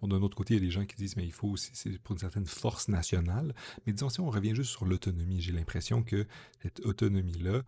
Bon, 0.00 0.08
d'un 0.08 0.22
autre 0.22 0.36
côté, 0.36 0.54
il 0.54 0.56
y 0.58 0.62
a 0.62 0.66
des 0.66 0.70
gens 0.70 0.84
qui 0.84 0.96
disent, 0.96 1.16
mais 1.16 1.24
il 1.24 1.32
faut 1.32 1.48
aussi, 1.48 1.70
c'est 1.74 1.98
pour 1.98 2.12
une 2.12 2.18
certaine 2.18 2.46
force 2.46 2.88
nationale. 2.88 3.54
Mais 3.86 3.92
disons, 3.92 4.08
si 4.08 4.20
on 4.20 4.30
revient 4.30 4.54
juste 4.54 4.70
sur 4.70 4.84
l'autonomie, 4.84 5.40
j'ai 5.40 5.52
l'impression 5.52 6.02
que 6.02 6.26
cette 6.62 6.80
autonomie-là 6.80 7.62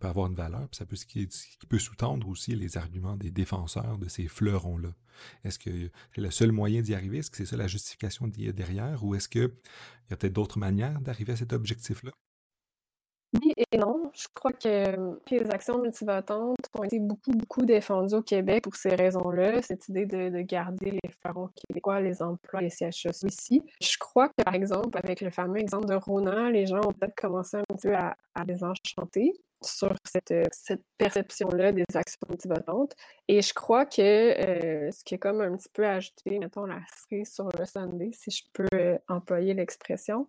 peut 0.00 0.08
avoir 0.08 0.26
une 0.26 0.34
valeur, 0.34 0.68
puis 0.68 0.76
ça 0.76 0.86
peut, 0.86 0.96
ce 0.96 1.06
qui, 1.06 1.28
peut 1.68 1.78
sous-tendre 1.78 2.28
aussi 2.28 2.54
les 2.54 2.76
arguments 2.76 3.16
des 3.16 3.30
défenseurs 3.30 3.98
de 3.98 4.08
ces 4.08 4.28
fleurons-là. 4.28 4.94
Est-ce 5.44 5.58
que 5.58 5.90
c'est 6.14 6.20
le 6.20 6.30
seul 6.30 6.52
moyen 6.52 6.82
d'y 6.82 6.94
arriver? 6.94 7.18
Est-ce 7.18 7.30
que 7.30 7.36
c'est 7.36 7.46
ça 7.46 7.56
la 7.56 7.68
justification 7.68 8.26
derrière? 8.28 9.04
Ou 9.04 9.14
est-ce 9.14 9.28
qu'il 9.28 9.42
y 9.42 10.14
a 10.14 10.16
peut-être 10.16 10.32
d'autres 10.32 10.58
manières 10.58 11.00
d'arriver 11.00 11.34
à 11.34 11.36
cet 11.36 11.52
objectif-là? 11.52 12.12
Oui 13.40 13.54
et 13.56 13.78
non. 13.78 14.10
Je 14.14 14.26
crois 14.34 14.52
que 14.52 15.18
les 15.30 15.50
actions 15.50 15.78
multivotantes 15.80 16.56
ont 16.74 16.84
été 16.84 16.98
beaucoup, 16.98 17.30
beaucoup 17.30 17.64
défendues 17.64 18.14
au 18.14 18.22
Québec 18.22 18.64
pour 18.64 18.76
ces 18.76 18.94
raisons-là. 18.94 19.62
Cette 19.62 19.88
idée 19.88 20.04
de, 20.04 20.42
garder 20.42 20.90
les 20.90 21.10
fleurons 21.20 21.48
québécois, 21.54 22.00
les 22.00 22.22
emplois, 22.22 22.60
les 22.60 22.68
CHS 22.68 23.24
e 23.24 23.28
ici. 23.28 23.62
Je 23.80 23.96
crois 23.98 24.28
que, 24.28 24.42
par 24.44 24.54
exemple, 24.54 24.98
avec 25.02 25.22
le 25.22 25.30
fameux 25.30 25.58
exemple 25.58 25.86
de 25.86 25.94
Rona, 25.94 26.50
les 26.50 26.66
gens 26.66 26.80
ont 26.80 26.92
peut-être 26.92 27.14
commencé 27.14 27.56
un 27.56 27.76
peu 27.80 27.94
à, 27.94 28.14
désenchanter 28.44 29.32
sur 29.62 29.94
cette, 30.04 30.34
cette 30.50 30.82
perception-là 30.98 31.72
des 31.72 31.84
actions 31.94 32.18
multivotantes. 32.28 32.94
Et 33.28 33.40
je 33.40 33.54
crois 33.54 33.86
que 33.86 34.00
euh, 34.02 34.90
ce 34.90 35.04
qui 35.04 35.14
est 35.14 35.18
comme 35.18 35.40
un 35.40 35.56
petit 35.56 35.68
peu 35.72 35.86
ajouté, 35.86 36.38
mettons, 36.38 36.66
la 36.66 36.80
cerise 36.96 37.32
sur 37.32 37.48
le 37.56 37.64
Sunday, 37.64 38.10
si 38.12 38.30
je 38.30 38.42
peux 38.52 38.66
euh, 38.74 38.98
employer 39.08 39.54
l'expression, 39.54 40.26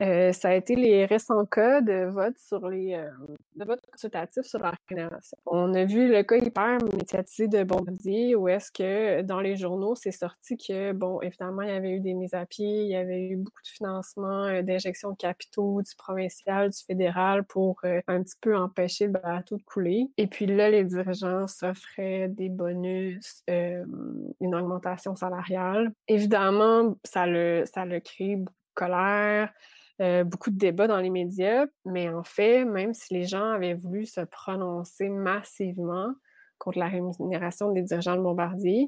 euh, 0.00 0.32
ça 0.32 0.50
a 0.50 0.54
été 0.54 0.76
les 0.76 1.06
récents 1.06 1.44
cas 1.44 1.80
de 1.80 2.04
vote 2.04 2.38
sur 2.38 2.68
les 2.68 2.94
euh, 2.94 3.76
consultatif 3.90 4.44
sur 4.44 4.60
la 4.60 4.72
rémunération. 4.88 5.36
On 5.44 5.74
a 5.74 5.84
vu 5.84 6.08
le 6.08 6.22
cas 6.22 6.36
hyper 6.36 6.78
médiatisé 6.84 7.48
de 7.48 7.64
Bombardier 7.64 8.36
où 8.36 8.46
est-ce 8.46 8.70
que 8.70 9.22
dans 9.22 9.40
les 9.40 9.56
journaux 9.56 9.96
c'est 9.96 10.12
sorti 10.12 10.56
que 10.56 10.92
bon 10.92 11.20
évidemment 11.20 11.62
il 11.62 11.70
y 11.70 11.72
avait 11.72 11.90
eu 11.90 12.00
des 12.00 12.14
mises 12.14 12.34
à 12.34 12.46
pied, 12.46 12.82
il 12.82 12.88
y 12.88 12.96
avait 12.96 13.26
eu 13.26 13.36
beaucoup 13.36 13.62
de 13.62 13.68
financement 13.68 14.44
euh, 14.44 14.62
d'injection 14.62 15.10
de 15.10 15.16
capitaux 15.16 15.82
du 15.82 15.96
provincial, 15.96 16.70
du 16.70 16.78
fédéral 16.78 17.42
pour 17.44 17.80
un 18.06 18.22
petit 18.22 18.36
peu 18.40 18.56
empêcher 18.56 19.06
le 19.06 19.12
bateau 19.12 19.56
de 19.56 19.62
couler. 19.62 20.10
Et 20.16 20.28
puis 20.28 20.46
là 20.46 20.70
les 20.70 20.84
dirigeants 20.84 21.48
s'offraient 21.48 22.28
des 22.28 22.48
bonus, 22.48 23.42
une 23.48 24.54
augmentation 24.54 25.16
salariale. 25.16 25.92
Évidemment 26.06 26.96
ça 27.04 27.26
le 27.26 27.64
ça 27.66 27.84
le 27.84 27.98
crée 27.98 28.36
beaucoup 28.36 28.52
de 28.52 28.74
colère. 28.74 29.52
Euh, 30.00 30.22
beaucoup 30.22 30.50
de 30.50 30.58
débats 30.58 30.86
dans 30.86 31.00
les 31.00 31.10
médias, 31.10 31.66
mais 31.84 32.08
en 32.08 32.22
fait, 32.22 32.64
même 32.64 32.94
si 32.94 33.14
les 33.14 33.24
gens 33.24 33.50
avaient 33.50 33.74
voulu 33.74 34.06
se 34.06 34.20
prononcer 34.20 35.08
massivement 35.08 36.12
contre 36.58 36.78
la 36.78 36.86
rémunération 36.86 37.72
des 37.72 37.82
dirigeants 37.82 38.16
de 38.16 38.22
Bombardier, 38.22 38.86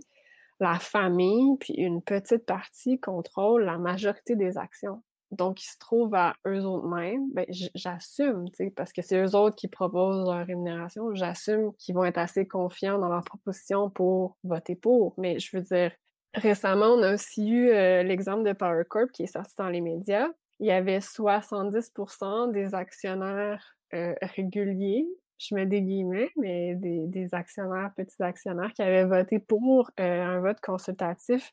la 0.60 0.78
famille, 0.78 1.56
puis 1.58 1.74
une 1.74 2.00
petite 2.00 2.46
partie 2.46 3.00
contrôle 3.00 3.64
la 3.64 3.76
majorité 3.76 4.36
des 4.36 4.56
actions. 4.56 5.02
Donc, 5.32 5.62
ils 5.62 5.68
se 5.68 5.78
trouvent 5.78 6.14
à 6.14 6.34
eux 6.46 6.64
autres 6.64 6.86
mêmes. 6.86 7.28
Ben, 7.32 7.46
j'assume, 7.74 8.46
parce 8.76 8.92
que 8.92 9.02
c'est 9.02 9.20
eux 9.20 9.34
autres 9.34 9.56
qui 9.56 9.68
proposent 9.68 10.28
leur 10.28 10.46
rémunération. 10.46 11.14
J'assume 11.14 11.72
qu'ils 11.78 11.94
vont 11.94 12.04
être 12.04 12.18
assez 12.18 12.46
confiants 12.46 12.98
dans 12.98 13.08
leur 13.08 13.22
proposition 13.22 13.90
pour 13.90 14.36
voter 14.44 14.74
pour. 14.74 15.14
Mais 15.18 15.38
je 15.38 15.56
veux 15.56 15.62
dire, 15.62 15.92
récemment, 16.34 16.86
on 16.86 17.02
a 17.02 17.14
aussi 17.14 17.48
eu 17.48 17.70
euh, 17.70 18.02
l'exemple 18.02 18.42
de 18.42 18.52
Power 18.52 18.84
Corp 18.88 19.10
qui 19.12 19.22
est 19.24 19.32
sorti 19.32 19.54
dans 19.58 19.68
les 19.68 19.80
médias 19.80 20.28
il 20.60 20.66
y 20.66 20.70
avait 20.70 20.98
70% 20.98 22.52
des 22.52 22.74
actionnaires 22.74 23.76
euh, 23.94 24.14
réguliers, 24.22 25.06
je 25.38 25.54
mets 25.54 25.66
des 25.66 25.80
guillemets, 25.80 26.30
mais 26.36 26.74
des, 26.74 27.34
actionnaires, 27.34 27.90
petits 27.96 28.22
actionnaires 28.22 28.72
qui 28.74 28.82
avaient 28.82 29.06
voté 29.06 29.38
pour 29.38 29.90
euh, 29.98 30.22
un 30.22 30.40
vote 30.40 30.60
consultatif 30.60 31.52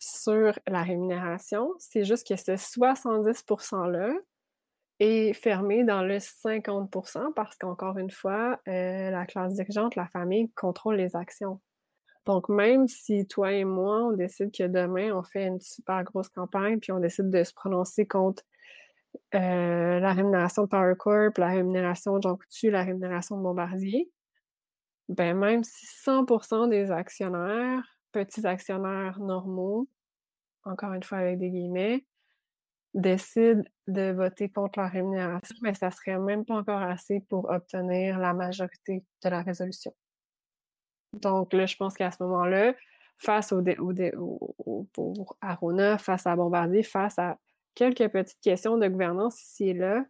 sur 0.00 0.58
la 0.66 0.82
rémunération. 0.82 1.72
C'est 1.78 2.04
juste 2.04 2.26
que 2.26 2.34
ce 2.36 2.56
70 2.56 3.44
%-là 3.46 4.12
est 4.98 5.32
fermé 5.34 5.84
dans 5.84 6.02
le 6.02 6.18
50% 6.18 7.32
parce 7.34 7.56
qu'encore 7.56 7.96
une 7.98 8.10
fois, 8.10 8.60
euh, 8.66 9.10
la 9.10 9.24
classe 9.24 9.54
dirigeante, 9.54 9.94
la 9.94 10.08
famille 10.08 10.50
contrôle 10.50 10.96
les 10.96 11.14
actions. 11.14 11.60
Donc, 12.26 12.48
même 12.48 12.86
si 12.86 13.26
toi 13.26 13.52
et 13.52 13.64
moi, 13.64 14.04
on 14.06 14.12
décide 14.12 14.52
que 14.52 14.64
demain, 14.64 15.12
on 15.12 15.22
fait 15.22 15.46
une 15.46 15.60
super 15.60 16.04
grosse 16.04 16.28
campagne, 16.28 16.78
puis 16.78 16.92
on 16.92 17.00
décide 17.00 17.30
de 17.30 17.42
se 17.42 17.52
prononcer 17.52 18.06
contre 18.06 18.44
euh, 19.34 19.98
la 20.00 20.12
rémunération 20.12 20.62
de 20.64 20.68
Power 20.68 20.94
Corp, 20.96 21.38
la 21.38 21.48
rémunération 21.48 22.16
de 22.16 22.22
Jean 22.22 22.36
Coutu, 22.36 22.70
la 22.70 22.84
rémunération 22.84 23.36
de 23.36 23.42
Bombardier, 23.42 24.10
ben 25.08 25.36
même 25.36 25.64
si 25.64 25.86
100% 25.86 26.68
des 26.68 26.90
actionnaires, 26.90 27.82
petits 28.12 28.46
actionnaires 28.46 29.18
normaux, 29.20 29.88
encore 30.64 30.92
une 30.92 31.02
fois 31.02 31.18
avec 31.18 31.38
des 31.38 31.50
guillemets, 31.50 32.04
décident 32.94 33.62
de 33.88 34.12
voter 34.12 34.48
contre 34.50 34.78
la 34.80 34.88
rémunération, 34.88 35.56
mais 35.62 35.74
ça 35.74 35.90
serait 35.90 36.18
même 36.18 36.44
pas 36.44 36.56
encore 36.56 36.82
assez 36.82 37.20
pour 37.28 37.50
obtenir 37.50 38.18
la 38.18 38.34
majorité 38.34 39.04
de 39.24 39.28
la 39.28 39.42
résolution. 39.42 39.92
Donc 41.12 41.52
là, 41.52 41.66
je 41.66 41.76
pense 41.76 41.94
qu'à 41.94 42.10
ce 42.10 42.22
moment-là, 42.22 42.74
face 43.18 43.52
au, 43.52 43.62
au, 43.62 44.88
pour 44.92 45.36
Arona, 45.40 45.98
face 45.98 46.26
à 46.26 46.34
Bombardier, 46.36 46.82
face 46.82 47.18
à 47.18 47.38
quelques 47.74 48.08
petites 48.08 48.40
questions 48.40 48.78
de 48.78 48.88
gouvernance 48.88 49.42
ici 49.42 49.68
et 49.70 49.74
là, 49.74 50.04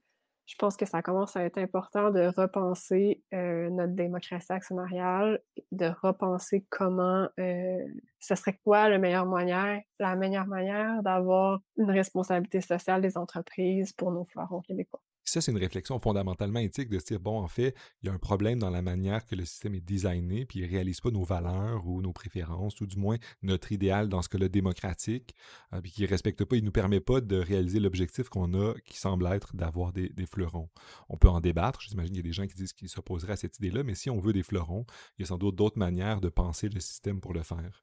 je 0.46 0.56
pense 0.56 0.76
que 0.76 0.84
ça 0.84 1.02
commence 1.02 1.36
à 1.36 1.44
être 1.44 1.58
important 1.58 2.10
de 2.10 2.26
repenser 2.36 3.22
euh, 3.32 3.70
notre 3.70 3.94
démocratie 3.94 4.52
actionnariale, 4.52 5.40
de 5.70 5.90
repenser 6.02 6.66
comment, 6.68 7.28
euh, 7.38 7.86
ce 8.18 8.34
serait 8.34 8.58
quoi 8.64 8.88
la 8.88 8.98
meilleure 8.98 9.26
manière, 9.26 9.80
la 9.98 10.16
meilleure 10.16 10.46
manière 10.46 11.02
d'avoir 11.02 11.60
une 11.76 11.90
responsabilité 11.90 12.60
sociale 12.60 13.00
des 13.00 13.16
entreprises 13.16 13.92
pour 13.92 14.10
nos 14.10 14.24
fleurons 14.24 14.60
québécois. 14.60 15.00
Ça, 15.32 15.40
c'est 15.40 15.50
une 15.50 15.56
réflexion 15.56 15.98
fondamentalement 15.98 16.58
éthique 16.58 16.90
de 16.90 16.98
se 16.98 17.06
dire, 17.06 17.18
bon, 17.18 17.38
en 17.38 17.48
fait, 17.48 17.74
il 18.02 18.06
y 18.06 18.10
a 18.10 18.12
un 18.12 18.18
problème 18.18 18.58
dans 18.58 18.68
la 18.68 18.82
manière 18.82 19.24
que 19.24 19.34
le 19.34 19.46
système 19.46 19.74
est 19.74 19.80
designé, 19.80 20.44
puis 20.44 20.58
il 20.58 20.66
ne 20.66 20.70
réalise 20.70 21.00
pas 21.00 21.10
nos 21.10 21.24
valeurs 21.24 21.86
ou 21.86 22.02
nos 22.02 22.12
préférences, 22.12 22.78
ou 22.82 22.86
du 22.86 22.98
moins 22.98 23.16
notre 23.40 23.72
idéal 23.72 24.10
dans 24.10 24.20
ce 24.20 24.28
cas-là 24.28 24.50
démocratique, 24.50 25.34
euh, 25.72 25.80
puis 25.80 25.90
qui 25.90 26.02
ne 26.02 26.08
respecte 26.08 26.44
pas, 26.44 26.56
il 26.56 26.60
ne 26.60 26.66
nous 26.66 26.72
permet 26.72 27.00
pas 27.00 27.22
de 27.22 27.36
réaliser 27.36 27.80
l'objectif 27.80 28.28
qu'on 28.28 28.52
a, 28.52 28.74
qui 28.84 28.98
semble 28.98 29.26
être 29.28 29.56
d'avoir 29.56 29.94
des, 29.94 30.12
fleurons. 30.26 30.68
On 31.08 31.16
peut 31.16 31.30
en 31.30 31.40
débattre, 31.40 31.80
j'imagine 31.80 32.10
qu'il 32.10 32.18
y 32.18 32.28
a 32.28 32.28
des 32.28 32.34
gens 32.34 32.46
qui 32.46 32.54
disent 32.54 32.74
qu'ils 32.74 32.90
s'opposeraient 32.90 33.32
à 33.32 33.36
cette 33.36 33.56
idée-là, 33.56 33.84
mais 33.84 33.94
si 33.94 34.10
on 34.10 34.20
veut 34.20 34.34
des 34.34 34.42
fleurons, 34.42 34.84
il 35.16 35.22
y 35.22 35.24
a 35.24 35.28
sans 35.28 35.38
doute 35.38 35.56
d'autres 35.56 35.78
manières 35.78 36.20
de 36.20 36.28
penser 36.28 36.68
le 36.68 36.78
système 36.78 37.22
pour 37.22 37.32
le 37.32 37.42
faire. 37.42 37.82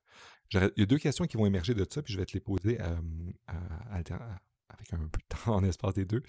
Il 0.53 0.71
y 0.77 0.83
a 0.83 0.85
deux 0.85 0.99
questions 0.99 1.25
qui 1.25 1.35
vont 1.35 1.47
émerger 1.47 1.73
de 1.73 1.85
ça, 1.89 2.03
puis 2.03 2.13
je 2.13 2.19
vais 2.19 2.27
te 2.27 2.33
les 2.33 2.41
poser 2.41 2.79
euh, 2.79 2.95
à, 3.47 3.57
à, 3.97 3.99
à 3.99 4.39
avec 4.69 4.93
un 4.93 4.97
peu 4.97 5.19
de 5.19 5.35
temps 5.35 5.55
en 5.55 5.63
espace 5.63 5.93
des 5.93 6.05
deux. 6.05 6.23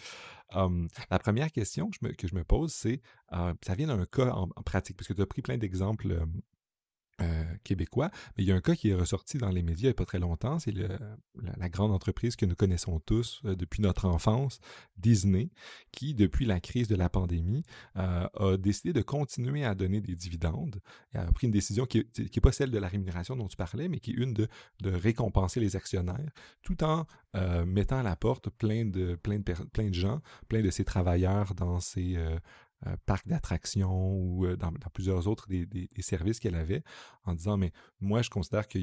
la 0.53 1.19
première 1.19 1.53
question 1.53 1.91
que 1.91 1.97
je 2.01 2.07
me, 2.07 2.13
que 2.15 2.27
je 2.27 2.35
me 2.35 2.45
pose, 2.45 2.73
c'est, 2.73 3.01
euh, 3.33 3.55
ça 3.63 3.75
vient 3.75 3.89
d'un 3.89 4.05
cas 4.07 4.31
en, 4.31 4.49
pratique, 4.63 4.97
parce 4.97 5.09
que 5.09 5.13
tu 5.13 5.23
as 5.23 5.27
pris 5.27 5.43
plein 5.43 5.59
d'exemples 5.59 6.25
euh, 7.23 7.45
québécois. 7.65 8.11
Mais 8.37 8.45
il 8.45 8.49
y 8.49 8.53
a 8.53 8.55
un 8.55 8.61
cas 8.61 8.75
qui 8.75 8.89
est 8.89 8.95
ressorti 8.95 9.37
dans 9.37 9.51
les 9.51 9.63
médias 9.63 9.83
il 9.83 9.87
n'y 9.87 9.91
a 9.91 9.95
pas 9.95 10.07
très 10.07 10.19
longtemps. 10.19 10.59
C'est 10.59 10.73
la, 10.73 11.69
grande 11.69 11.93
entreprise 11.93 12.35
que 12.35 12.47
nous 12.47 12.55
connaissons 12.55 12.99
tous 13.01 13.43
euh, 13.45 13.55
depuis 13.55 13.83
notre 13.83 14.07
enfance, 14.07 14.61
Disney, 14.97 15.51
qui, 15.93 16.15
depuis 16.15 16.47
la 16.47 16.61
crise 16.61 16.89
de 16.89 16.97
la 16.97 17.09
pandémie, 17.09 17.63
euh, 17.97 18.27
a 18.35 18.57
décidé 18.57 18.93
de 18.93 19.03
continuer 19.03 19.65
à 19.65 19.75
donner 19.75 20.01
des 20.01 20.17
dividendes. 20.17 20.81
Elle 21.13 21.21
a 21.21 21.33
pris 21.33 21.47
une 21.47 21.53
décision 21.53 21.85
qui 21.87 22.07
n'est 22.19 22.41
pas 22.41 22.53
celle 22.53 22.71
de 22.71 22.79
la 22.79 22.89
rémunération 22.89 23.37
dont 23.37 23.49
tu 23.49 23.57
parlais, 23.57 23.89
mais 23.89 24.01
qui 24.01 24.13
est 24.13 24.15
une 24.15 24.33
de, 24.33 24.49
de 24.81 24.91
récompenser 24.91 25.61
les 25.61 25.77
actionnaires, 25.77 26.31
tout 26.63 26.83
en 26.83 27.07
mettant 27.65 27.99
à 27.99 28.03
la 28.03 28.17
porte 28.17 28.51
plein 28.51 28.85
de, 28.85 29.15
plein, 29.15 29.39
de, 29.39 29.53
plein 29.73 29.89
de 29.89 29.95
gens, 29.95 30.21
plein 30.49 30.63
de 30.63 30.71
ses 30.71 30.85
travailleurs 30.85 31.55
dans 31.55 31.79
ces 31.79 32.19
euh, 32.87 32.97
parc 33.05 33.29
d'attractions 33.29 34.15
ou 34.15 34.47
euh, 34.47 34.57
dans, 34.57 34.73
plusieurs 34.95 35.29
autres 35.29 35.47
des, 35.49 35.89
services 36.01 36.41
qu'elle 36.41 36.55
avait, 36.55 36.83
en 37.25 37.35
disant, 37.35 37.59
mais 37.59 37.73
moi, 38.01 38.23
je 38.23 38.31
considère 38.31 38.69
que 38.69 38.79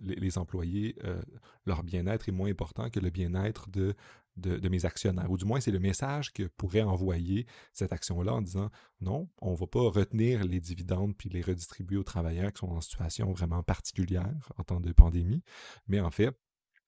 les, 0.00 0.38
employés, 0.38 0.96
euh, 1.04 1.20
leur 1.66 1.82
bien-être 1.82 2.30
est 2.30 2.32
moins 2.32 2.48
important 2.48 2.88
que 2.88 3.00
le 3.00 3.10
bien-être 3.10 3.68
de, 3.68 3.94
de, 4.36 4.68
mes 4.70 4.86
actionnaires. 4.86 5.30
Ou 5.30 5.36
du 5.36 5.44
moins, 5.44 5.60
c'est 5.60 5.70
le 5.70 5.78
message 5.78 6.32
que 6.32 6.44
pourrait 6.44 6.80
envoyer 6.80 7.46
cette 7.74 7.92
action-là 7.92 8.32
en 8.32 8.40
disant, 8.40 8.70
non, 9.02 9.28
on 9.42 9.52
va 9.52 9.66
pas 9.66 9.90
retenir 9.90 10.44
les 10.44 10.60
dividendes 10.60 11.14
puis 11.14 11.28
les 11.28 11.42
redistribuer 11.42 11.98
aux 11.98 12.04
travailleurs 12.04 12.52
qui 12.54 12.60
sont 12.60 12.70
en 12.70 12.80
situation 12.80 13.30
vraiment 13.32 13.62
particulière 13.62 14.52
en 14.56 14.64
temps 14.64 14.80
de 14.80 14.92
pandémie, 14.92 15.42
mais 15.86 16.00
en 16.00 16.10
fait, 16.10 16.34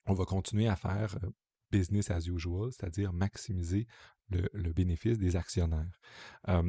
on 0.07 0.15
va 0.15 0.25
continuer 0.25 0.69
à 0.69 0.77
faire 0.77 1.19
business 1.71 2.11
as 2.11 2.27
usual, 2.27 2.73
c'est-à-dire 2.73 3.13
maximiser 3.13 3.87
le, 4.31 4.73
bénéfice 4.73 5.19
des 5.19 5.37
actionnaires. 5.37 6.01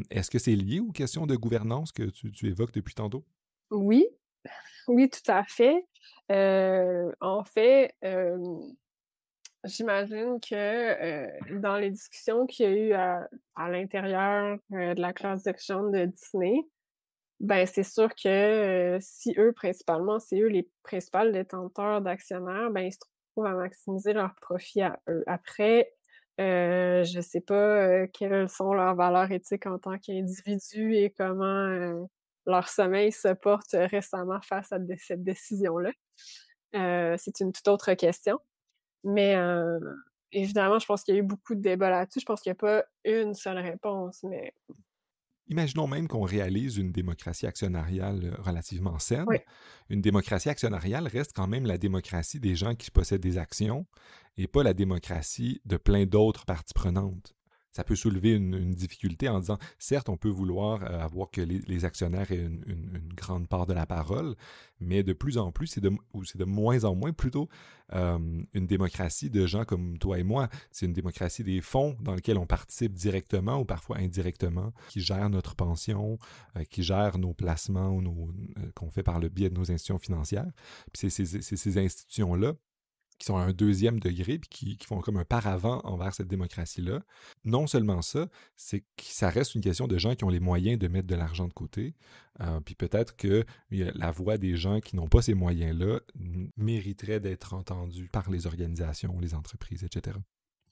Est-ce 0.09 0.29
que 0.29 0.39
c'est 0.39 0.55
lié 0.55 0.79
aux 0.79 0.91
questions 0.91 1.25
de 1.25 1.35
gouvernance 1.35 1.91
que 1.91 2.03
tu, 2.03 2.47
évoques 2.47 2.73
depuis 2.73 2.93
tantôt? 2.93 3.25
Oui, 3.69 4.05
oui, 4.87 5.09
tout 5.09 5.31
à 5.31 5.43
fait. 5.43 5.85
en 6.29 7.43
fait, 7.45 7.95
j'imagine 9.63 10.39
que 10.39 11.59
dans 11.59 11.77
les 11.77 11.91
discussions 11.91 12.45
qu'il 12.47 12.65
y 12.65 12.69
a 12.69 12.71
eu 12.71 12.93
à, 12.93 13.69
l'intérieur 13.69 14.57
de 14.69 14.99
la 14.99 15.13
classe 15.13 15.43
d'action 15.43 15.89
de 15.89 16.05
Disney, 16.05 16.65
ben 17.41 17.65
c'est 17.65 17.83
sûr 17.83 18.09
que 18.15 18.97
si 19.01 19.33
eux, 19.37 19.51
principalement, 19.51 20.19
c'est 20.19 20.39
eux 20.39 20.47
les 20.47 20.69
principaux 20.83 21.31
détenteurs 21.31 22.01
d'actionnaires, 22.01 22.69
ben 22.69 22.81
ils 22.81 22.93
se 22.93 22.99
trouvent 23.31 23.47
à 23.47 23.55
maximiser 23.55 24.13
leurs 24.13 24.35
profits 24.35 24.81
à 24.81 24.99
eux. 25.09 25.23
Après, 25.25 25.91
euh, 26.41 27.03
je 27.03 27.21
sais 27.21 27.41
pas 27.41 28.07
quelles 28.07 28.49
sont 28.49 28.73
leurs 28.73 28.95
valeurs 28.95 29.31
éthiques 29.31 29.65
en 29.65 29.77
tant 29.79 29.97
qu'individus 29.97 30.95
et 30.95 31.09
comment 31.11 32.07
leur 32.45 32.67
sommeil 32.67 33.11
se 33.11 33.33
porte 33.33 33.73
récemment 33.73 34.41
face 34.41 34.71
à 34.71 34.79
cette 34.97 35.23
décision-là. 35.23 35.91
c'est 36.73 37.39
une 37.39 37.51
toute 37.51 37.67
autre 37.67 37.93
question. 37.93 38.39
Mais 39.03 39.35
évidemment, 40.31 40.79
je 40.79 40.85
pense 40.85 41.03
qu'il 41.03 41.15
y 41.15 41.17
a 41.17 41.19
eu 41.19 41.23
beaucoup 41.23 41.55
de 41.55 41.61
débats 41.61 41.89
là-dessus. 41.89 42.19
Je 42.21 42.25
pense 42.25 42.41
qu'il 42.41 42.51
n'y 42.51 42.57
a 42.57 42.59
pas 42.59 42.83
une 43.03 43.33
seule 43.33 43.59
réponse, 43.59 44.23
mais 44.23 44.53
Imaginons 45.51 45.85
même 45.85 46.07
qu'on 46.07 46.21
réalise 46.21 46.77
une 46.77 46.93
démocratie 46.93 47.45
actionnariale 47.45 48.21
euh, 48.23 48.41
relativement 48.41 48.97
saine. 48.99 49.25
Une 49.89 49.99
démocratie 49.99 50.47
actionnariale 50.47 51.07
reste 51.07 51.33
quand 51.35 51.47
même 51.47 51.65
la 51.65 51.77
démocratie 51.77 52.39
des 52.39 52.55
gens 52.55 52.73
qui 52.73 52.89
possèdent 52.89 53.21
des 53.21 53.37
actions 53.37 53.85
et 54.37 54.47
pas 54.47 54.63
la 54.63 54.73
démocratie 54.73 55.61
de 55.65 55.75
plein 55.75 56.05
d'autres 56.05 56.45
parties 56.45 56.73
prenantes 56.73 57.35
ça 57.71 57.83
peut 57.83 57.95
soulever 57.95 58.31
une, 58.31 58.71
difficulté 58.71 59.29
en 59.29 59.39
disant, 59.39 59.57
certes, 59.79 60.09
on 60.09 60.17
peut 60.17 60.29
vouloir 60.29 60.83
euh, 60.83 60.99
avoir 60.99 61.29
que 61.29 61.41
les, 61.41 61.85
actionnaires 61.85 62.31
aient 62.31 62.45
une, 62.45 62.99
grande 63.15 63.47
part 63.47 63.65
de 63.65 63.73
la 63.73 63.85
parole, 63.85 64.35
mais 64.79 65.03
de 65.03 65.13
plus 65.13 65.37
en 65.37 65.51
plus, 65.51 65.67
c'est 65.67 65.81
de, 65.81 65.91
ou 66.13 66.23
c'est 66.23 66.37
de 66.37 66.45
moins 66.45 66.83
en 66.83 66.95
moins 66.95 67.13
plutôt 67.13 67.49
euh, 67.93 68.17
une 68.53 68.67
démocratie 68.67 69.29
de 69.29 69.45
gens 69.45 69.65
comme 69.65 69.97
toi 69.99 70.19
et 70.19 70.23
moi. 70.23 70.49
C'est 70.71 70.85
une 70.85 70.93
démocratie 70.93 71.43
des 71.43 71.61
fonds 71.61 71.95
dans 72.01 72.15
lesquels 72.15 72.37
on 72.37 72.45
participe 72.45 72.93
directement 72.93 73.59
ou 73.59 73.65
parfois 73.65 73.97
indirectement, 73.97 74.73
qui 74.89 75.01
gèrent 75.01 75.29
notre 75.29 75.55
pension, 75.55 76.17
euh, 76.57 76.63
qui 76.63 76.83
gèrent 76.83 77.17
nos 77.17 77.33
placements 77.33 77.91
ou 77.91 78.31
qu'on 78.75 78.89
fait 78.89 79.03
par 79.03 79.19
le 79.19 79.29
biais 79.29 79.49
de 79.49 79.55
nos 79.55 79.71
institutions 79.71 79.99
financières. 79.99 80.51
Puis 80.91 81.09
c'est 81.09 81.25
ces 81.25 81.77
institutions-là 81.77 82.53
qui 83.21 83.25
sont 83.25 83.37
à 83.37 83.41
un 83.41 83.53
deuxième 83.53 83.99
degré, 83.99 84.39
puis 84.39 84.77
qui, 84.77 84.87
font 84.87 84.99
comme 84.99 85.17
un 85.17 85.25
paravent 85.25 85.79
envers 85.83 86.11
cette 86.11 86.27
démocratie-là. 86.27 87.01
Non 87.45 87.67
seulement 87.67 88.01
ça, 88.01 88.27
c'est 88.55 88.79
que 88.79 89.03
ça 89.03 89.29
reste 89.29 89.53
une 89.53 89.61
question 89.61 89.87
de 89.87 89.95
gens 89.99 90.15
qui 90.15 90.23
ont 90.23 90.29
les 90.29 90.39
moyens 90.39 90.79
de 90.79 90.87
mettre 90.87 91.05
de 91.05 91.13
l'argent 91.13 91.47
de 91.47 91.53
côté, 91.53 91.93
euh, 92.41 92.59
puis 92.61 92.73
peut-être 92.73 93.15
que 93.15 93.45
la 93.69 94.09
voix 94.09 94.39
des 94.39 94.55
gens 94.55 94.79
qui 94.79 94.95
n'ont 94.95 95.07
pas 95.07 95.21
ces 95.21 95.35
moyens-là 95.35 95.99
mériterait 96.57 97.19
d'être 97.19 97.53
entendue 97.53 98.09
par 98.11 98.31
les 98.31 98.47
organisations, 98.47 99.19
les 99.19 99.35
entreprises, 99.35 99.83
etc 99.83 100.17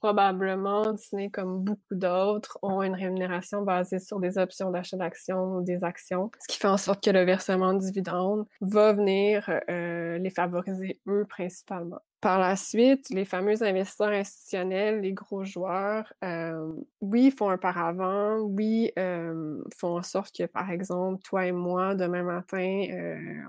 probablement 0.00 0.94
Disney, 0.94 1.28
comme 1.30 1.62
beaucoup 1.62 1.94
d'autres, 1.94 2.58
ont 2.62 2.82
une 2.82 2.94
rémunération 2.94 3.60
basée 3.62 3.98
sur 3.98 4.18
des 4.18 4.38
options 4.38 4.70
d'achat 4.70 4.96
d'actions 4.96 5.56
ou 5.56 5.62
des 5.62 5.84
actions, 5.84 6.30
ce 6.40 6.48
qui 6.48 6.58
fait 6.58 6.68
en 6.68 6.78
sorte 6.78 7.04
que 7.04 7.10
le 7.10 7.22
versement 7.24 7.74
de 7.74 7.80
dividendes 7.80 8.46
va 8.62 8.94
venir 8.94 9.50
euh, 9.68 10.16
les 10.16 10.30
favoriser 10.30 11.00
eux 11.06 11.26
principalement. 11.28 12.00
Par 12.20 12.38
la 12.38 12.54
suite, 12.54 13.08
les 13.08 13.24
fameux 13.24 13.62
investisseurs 13.62 14.10
institutionnels, 14.10 15.00
les 15.00 15.14
gros 15.14 15.42
joueurs, 15.44 16.12
euh, 16.22 16.70
oui, 17.00 17.30
font 17.30 17.48
un 17.48 17.56
paravent, 17.56 18.36
oui, 18.42 18.92
euh, 18.98 19.62
font 19.74 19.96
en 19.96 20.02
sorte 20.02 20.36
que, 20.36 20.44
par 20.44 20.70
exemple, 20.70 21.22
toi 21.22 21.46
et 21.46 21.52
moi, 21.52 21.94
demain 21.94 22.22
matin, 22.22 22.84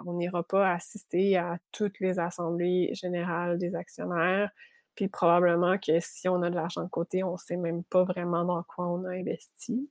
on 0.06 0.14
n'ira 0.14 0.44
pas 0.44 0.72
assister 0.74 1.36
à 1.38 1.58
toutes 1.74 2.00
les 2.00 2.18
assemblées 2.20 2.92
générales 2.94 3.58
des 3.58 3.76
actionnaires, 3.76 4.50
puis 4.96 5.08
probablement 5.08 5.78
que 5.78 6.00
si 6.00 6.28
on 6.28 6.42
a 6.42 6.50
de 6.50 6.56
l'argent 6.56 6.84
de 6.84 6.90
côté, 6.90 7.24
on 7.24 7.34
ne 7.34 7.38
sait 7.38 7.58
même 7.58 7.84
pas 7.84 8.04
vraiment 8.04 8.44
dans 8.44 8.64
quoi 8.64 8.88
on 8.88 9.06
a 9.06 9.12
investi. 9.12 9.90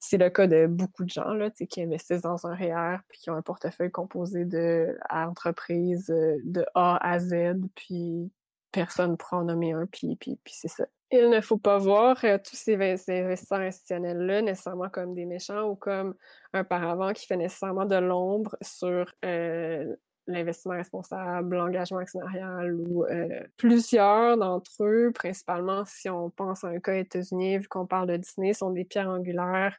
C'est 0.00 0.18
le 0.18 0.30
cas 0.30 0.46
de 0.46 0.66
beaucoup 0.66 1.04
de 1.04 1.10
gens 1.10 1.32
là, 1.32 1.50
qui 1.50 1.82
investissent 1.82 2.22
dans 2.22 2.46
un 2.46 2.54
REER 2.54 2.98
puis 3.08 3.18
qui 3.20 3.30
ont 3.30 3.34
un 3.34 3.42
portefeuille 3.42 3.90
composé 3.90 4.44
de 4.44 4.96
euh, 5.12 6.36
de 6.44 6.64
A 6.74 6.98
à 7.06 7.18
Z, 7.18 7.56
puis 7.74 8.30
personne 8.74 9.12
ne 9.12 9.16
pourra 9.16 9.38
en 9.38 9.44
nommer 9.44 9.72
un, 9.72 9.86
puis, 9.86 10.16
puis, 10.16 10.38
puis 10.42 10.54
c'est 10.56 10.68
ça. 10.68 10.84
Il 11.10 11.30
ne 11.30 11.40
faut 11.40 11.58
pas 11.58 11.78
voir 11.78 12.16
euh, 12.24 12.38
tous 12.38 12.56
ces, 12.56 12.74
investisseurs 12.74 13.60
institutionnels-là 13.60 14.42
nécessairement 14.42 14.88
comme 14.88 15.14
des 15.14 15.26
méchants 15.26 15.68
ou 15.68 15.76
comme 15.76 16.14
un 16.52 16.64
paravent 16.64 17.12
qui 17.12 17.26
fait 17.26 17.36
nécessairement 17.36 17.84
de 17.84 17.94
l'ombre 17.94 18.56
sur 18.62 19.14
euh, 19.24 19.94
l'investissement 20.26 20.74
responsable, 20.74 21.56
l'engagement 21.56 21.98
actionnarial 21.98 22.74
ou 22.74 23.04
euh, 23.04 23.42
plusieurs 23.56 24.36
d'entre 24.36 24.70
eux, 24.82 25.12
principalement 25.12 25.84
si 25.84 26.08
on 26.08 26.30
pense 26.30 26.64
à 26.64 26.68
un 26.68 26.80
cas 26.80 26.94
États-Unis, 26.94 27.58
vu 27.58 27.68
qu'on 27.68 27.86
parle 27.86 28.08
de 28.08 28.16
Disney, 28.16 28.52
sont 28.52 28.70
des 28.70 28.84
pierres 28.84 29.08
angulaires 29.08 29.76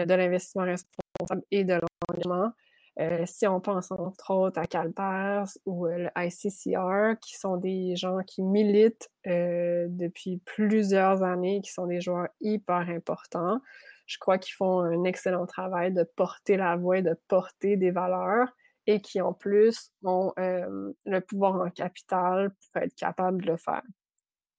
euh, 0.00 0.04
de 0.04 0.14
l'investissement 0.14 0.64
responsable 0.64 1.42
et 1.50 1.64
de 1.64 1.80
l'engagement. 2.08 2.52
Euh, 2.98 3.24
si 3.26 3.46
on 3.46 3.60
pense 3.60 3.92
entre 3.92 4.30
autres 4.30 4.58
à 4.58 4.64
CalPERS 4.64 5.58
ou 5.66 5.86
le 5.86 6.08
ICCR, 6.16 7.18
qui 7.20 7.36
sont 7.36 7.58
des 7.58 7.94
gens 7.94 8.18
qui 8.26 8.42
militent 8.42 9.10
depuis 9.26 10.40
plusieurs 10.46 11.22
années, 11.22 11.60
qui 11.60 11.72
sont 11.72 11.86
des 11.86 12.00
joueurs 12.00 12.28
hyper 12.40 12.88
importants, 12.88 13.60
je 14.06 14.18
crois 14.18 14.38
qu'ils 14.38 14.54
font 14.54 14.80
un 14.80 15.04
excellent 15.04 15.46
travail 15.46 15.92
de 15.92 16.04
porter 16.04 16.56
la 16.56 16.76
voix, 16.76 17.02
de 17.02 17.18
porter 17.28 17.76
des 17.76 17.90
valeurs 17.90 18.48
et 18.86 19.00
qui 19.00 19.20
en 19.20 19.32
plus 19.32 19.90
ont 20.04 20.32
euh, 20.38 20.92
le 21.04 21.20
pouvoir 21.20 21.60
en 21.60 21.70
capital 21.70 22.50
pour 22.50 22.82
être 22.82 22.94
capables 22.94 23.42
de 23.42 23.50
le 23.50 23.56
faire. 23.56 23.82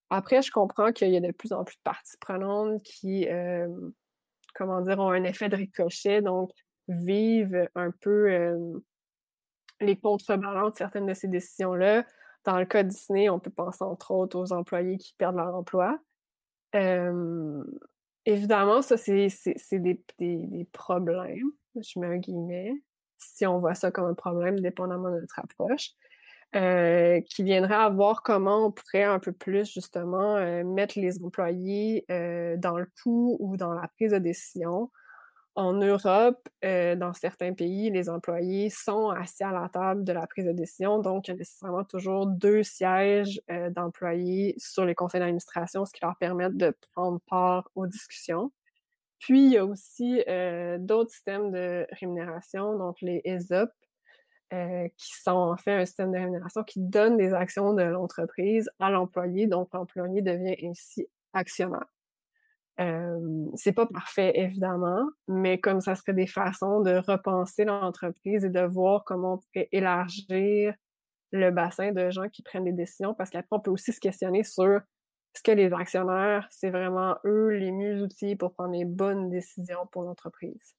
Après, 0.10 0.42
je 0.42 0.52
comprends 0.52 0.92
qu'il 0.92 1.10
y 1.10 1.18
a 1.18 1.22
de 1.22 1.32
plus 1.32 1.54
en 1.54 1.64
plus 1.64 1.76
de 1.76 1.82
parties 1.84 2.18
prenantes 2.20 2.82
qui, 2.84 3.28
euh, 3.28 3.68
comment 4.56 4.82
dire, 4.82 5.00
ont 5.00 5.10
un 5.10 5.24
effet 5.24 5.50
de 5.50 5.56
ricochet, 5.56 6.22
donc 6.22 6.52
vivent 6.88 7.68
un 7.76 7.92
peu 7.92 8.32
euh, 8.32 8.80
les 9.82 9.98
contrebalances 9.98 10.74
de 10.74 10.78
certaines 10.78 11.06
de 11.06 11.14
ces 11.14 11.28
décisions-là. 11.28 12.06
Dans 12.46 12.58
le 12.58 12.66
cas 12.66 12.84
de 12.84 12.90
Disney, 12.90 13.30
on 13.30 13.40
peut 13.40 13.52
penser 13.52 13.84
entre 13.84 14.12
autres 14.12 14.38
aux 14.38 14.54
employés 14.54 14.98
qui 14.98 15.14
perdent 15.18 15.36
leur 15.36 15.54
emploi. 15.54 16.00
évidemment, 18.26 18.82
ça, 18.82 18.96
c'est 18.98 19.28
des, 19.72 20.02
des, 20.18 20.38
des, 20.38 20.66
problèmes, 20.72 21.52
je 21.76 22.00
mets 22.00 22.08
un 22.08 22.18
guillemet 22.18 22.74
si 23.18 23.46
on 23.46 23.60
voit 23.60 23.76
ça 23.76 23.92
comme 23.92 24.06
un 24.06 24.14
problème, 24.14 24.60
dépendamment 24.60 25.10
de 25.10 25.20
notre 25.22 25.40
approche, 25.40 25.92
euh, 26.56 27.20
qui 27.30 27.44
viendrait 27.44 27.76
à 27.76 27.90
voir 27.90 28.24
comment 28.24 28.68
on 28.68 28.72
pourrait 28.72 29.04
un 29.04 29.20
peu 29.20 29.34
plus 29.34 29.70
justement 29.70 30.38
euh, 30.38 30.64
mettre 30.64 30.98
les 30.98 31.22
employés 31.22 32.06
euh, 32.10 32.56
dans 32.58 32.78
le 32.78 32.88
coup 33.04 33.36
ou 33.42 33.58
dans 33.58 33.74
la 33.74 33.90
prise 33.90 34.12
de 34.12 34.18
décision. 34.18 34.90
En 35.56 35.74
Europe, 35.74 36.48
dans 36.62 37.14
certains 37.16 37.54
pays, 37.54 37.90
les 37.90 38.10
employés 38.10 38.70
sont 38.70 39.10
assis 39.10 39.44
à 39.44 39.52
la 39.52 39.68
table 39.70 40.04
de 40.04 40.14
la 40.14 40.28
prise 40.28 40.46
de 40.46 40.52
décision, 40.52 41.00
donc 41.00 41.28
il 41.28 41.32
y 41.32 41.34
a 41.34 41.38
nécessairement 41.38 41.84
toujours 41.84 42.28
deux 42.28 42.62
sièges 42.62 43.42
d'employés 43.72 44.54
sur 44.60 44.86
les 44.86 44.94
conseils 44.94 45.20
d'administration, 45.20 45.84
ce 45.84 45.94
qui 45.94 46.02
leur 46.04 46.16
permet 46.18 46.52
de 46.52 46.76
prendre 46.94 47.20
part 47.28 47.72
aux 47.74 47.88
discussions. 47.88 48.52
Puis, 49.20 49.46
il 49.48 49.54
y 49.54 49.58
a 49.58 49.66
aussi 49.66 50.24
euh, 50.28 50.78
d'autres 50.80 51.12
systèmes 51.12 51.52
de 51.52 51.88
rémunération, 52.00 52.78
donc 52.78 52.98
les 53.02 53.22
ESOP, 53.26 53.70
euh, 54.54 54.88
qui 54.98 55.14
sont 55.22 55.32
en 55.32 55.58
fait 55.58 55.74
un 55.74 55.86
système 55.86 56.12
de 56.12 56.18
rémunération 56.18 56.64
qui 56.64 56.80
donne 56.80 57.18
des 57.18 57.34
actions 57.34 57.74
de 57.74 57.84
l'entreprise 57.84 58.70
à 58.80 58.90
l'employé, 58.90 59.48
donc 59.48 59.70
l'employé 59.74 60.22
devient 60.22 60.56
ainsi 60.64 61.08
actionnaire. 61.34 61.86
Euh, 62.80 63.48
c'est 63.56 63.74
pas 63.74 63.88
parfait, 63.88 64.32
évidemment, 64.36 65.10
mais 65.28 65.60
comme 65.60 65.82
ça 65.82 65.96
serait 65.96 66.14
des 66.14 66.28
façons 66.28 66.82
de 66.82 66.96
repenser 66.96 67.66
l'entreprise 67.66 68.46
et 68.46 68.50
de 68.50 68.62
voir 68.62 69.04
comment 69.04 69.34
on 69.34 69.38
pourrait 69.40 69.68
élargir 69.72 70.74
le 71.32 71.50
bassin 71.52 71.92
de 71.92 72.10
gens 72.12 72.30
qui 72.30 72.44
prennent 72.44 72.66
des 72.66 72.72
décisions, 72.72 73.14
parce 73.14 73.32
qu'après, 73.32 73.48
on 73.52 73.60
peut 73.60 73.72
aussi 73.72 73.92
se 73.92 74.00
questionner 74.00 74.44
sur 74.44 74.80
est-ce 75.36 75.44
que 75.44 75.52
les 75.52 75.72
actionnaires, 75.72 76.48
c'est 76.50 76.70
vraiment 76.70 77.18
eux 77.26 77.50
les 77.50 77.72
mieux 77.72 78.02
outils 78.04 78.36
pour 78.36 78.54
prendre 78.54 78.74
les 78.74 78.86
bonnes 78.86 79.30
décisions 79.30 79.86
pour 79.92 80.04
l'entreprise? 80.04 80.76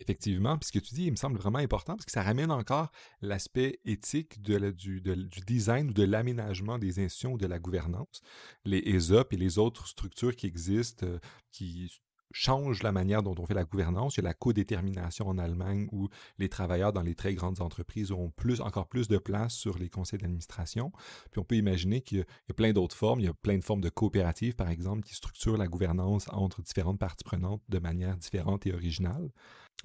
Effectivement, 0.00 0.56
puis 0.56 0.68
ce 0.68 0.72
que 0.72 0.78
tu 0.78 0.94
dis, 0.94 1.04
il 1.06 1.10
me 1.10 1.16
semble 1.16 1.36
vraiment 1.36 1.58
important 1.58 1.94
parce 1.94 2.06
que 2.06 2.12
ça 2.12 2.22
ramène 2.22 2.50
encore 2.50 2.90
l'aspect 3.20 3.78
éthique 3.84 4.40
du, 4.40 5.02
design 5.46 5.90
ou 5.90 5.92
de 5.92 6.02
l'aménagement 6.02 6.78
des 6.78 6.98
institutions 6.98 7.34
ou 7.34 7.38
de 7.38 7.46
la 7.46 7.58
gouvernance. 7.58 8.22
Les 8.64 8.78
ESOP 8.78 9.34
et 9.34 9.36
les 9.36 9.58
autres 9.58 9.86
structures 9.86 10.34
qui 10.34 10.46
existent, 10.46 11.06
euh, 11.06 11.18
qui 11.50 11.92
change 12.32 12.82
la 12.82 12.92
manière 12.92 13.22
dont 13.22 13.34
on 13.38 13.46
fait 13.46 13.54
la 13.54 13.64
gouvernance. 13.64 14.16
Il 14.16 14.18
y 14.18 14.24
a 14.24 14.28
la 14.28 14.34
codétermination 14.34 15.28
en 15.28 15.38
Allemagne 15.38 15.88
où 15.92 16.08
les 16.38 16.48
travailleurs 16.48 16.92
dans 16.92 17.02
les 17.02 17.14
très 17.14 17.34
grandes 17.34 17.60
entreprises 17.60 18.12
ont 18.12 18.32
encore 18.60 18.88
plus 18.88 19.08
de 19.08 19.18
place 19.18 19.54
sur 19.54 19.78
les 19.78 19.88
conseils 19.88 20.18
d'administration. 20.18 20.92
Puis 21.30 21.40
on 21.40 21.44
peut 21.44 21.56
imaginer 21.56 22.00
qu'il 22.00 22.18
y, 22.18 22.22
a 22.50 22.54
plein 22.54 22.72
d'autres 22.72 22.96
formes. 22.96 23.20
Il 23.20 23.26
y 23.26 23.28
a 23.28 23.34
plein 23.34 23.58
de 23.58 23.64
formes 23.64 23.80
de 23.80 23.88
coopératives, 23.88 24.54
par 24.54 24.70
exemple, 24.70 25.02
qui 25.02 25.14
structurent 25.14 25.56
la 25.56 25.68
gouvernance 25.68 26.26
entre 26.30 26.62
différentes 26.62 26.98
parties 26.98 27.24
prenantes 27.24 27.62
de 27.68 27.78
manière 27.78 28.16
différente 28.16 28.66
et 28.66 28.72
originale. 28.72 29.30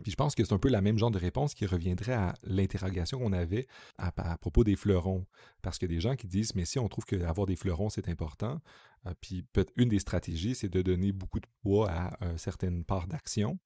Puis 0.03 0.11
je 0.11 0.15
pense 0.15 0.35
que 0.35 0.43
c'est 0.43 0.53
un 0.53 0.59
peu 0.59 0.69
la 0.69 0.81
même 0.81 0.97
genre 0.97 1.11
de 1.11 1.17
réponse 1.17 1.55
qui 1.55 1.65
reviendrait 1.65 2.13
à 2.13 2.35
l'interrogation 2.43 3.17
qu'on 3.17 3.33
avait 3.33 3.67
à, 3.97 4.11
propos 4.37 4.63
des 4.63 4.75
fleurons. 4.75 5.25
Parce 5.63 5.81
a 5.81 5.87
des 5.87 5.99
gens 5.99 6.15
qui 6.15 6.27
disent, 6.27 6.53
mais 6.55 6.65
si 6.65 6.77
on 6.77 6.87
trouve 6.87 7.05
qu'avoir 7.05 7.47
des 7.47 7.55
fleurons, 7.55 7.89
c'est 7.89 8.07
important, 8.07 8.61
puis 9.21 9.45
une 9.75 9.89
des 9.89 9.99
stratégies, 9.99 10.55
c'est 10.55 10.69
de 10.69 10.81
donner 10.81 11.11
beaucoup 11.11 11.39
de 11.39 11.47
poids 11.61 11.89
à 11.89 12.25
une 12.25 12.37
certaine 12.37 12.83
part 12.83 13.07
d'action. 13.07 13.59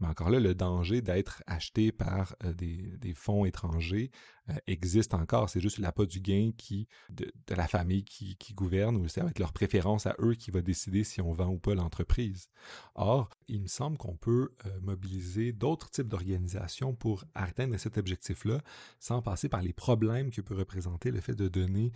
Mais 0.00 0.06
encore 0.06 0.30
là, 0.30 0.38
le 0.38 0.54
danger 0.54 1.00
d'être 1.00 1.42
acheté 1.46 1.90
par 1.90 2.36
euh, 2.44 2.52
des, 2.52 3.14
fonds 3.14 3.44
étrangers 3.44 4.10
euh, 4.48 4.54
existe 4.66 5.12
encore. 5.12 5.50
C'est 5.50 5.60
juste 5.60 5.78
l'appât 5.78 6.06
du 6.06 6.20
gain 6.20 6.52
qui, 6.56 6.86
de, 7.10 7.30
la 7.48 7.66
famille 7.66 8.04
qui, 8.04 8.36
gouverne, 8.54 8.96
ou 8.96 9.08
c'est 9.08 9.20
avec 9.20 9.38
leur 9.38 9.52
préférence 9.52 10.06
à 10.06 10.14
eux 10.20 10.34
qui 10.34 10.50
va 10.50 10.60
décider 10.60 11.02
si 11.02 11.20
on 11.20 11.32
vend 11.32 11.48
ou 11.48 11.58
pas 11.58 11.74
l'entreprise. 11.74 12.48
Or, 12.94 13.28
il 13.48 13.62
me 13.62 13.66
semble 13.66 13.98
qu'on 13.98 14.16
peut 14.16 14.50
euh, 14.66 14.80
mobiliser 14.80 15.52
d'autres 15.52 15.90
types 15.90 16.08
d'organisations 16.08 16.94
pour 16.94 17.24
atteindre 17.34 17.76
cet 17.76 17.98
objectif-là 17.98 18.60
sans 19.00 19.20
passer 19.20 19.48
par 19.48 19.62
les 19.62 19.72
problèmes 19.72 20.30
que 20.30 20.40
peut 20.40 20.54
représenter 20.54 21.10
le 21.10 21.20
fait 21.20 21.34
de 21.34 21.48
donner 21.48 21.92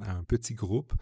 à 0.00 0.16
un 0.16 0.24
petit 0.24 0.54
groupe 0.54 0.94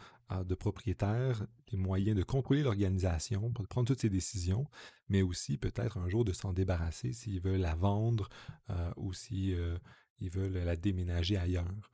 de 0.45 0.55
propriétaires 0.55 1.47
les 1.73 1.79
moyens 1.79 2.17
de 2.17 2.23
contrôler 2.23 2.63
l'organisation, 2.63 3.51
pour 3.51 3.67
prendre 3.67 3.87
toutes 3.87 4.01
ces 4.01 4.11
décisions, 4.11 4.67
mais 5.09 5.23
aussi 5.23 5.59
peut-être 5.59 5.99
un 5.99 6.09
jour 6.09 6.25
de 6.25 6.33
s'en 6.33 6.53
débarrasser 6.53 7.13
s'ils 7.13 7.41
veulent 7.41 7.61
la 7.61 7.75
vendre 7.75 8.29
euh, 8.71 8.91
ou 8.97 9.13
s'ils 9.13 9.55
euh, 9.55 9.79
veulent 10.21 10.65
la 10.65 10.77
déménager 10.77 11.37
ailleurs 11.37 11.91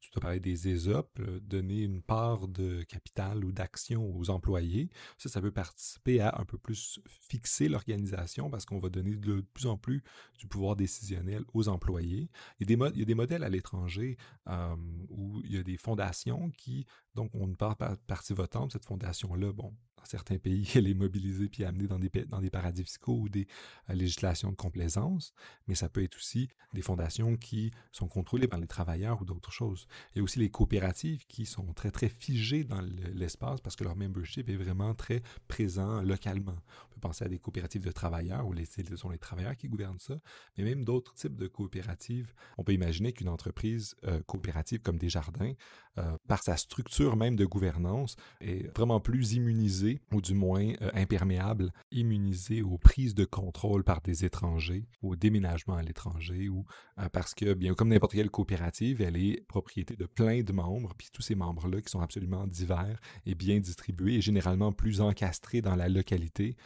tu 0.00 0.10
as 0.16 0.20
parlé 0.20 0.40
des 0.40 0.68
ESOP, 0.68 1.20
donner 1.42 1.82
une 1.82 2.02
part 2.02 2.48
de 2.48 2.82
capital 2.82 3.44
ou 3.44 3.52
d'action 3.52 4.16
aux 4.16 4.30
employés. 4.30 4.90
Ça, 5.18 5.28
ça 5.28 5.40
peut 5.40 5.52
participer 5.52 6.20
à 6.20 6.34
un 6.38 6.44
peu 6.44 6.58
plus 6.58 7.00
fixer 7.06 7.68
l'organisation 7.68 8.50
parce 8.50 8.64
qu'on 8.64 8.80
va 8.80 8.88
donner 8.88 9.14
de 9.16 9.40
plus 9.54 9.66
en 9.66 9.76
plus 9.76 10.02
du 10.38 10.46
pouvoir 10.46 10.74
décisionnel 10.74 11.44
aux 11.54 11.68
employés. 11.68 12.28
Il 12.58 12.70
y 12.70 12.74
a 12.74 13.04
des, 13.04 13.14
modèles 13.14 13.44
à 13.44 13.48
l'étranger 13.48 14.16
euh, 14.48 14.76
où 15.10 15.40
il 15.44 15.54
y 15.54 15.58
a 15.58 15.62
des 15.62 15.76
fondations 15.76 16.50
qui, 16.50 16.86
donc, 17.14 17.30
on 17.34 17.46
ne 17.46 17.54
parle 17.54 17.76
pas 17.76 17.96
partie 18.06 18.34
votante. 18.34 18.72
Cette 18.72 18.84
fondation-là, 18.84 19.52
bon, 19.52 19.74
dans 19.98 20.04
certains 20.04 20.38
pays, 20.38 20.68
elle 20.74 20.88
est 20.88 20.94
mobilisée 20.94 21.48
puis 21.48 21.64
amenée 21.64 21.86
dans 21.86 21.98
des, 21.98 22.10
dans 22.26 22.40
des 22.40 22.50
paradis 22.50 22.84
fiscaux 22.84 23.20
ou 23.20 23.28
des 23.28 23.46
euh, 23.90 23.94
législations 23.94 24.50
de 24.50 24.56
complaisance, 24.56 25.32
mais 25.66 25.74
ça 25.74 25.88
peut 25.88 26.02
être 26.02 26.16
aussi 26.16 26.48
des 26.72 26.82
fondations 26.82 27.36
qui 27.36 27.72
sont 27.92 28.08
contrôlées 28.08 28.48
par 28.48 28.58
les 28.58 28.66
travailleurs 28.66 29.20
ou 29.22 29.24
d'autres 29.24 29.52
choses. 29.52 29.86
Il 30.14 30.18
y 30.18 30.20
a 30.20 30.22
aussi 30.22 30.38
les 30.38 30.50
coopératives 30.50 31.26
qui 31.26 31.46
sont 31.46 31.72
très, 31.72 31.90
très 31.90 32.08
figées 32.08 32.64
dans 32.64 32.80
l'espace 33.14 33.60
parce 33.60 33.76
que 33.76 33.84
leur 33.84 33.96
membership 33.96 34.48
est 34.48 34.56
vraiment 34.56 34.94
très 34.94 35.22
présent 35.48 36.02
localement. 36.02 36.56
On 36.90 36.94
peut 36.94 37.00
penser 37.00 37.24
à 37.24 37.28
des 37.28 37.38
coopératives 37.38 37.84
de 37.84 37.92
travailleurs 37.92 38.46
où 38.46 38.54
ce 38.54 38.96
sont 38.96 39.10
les 39.10 39.18
travailleurs 39.18 39.56
qui 39.56 39.68
gouvernent 39.68 39.98
ça, 39.98 40.18
mais 40.56 40.64
même 40.64 40.84
d'autres 40.84 41.14
types 41.14 41.36
de 41.36 41.46
coopératives. 41.46 42.34
On 42.58 42.64
peut 42.64 42.72
imaginer 42.72 43.12
qu'une 43.12 43.28
entreprise 43.28 43.94
euh, 44.04 44.20
coopérative 44.26 44.80
comme 44.80 44.98
Desjardins, 44.98 45.54
euh, 45.98 46.16
par 46.28 46.42
sa 46.42 46.56
structure 46.56 47.16
même 47.16 47.36
de 47.36 47.44
gouvernance, 47.44 48.16
est 48.40 48.68
vraiment 48.76 49.00
plus 49.00 49.32
immunisée, 49.32 49.87
ou 50.12 50.20
du 50.20 50.34
moins 50.34 50.72
euh, 50.82 50.90
imperméable, 50.94 51.72
immunisée 51.90 52.62
aux 52.62 52.78
prises 52.78 53.14
de 53.14 53.24
contrôle 53.24 53.84
par 53.84 54.00
des 54.00 54.24
étrangers, 54.24 54.86
au 55.02 55.16
déménagement 55.16 55.76
à 55.76 55.82
l'étranger, 55.82 56.48
ou 56.48 56.64
parce 57.12 57.32
que, 57.32 57.54
bien 57.54 57.74
comme 57.74 57.90
n'importe 57.90 58.12
quelle 58.12 58.30
coopérative, 58.30 59.00
elle 59.02 59.16
est 59.16 59.46
propriété 59.46 59.94
de 59.94 60.06
plein 60.06 60.42
de 60.42 60.52
membres, 60.52 60.94
puis 60.98 61.08
tous 61.12 61.22
ces 61.22 61.36
membres-là 61.36 61.80
qui 61.80 61.90
sont 61.90 62.00
absolument 62.00 62.46
divers 62.46 62.98
et 63.24 63.36
bien 63.36 63.60
distribués 63.60 64.14
et 64.14 64.20
généralement 64.20 64.72
plus 64.72 65.00
encastrés 65.00 65.62
dans 65.62 65.76
la 65.76 65.88
localité, 65.88 66.56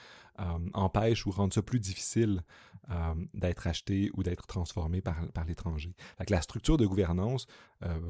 euh, 0.40 0.44
empêchent 0.72 1.26
ou 1.26 1.30
rendent 1.30 1.52
ça 1.52 1.60
plus 1.60 1.78
difficile 1.78 2.42
euh, 2.90 3.14
d'être 3.34 3.66
acheté 3.66 4.10
ou 4.14 4.22
d'être 4.22 4.46
transformé 4.46 5.02
par, 5.02 5.30
par 5.32 5.44
l'étranger. 5.44 5.94
La 6.30 6.40
structure 6.40 6.78
de 6.78 6.86
gouvernance, 6.86 7.46
euh, 7.84 8.00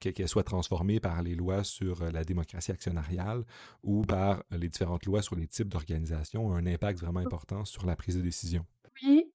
qu'elle 0.00 0.28
soit 0.28 0.44
transformée 0.44 1.00
par 1.00 1.22
les 1.22 1.34
lois 1.34 1.64
sur 1.64 2.04
la 2.12 2.24
démocratie 2.24 2.72
actionnariale 2.72 3.44
ou 3.82 4.02
par 4.02 4.42
les 4.50 4.68
différentes 4.68 5.06
lois 5.06 5.22
sur 5.22 5.36
les 5.36 5.46
types 5.46 5.68
d'organisations, 5.68 6.52
un 6.52 6.66
impact 6.66 7.00
vraiment 7.00 7.20
important 7.20 7.64
sur 7.64 7.86
la 7.86 7.96
prise 7.96 8.16
de 8.16 8.22
décision. 8.22 8.64
Oui, 9.02 9.30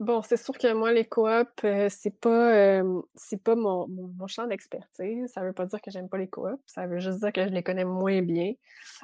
bon, 0.00 0.22
c'est 0.22 0.36
sûr 0.36 0.58
que 0.58 0.72
moi, 0.72 0.92
les 0.92 1.04
coops, 1.04 1.64
c'est 1.88 2.18
pas, 2.18 2.82
c'est 3.14 3.42
pas 3.42 3.54
mon, 3.54 4.26
champ 4.26 4.46
d'expertise. 4.46 5.30
Ça 5.32 5.42
veut 5.42 5.52
pas 5.52 5.66
dire 5.66 5.80
que 5.80 5.90
j'aime 5.90 6.08
pas 6.08 6.18
les 6.18 6.28
coops. 6.28 6.60
Ça 6.66 6.86
veut 6.86 6.98
juste 6.98 7.20
dire 7.20 7.32
que 7.32 7.44
je 7.44 7.52
les 7.52 7.62
connais 7.62 7.84
moins 7.84 8.22
bien 8.22 8.54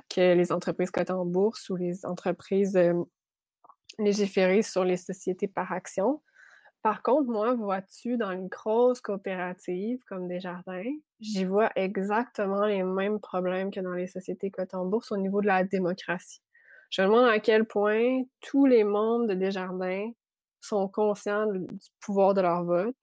que 0.08 0.34
les 0.34 0.52
entreprises 0.52 0.90
cotées 0.90 1.12
en 1.12 1.24
bourse 1.24 1.70
ou 1.70 1.76
les 1.76 2.04
entreprises 2.04 2.78
légiférées 3.98 4.62
sur 4.62 4.84
les 4.84 4.96
sociétés 4.96 5.48
par 5.48 5.72
action. 5.72 6.20
Par 6.82 7.02
contre, 7.02 7.30
moi, 7.30 7.54
vois-tu, 7.54 8.16
dans 8.16 8.30
les 8.32 8.48
grosses 8.48 9.00
coopératives 9.00 10.02
comme 10.04 10.26
Desjardins, 10.26 10.82
j'y 11.20 11.44
vois 11.44 11.70
exactement 11.76 12.64
les 12.66 12.82
mêmes 12.82 13.20
problèmes 13.20 13.70
que 13.70 13.80
dans 13.80 13.92
les 13.94 14.08
sociétés 14.08 14.50
cotées 14.50 14.76
en 14.76 14.86
bourse 14.86 15.12
au 15.12 15.16
niveau 15.16 15.40
de 15.40 15.46
la 15.46 15.62
démocratie. 15.64 16.40
Je 16.90 17.02
me 17.02 17.06
demande 17.06 17.28
à 17.28 17.38
quel 17.38 17.66
point 17.66 18.22
tous 18.40 18.66
les 18.66 18.82
membres 18.84 19.26
de 19.28 19.34
Desjardins 19.34 20.10
sont 20.60 20.88
conscients 20.88 21.46
du 21.46 21.66
pouvoir 22.00 22.34
de 22.34 22.40
leur 22.42 22.64
vote. 22.64 22.96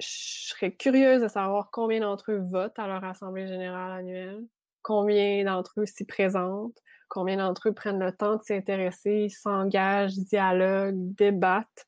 Je 0.00 0.06
serais 0.48 0.72
curieuse 0.74 1.22
de 1.22 1.28
savoir 1.28 1.70
combien 1.70 2.00
d'entre 2.00 2.32
eux 2.32 2.38
votent 2.50 2.78
à 2.78 2.86
leur 2.88 3.04
assemblée 3.04 3.46
générale 3.46 3.92
annuelle, 4.00 4.44
combien 4.82 5.44
d'entre 5.44 5.80
eux 5.80 5.86
s'y 5.86 6.04
présentent, 6.04 6.76
combien 7.08 7.36
d'entre 7.36 7.68
eux 7.68 7.72
prennent 7.74 8.00
le 8.00 8.12
temps 8.12 8.36
de 8.36 8.42
s'intéresser, 8.42 9.28
s'engagent, 9.28 10.16
dialoguent, 10.16 11.14
débattent 11.14 11.86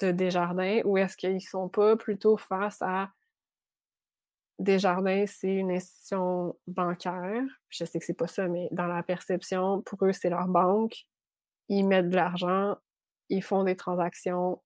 de 0.00 0.10
Desjardins, 0.12 0.80
ou 0.84 0.98
est-ce 0.98 1.16
qu'ils 1.16 1.40
sont 1.40 1.68
pas 1.68 1.96
plutôt 1.96 2.36
face 2.36 2.82
à 2.82 3.10
Desjardins, 4.58 5.26
c'est 5.26 5.54
une 5.54 5.70
institution 5.70 6.58
bancaire. 6.66 7.42
Je 7.68 7.84
sais 7.84 7.98
que 7.98 8.04
c'est 8.04 8.14
pas 8.14 8.26
ça, 8.26 8.48
mais 8.48 8.68
dans 8.72 8.86
la 8.86 9.02
perception, 9.02 9.82
pour 9.82 10.04
eux, 10.04 10.12
c'est 10.12 10.30
leur 10.30 10.48
banque. 10.48 11.06
Ils 11.68 11.86
mettent 11.86 12.08
de 12.08 12.16
l'argent, 12.16 12.76
ils 13.28 13.42
font 13.42 13.64
des 13.64 13.76
transactions, 13.76 14.62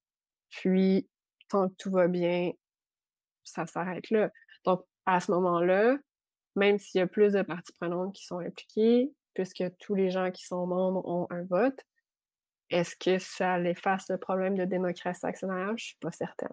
puis 0.50 1.08
tant 1.48 1.68
que 1.68 1.74
tout 1.74 1.90
va 1.90 2.06
bien, 2.08 2.52
ça 3.42 3.66
s'arrête 3.66 4.10
là. 4.10 4.30
Donc, 4.64 4.84
à 5.06 5.18
ce 5.20 5.32
moment-là, 5.32 5.96
même 6.56 6.78
s'il 6.78 7.00
y 7.00 7.02
a 7.02 7.06
plus 7.06 7.32
de 7.32 7.42
parties 7.42 7.72
prenantes 7.72 8.14
qui 8.14 8.24
sont 8.24 8.38
impliquées, 8.38 9.12
puisque 9.34 9.64
tous 9.78 9.94
les 9.94 10.10
gens 10.10 10.30
qui 10.30 10.44
sont 10.44 10.66
membres 10.66 11.06
ont 11.08 11.26
un 11.30 11.44
vote, 11.44 11.80
est-ce 12.70 12.96
que 12.96 13.18
ça 13.18 13.60
efface 13.60 14.08
le 14.10 14.18
problème 14.18 14.56
de 14.56 14.64
démocratie 14.64 15.26
actionnaire? 15.26 15.76
Je 15.76 15.84
suis 15.86 15.96
pas 16.00 16.12
certaine. 16.12 16.52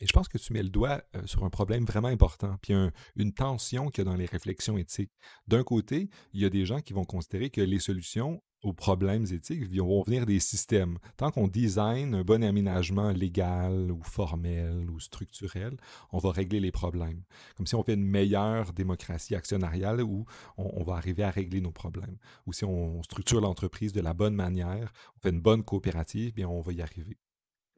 Et 0.00 0.06
je 0.06 0.12
pense 0.12 0.28
que 0.28 0.38
tu 0.38 0.52
mets 0.52 0.62
le 0.62 0.68
doigt 0.68 1.02
euh, 1.14 1.26
sur 1.26 1.44
un 1.44 1.50
problème 1.50 1.84
vraiment 1.84 2.08
important, 2.08 2.56
puis 2.60 2.74
une 3.16 3.32
tension 3.32 3.88
qu'il 3.88 4.04
y 4.04 4.06
a 4.06 4.10
dans 4.10 4.16
les 4.16 4.26
réflexions 4.26 4.76
éthiques. 4.76 5.12
D'un 5.48 5.62
côté, 5.62 6.10
il 6.32 6.40
y 6.40 6.44
a 6.44 6.50
des 6.50 6.66
gens 6.66 6.80
qui 6.80 6.92
vont 6.92 7.04
considérer 7.04 7.50
que 7.50 7.60
les 7.60 7.78
solutions 7.78 8.42
aux 8.62 8.72
problèmes 8.72 9.26
éthiques 9.32 9.70
vont 9.76 10.02
venir 10.02 10.26
des 10.26 10.40
systèmes. 10.40 10.98
Tant 11.16 11.30
qu'on 11.30 11.48
design 11.48 12.14
un 12.14 12.24
bon 12.24 12.42
aménagement 12.42 13.10
légal 13.10 13.92
ou 13.92 14.02
formel 14.02 14.90
ou 14.90 14.98
structurel, 14.98 15.76
on 16.12 16.18
va 16.18 16.32
régler 16.32 16.60
les 16.60 16.72
problèmes. 16.72 17.22
Comme 17.56 17.66
si 17.66 17.74
on 17.74 17.82
fait 17.82 17.94
une 17.94 18.06
meilleure 18.06 18.72
démocratie 18.72 19.34
actionnariale 19.34 20.02
où 20.02 20.24
on, 20.56 20.84
va 20.84 20.94
arriver 20.94 21.22
à 21.22 21.30
régler 21.30 21.60
nos 21.60 21.72
problèmes. 21.72 22.18
Ou 22.46 22.52
si 22.52 22.64
on 22.64 23.02
structure 23.02 23.40
l'entreprise 23.40 23.92
de 23.92 24.00
la 24.00 24.14
bonne 24.14 24.34
manière, 24.34 24.92
on 25.16 25.20
fait 25.20 25.30
une 25.30 25.40
bonne 25.40 25.62
coopérative, 25.62 26.34
bien 26.34 26.48
on 26.48 26.60
va 26.60 26.72
y 26.72 26.82
arriver. 26.82 27.16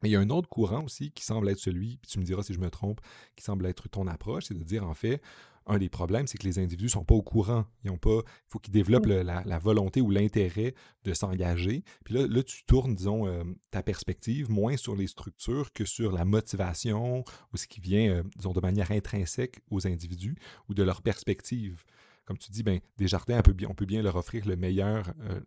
Mais 0.02 0.08
il 0.08 0.12
y 0.12 0.16
a 0.16 0.20
un 0.20 0.30
autre 0.30 0.48
courant 0.48 0.84
aussi 0.84 1.10
qui 1.10 1.24
semble 1.24 1.48
être 1.48 1.58
celui, 1.58 1.98
puis 1.98 2.10
tu 2.10 2.18
me 2.18 2.24
diras 2.24 2.42
si 2.42 2.54
je 2.54 2.60
me 2.60 2.70
trompe, 2.70 3.00
qui 3.36 3.44
semble 3.44 3.66
être 3.66 3.88
ton 3.88 4.06
approche, 4.06 4.44
c'est 4.46 4.58
de 4.58 4.62
dire 4.62 4.86
en 4.86 4.94
fait, 4.94 5.20
un 5.68 5.78
des 5.78 5.90
problèmes, 5.90 6.26
c'est 6.26 6.38
que 6.38 6.46
les 6.46 6.58
individus 6.58 6.86
ne 6.86 6.90
sont 6.90 7.04
pas 7.04 7.14
au 7.14 7.22
courant. 7.22 7.66
Ils 7.84 7.90
ont 7.90 7.98
pas, 7.98 8.20
il 8.24 8.48
faut 8.48 8.58
qu'ils 8.58 8.72
développent 8.72 9.06
la, 9.06 9.58
volonté 9.58 10.00
ou 10.00 10.10
l'intérêt 10.10 10.74
de 11.04 11.12
s'engager. 11.12 11.84
Puis 12.04 12.14
là, 12.14 12.26
là, 12.26 12.42
tu 12.42 12.64
tournes, 12.64 12.94
disons, 12.94 13.26
euh, 13.26 13.44
ta 13.70 13.82
perspective 13.82 14.50
moins 14.50 14.78
sur 14.78 14.96
les 14.96 15.06
structures 15.06 15.72
que 15.72 15.84
sur 15.84 16.10
la 16.10 16.24
motivation 16.24 17.22
ou 17.52 17.56
ce 17.56 17.66
qui 17.66 17.80
vient, 17.80 18.10
euh, 18.10 18.22
disons, 18.36 18.52
de 18.52 18.60
manière 18.60 18.90
intrinsèque 18.90 19.60
aux 19.70 19.86
individus 19.86 20.36
ou 20.70 20.74
de 20.74 20.82
leur 20.82 21.02
perspective 21.02 21.84
comme 22.28 22.36
tu 22.36 22.50
dis, 22.50 22.62
ben, 22.62 22.78
Desjardins, 22.98 23.38
on 23.38 23.42
peut, 23.42 23.54
bien, 23.54 23.68
on 23.70 23.74
peut 23.74 23.86
bien 23.86 24.02
leur 24.02 24.16
offrir 24.16 24.44
le 24.44 24.54
meilleur, 24.54 25.14
euh, 25.22 25.40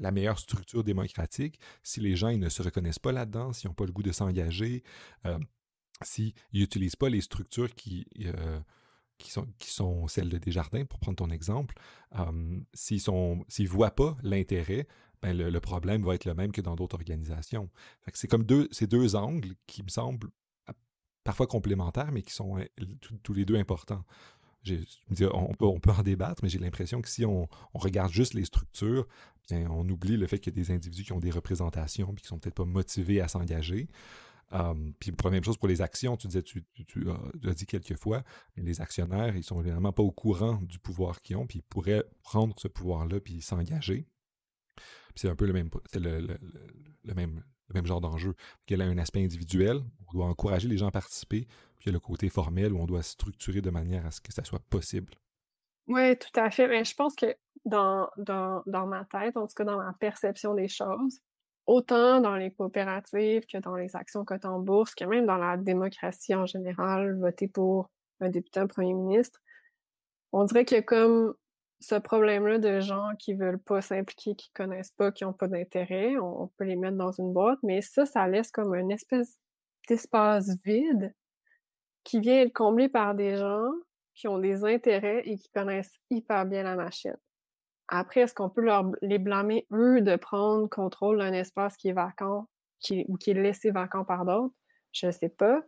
la, 0.00 0.10
meilleure 0.10 0.40
structure 0.40 0.82
démocratique. 0.82 1.60
Si 1.84 2.00
les 2.00 2.16
gens 2.16 2.26
ils 2.26 2.40
ne 2.40 2.48
se 2.48 2.60
reconnaissent 2.60 2.98
pas 2.98 3.12
là-dedans, 3.12 3.52
s'ils 3.52 3.68
n'ont 3.70 3.74
pas 3.74 3.86
le 3.86 3.92
goût 3.92 4.02
de 4.02 4.10
s'engager, 4.10 4.82
euh, 5.26 5.38
s'ils 6.02 6.34
n'utilisent 6.52 6.96
pas 6.96 7.08
les 7.08 7.20
structures 7.20 7.72
qui, 7.72 8.08
euh, 8.24 8.58
qui, 9.18 9.30
sont, 9.30 9.46
qui 9.60 9.70
sont 9.70 10.08
celles 10.08 10.28
de 10.28 10.38
Desjardins, 10.38 10.84
pour 10.86 10.98
prendre 10.98 11.18
ton 11.18 11.30
exemple, 11.30 11.76
s'ils 12.74 13.00
ne 13.06 13.68
voient 13.68 13.94
pas 13.94 14.16
l'intérêt, 14.24 14.88
ben 15.22 15.38
le, 15.38 15.60
problème 15.60 16.02
va 16.02 16.16
être 16.16 16.24
le 16.24 16.34
même 16.34 16.50
que 16.50 16.60
dans 16.60 16.74
d'autres 16.74 16.96
organisations. 16.96 17.70
C'est 18.12 18.26
comme 18.26 18.42
deux, 18.42 18.66
ces 18.72 18.88
deux 18.88 19.14
angles 19.14 19.54
qui 19.68 19.84
me 19.84 19.88
semblent 19.88 20.30
parfois 21.22 21.46
complémentaires, 21.46 22.10
mais 22.10 22.22
qui 22.22 22.32
sont 22.32 22.58
tous 23.22 23.34
les 23.34 23.44
deux 23.44 23.56
importants 23.56 24.02
on, 25.32 25.54
peut, 25.54 25.66
on, 25.66 25.80
peut, 25.80 25.90
en 25.90 26.02
débattre, 26.02 26.42
mais 26.42 26.48
j'ai 26.48 26.58
l'impression 26.58 27.00
que 27.00 27.08
si 27.08 27.24
on, 27.24 27.48
regarde 27.74 28.12
juste 28.12 28.34
les 28.34 28.44
structures, 28.44 29.06
bien, 29.48 29.68
on 29.70 29.88
oublie 29.88 30.16
le 30.16 30.26
fait 30.26 30.38
qu'il 30.38 30.56
y 30.56 30.60
a 30.60 30.62
des 30.62 30.70
individus 30.70 31.04
qui 31.04 31.12
ont 31.12 31.20
des 31.20 31.30
représentations 31.30 32.12
et 32.12 32.20
qui 32.20 32.26
sont 32.26 32.38
peut-être 32.38 32.54
pas 32.54 32.64
motivés 32.64 33.20
à 33.20 33.28
s'engager. 33.28 33.88
Um, 34.50 34.94
puis 34.98 35.12
même 35.30 35.44
chose 35.44 35.58
pour 35.58 35.68
les 35.68 35.82
actions, 35.82 36.16
tu 36.16 36.26
disais, 36.26 36.42
tu, 36.42 36.64
as, 37.10 37.54
dit 37.54 37.66
quelques 37.66 37.96
fois, 37.96 38.22
les 38.56 38.80
actionnaires, 38.80 39.36
ils 39.36 39.44
sont 39.44 39.60
évidemment 39.60 39.92
pas 39.92 40.02
au 40.02 40.10
courant 40.10 40.54
du 40.62 40.78
pouvoir 40.78 41.20
qu'ils 41.20 41.36
ont, 41.36 41.46
puis 41.46 41.58
ils 41.58 41.62
pourraient 41.62 42.04
prendre 42.22 42.58
ce 42.58 42.68
pouvoir-là 42.68 43.20
puis 43.20 43.42
s'engager. 43.42 44.06
c'est 45.14 45.28
un 45.28 45.36
peu 45.36 45.46
le 45.46 45.52
même, 45.52 45.68
le, 45.94 46.38
le, 47.04 47.14
même, 47.14 47.44
le 47.68 47.74
même 47.74 47.86
genre 47.86 48.00
d'enjeu. 48.00 48.34
Y 48.68 48.80
a 48.80 48.84
un 48.84 48.98
aspect 48.98 49.22
individuel, 49.22 49.80
on 50.08 50.12
doit 50.12 50.26
encourager 50.26 50.68
les 50.68 50.78
gens 50.78 50.88
à 50.88 50.90
participer, 50.90 51.46
puis 51.78 51.86
il 51.86 51.86
y 51.86 51.90
a 51.90 51.92
le 51.92 52.00
côté 52.00 52.28
formel 52.28 52.72
où 52.72 52.78
on 52.78 52.86
doit 52.86 53.02
structurer 53.02 53.60
de 53.60 53.70
manière 53.70 54.06
à 54.06 54.10
ce 54.10 54.20
que 54.20 54.32
ça 54.32 54.44
soit 54.44 54.62
possible. 54.70 55.14
Oui, 55.86 56.16
tout 56.18 56.40
à 56.40 56.50
fait. 56.50 56.68
Mais 56.68 56.84
je 56.84 56.94
pense 56.94 57.14
que 57.14 57.34
dans, 57.64 58.08
dans, 58.16 58.62
dans 58.66 58.86
ma 58.86 59.04
tête, 59.04 59.36
en 59.36 59.46
tout 59.46 59.54
cas 59.54 59.64
dans 59.64 59.78
ma 59.78 59.92
perception 59.94 60.54
des 60.54 60.68
choses, 60.68 61.20
autant 61.66 62.20
dans 62.20 62.36
les 62.36 62.50
coopératives 62.50 63.46
que 63.46 63.58
dans 63.58 63.76
les 63.76 63.94
actions 63.94 64.24
cotées 64.24 64.48
en 64.48 64.58
bourse, 64.58 64.94
que 64.94 65.04
même 65.04 65.26
dans 65.26 65.36
la 65.36 65.56
démocratie 65.56 66.34
en 66.34 66.46
général, 66.46 67.18
voter 67.18 67.48
pour 67.48 67.90
un 68.20 68.30
député, 68.30 68.60
un 68.60 68.66
premier 68.66 68.94
ministre, 68.94 69.40
on 70.32 70.44
dirait 70.44 70.66
a 70.74 70.82
comme 70.82 71.34
ce 71.80 71.94
problème-là 71.94 72.58
de 72.58 72.80
gens 72.80 73.10
qui 73.18 73.34
veulent 73.34 73.60
pas 73.60 73.80
s'impliquer, 73.80 74.34
qui 74.34 74.50
connaissent 74.52 74.90
pas, 74.90 75.12
qui 75.12 75.24
ont 75.24 75.32
pas 75.32 75.48
d'intérêt. 75.48 76.16
On, 76.18 76.48
peut 76.56 76.64
les 76.64 76.76
mettre 76.76 76.96
dans 76.96 77.12
une 77.12 77.32
boîte, 77.32 77.58
mais 77.62 77.80
ça, 77.80 78.04
ça 78.04 78.26
laisse 78.26 78.50
comme 78.50 78.74
une 78.74 78.90
espèce 78.90 79.38
d'espace 79.88 80.56
vide 80.64 81.14
qui 82.04 82.20
vient 82.20 82.40
être 82.40 82.52
comblé 82.52 82.88
par 82.88 83.14
des 83.14 83.36
gens 83.36 83.70
qui 84.14 84.26
ont 84.26 84.38
des 84.38 84.64
intérêts 84.64 85.22
et 85.24 85.36
qui 85.36 85.48
connaissent 85.50 85.94
hyper 86.10 86.46
bien 86.46 86.64
la 86.64 86.74
machine. 86.74 87.16
Après, 87.86 88.22
est-ce 88.22 88.34
qu'on 88.34 88.50
peut 88.50 88.60
leur, 88.60 88.90
les 89.00 89.18
blâmer, 89.18 89.66
eux, 89.72 90.00
de 90.00 90.16
prendre 90.16 90.68
contrôle 90.68 91.18
d'un 91.18 91.32
espace 91.32 91.76
qui 91.76 91.88
est 91.88 91.92
vacant 91.92 92.48
qui, 92.80 93.04
ou 93.08 93.16
qui 93.16 93.30
est 93.30 93.34
laissé 93.34 93.70
vacant 93.70 94.04
par 94.04 94.24
d'autres? 94.24 94.54
Je 94.92 95.10
sais 95.10 95.28
pas. 95.28 95.62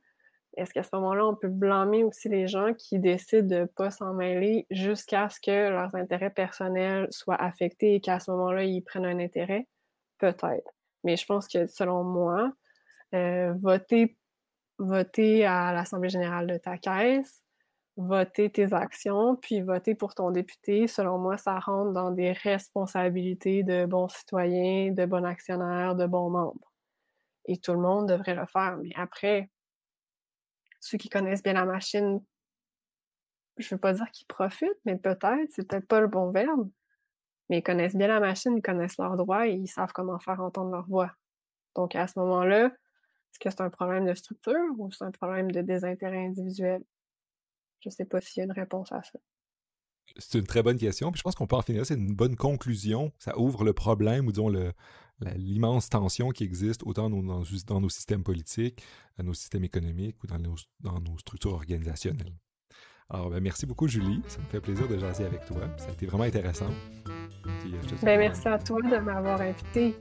Est-ce 0.57 0.75
qu'à 0.75 0.83
ce, 0.83 0.91
moment-là, 0.95 1.27
on 1.27 1.37
peut 1.37 1.49
blâmer 1.49 2.05
aussi 2.05 2.29
les 2.29 2.49
gens 2.49 2.75
qui 2.75 2.99
décident 2.99 3.47
de 3.47 3.61
ne 3.63 3.65
pas 3.67 3.91
s'en 3.91 4.15
mêler 4.15 4.67
jusqu'à 4.71 5.29
ce 5.29 5.41
que 5.41 5.71
leurs 5.71 5.95
intérêts 5.95 6.31
personnels 6.31 7.07
soient 7.11 7.41
affectés 7.41 7.95
et 7.95 8.01
qu'à 8.01 8.21
ce 8.21 8.31
moment-là, 8.33 8.65
ils 8.65 8.83
prennent 8.83 9.07
un 9.07 9.19
intérêt? 9.19 9.67
Peut-être. 10.19 10.75
Mais 11.05 11.17
je 11.17 11.25
pense 11.25 11.49
que 11.49 11.67
selon 11.67 12.05
moi, 12.05 12.53
euh, 13.15 13.55
voter, 13.61 14.17
voter 14.79 15.47
à 15.47 15.73
l'Assemblée 15.73 16.09
générale 16.09 16.47
de 16.47 16.59
ta 16.59 16.79
caisse, 16.79 17.43
voter 17.97 18.51
tes 18.51 18.73
actions, 18.73 19.37
puis 19.37 19.61
voter 19.61 19.95
pour 19.95 20.15
ton 20.15 20.31
député, 20.31 20.89
selon 20.89 21.19
moi, 21.19 21.37
ça 21.37 21.59
rentre 21.59 21.93
dans 21.93 22.11
des 22.11 22.33
responsabilités 22.33 23.63
de 23.63 23.87
bons 23.87 24.09
citoyens, 24.09 24.93
de 24.93 25.07
bons 25.07 25.25
actionnaires, 25.25 25.95
de 25.95 26.07
bons 26.07 26.31
membres. 26.31 26.73
Et 27.47 27.59
tout 27.59 27.73
le 27.73 27.81
monde 27.81 28.09
devrait 28.09 28.35
le 28.35 28.47
faire. 28.47 28.79
Mais 28.83 28.91
après, 28.97 29.51
ceux 30.81 30.99
qui 30.99 31.09
connaissent 31.09 31.43
bien 31.43 31.53
la 31.53 31.67
machine, 31.67 32.21
je 33.59 33.67
ne 33.67 33.71
veux 33.71 33.79
pas 33.79 33.93
dire 33.93 34.11
qu'ils 34.11 34.27
profitent, 34.27 34.81
mais 34.85 34.97
peut-être, 34.97 35.51
c'est 35.51 35.69
peut-être 35.69 35.87
pas 35.87 36.01
le 36.01 36.09
bon 36.09 36.31
verbe. 36.31 36.69
Mais 37.49 37.59
ils 37.59 37.63
connaissent 37.63 37.97
bien 37.97 38.09
la 38.09 38.21
machine, 38.21 38.57
ils 38.57 38.63
connaissent 38.63 38.97
leurs 38.99 39.17
droits 39.17 39.47
et 39.47 39.53
ils 39.53 39.69
savent 39.69 39.93
comment 39.93 40.19
faire 40.19 40.41
entendre 40.41 40.71
leur 40.71 40.87
voix. 40.87 41.13
Donc 41.75 41.95
à 41.95 42.07
ce 42.07 42.19
moment-là, 42.19 42.67
est-ce 42.67 43.39
que 43.39 43.51
c'est 43.51 43.61
un 43.61 43.71
problème 43.71 44.07
de 44.07 44.15
structure 44.15 44.75
ou 44.79 44.91
c'est 44.91 45.05
un 45.05 45.11
problème 45.11 45.51
de 45.51 45.61
désintérêt 45.61 46.27
individuel? 46.27 46.83
Je 47.81 47.89
ne 47.89 47.93
sais 47.93 48.05
pas 48.05 48.21
s'il 48.21 48.41
y 48.41 48.43
a 48.43 48.45
une 48.45 48.53
réponse 48.53 48.93
à 48.93 49.03
ça. 49.03 49.19
C'est 50.17 50.39
une 50.39 50.47
très 50.47 50.63
bonne 50.63 50.79
question. 50.79 51.13
Puis 51.13 51.19
je 51.19 51.23
pense 51.23 51.35
qu'on 51.35 51.47
peut 51.47 51.57
en 51.57 51.63
finir. 51.63 51.87
C'est 51.87 51.95
une 51.95 52.15
bonne 52.15 52.37
conclusion. 52.37 53.13
Ça 53.19 53.39
ouvre 53.39 53.65
le 53.65 53.73
problème 53.73 54.27
ou 54.27 54.33
disons 54.33 54.49
le, 54.49 54.73
l'immense 55.37 55.89
tension 55.89 56.31
qui 56.31 56.45
existe 56.45 56.83
autant 56.85 57.11
dans 57.11 57.23
nos, 57.23 57.45
dans 57.67 57.81
nos 57.81 57.89
systèmes 57.89 58.23
politiques, 58.23 58.83
dans 59.19 59.25
nos 59.25 59.35
systèmes 59.35 59.65
économiques 59.65 60.17
ou 60.23 60.27
dans 60.27 60.39
nos, 60.39 60.55
dans 60.81 61.01
nos 61.01 61.19
structures 61.19 61.53
organisationnelles. 61.53 62.35
Alors, 63.11 63.29
ben, 63.31 63.41
merci 63.43 63.67
beaucoup, 63.67 63.89
Julie. 63.89 64.23
Ça 64.29 64.39
me 64.39 64.47
fait 64.47 64.61
plaisir 64.61 64.87
de 64.87 64.97
jaser 64.97 65.25
avec 65.25 65.45
toi. 65.45 65.63
Ça 65.79 65.89
a 65.89 65.93
été 65.93 66.07
vraiment 66.07 66.25
intéressant. 66.25 66.71
Euh, 67.09 67.71
ben, 68.03 68.19
merci 68.19 68.47
à 68.47 68.59
toi 68.59 68.81
de 68.81 68.97
m'avoir 68.99 69.41
invité. 69.41 69.97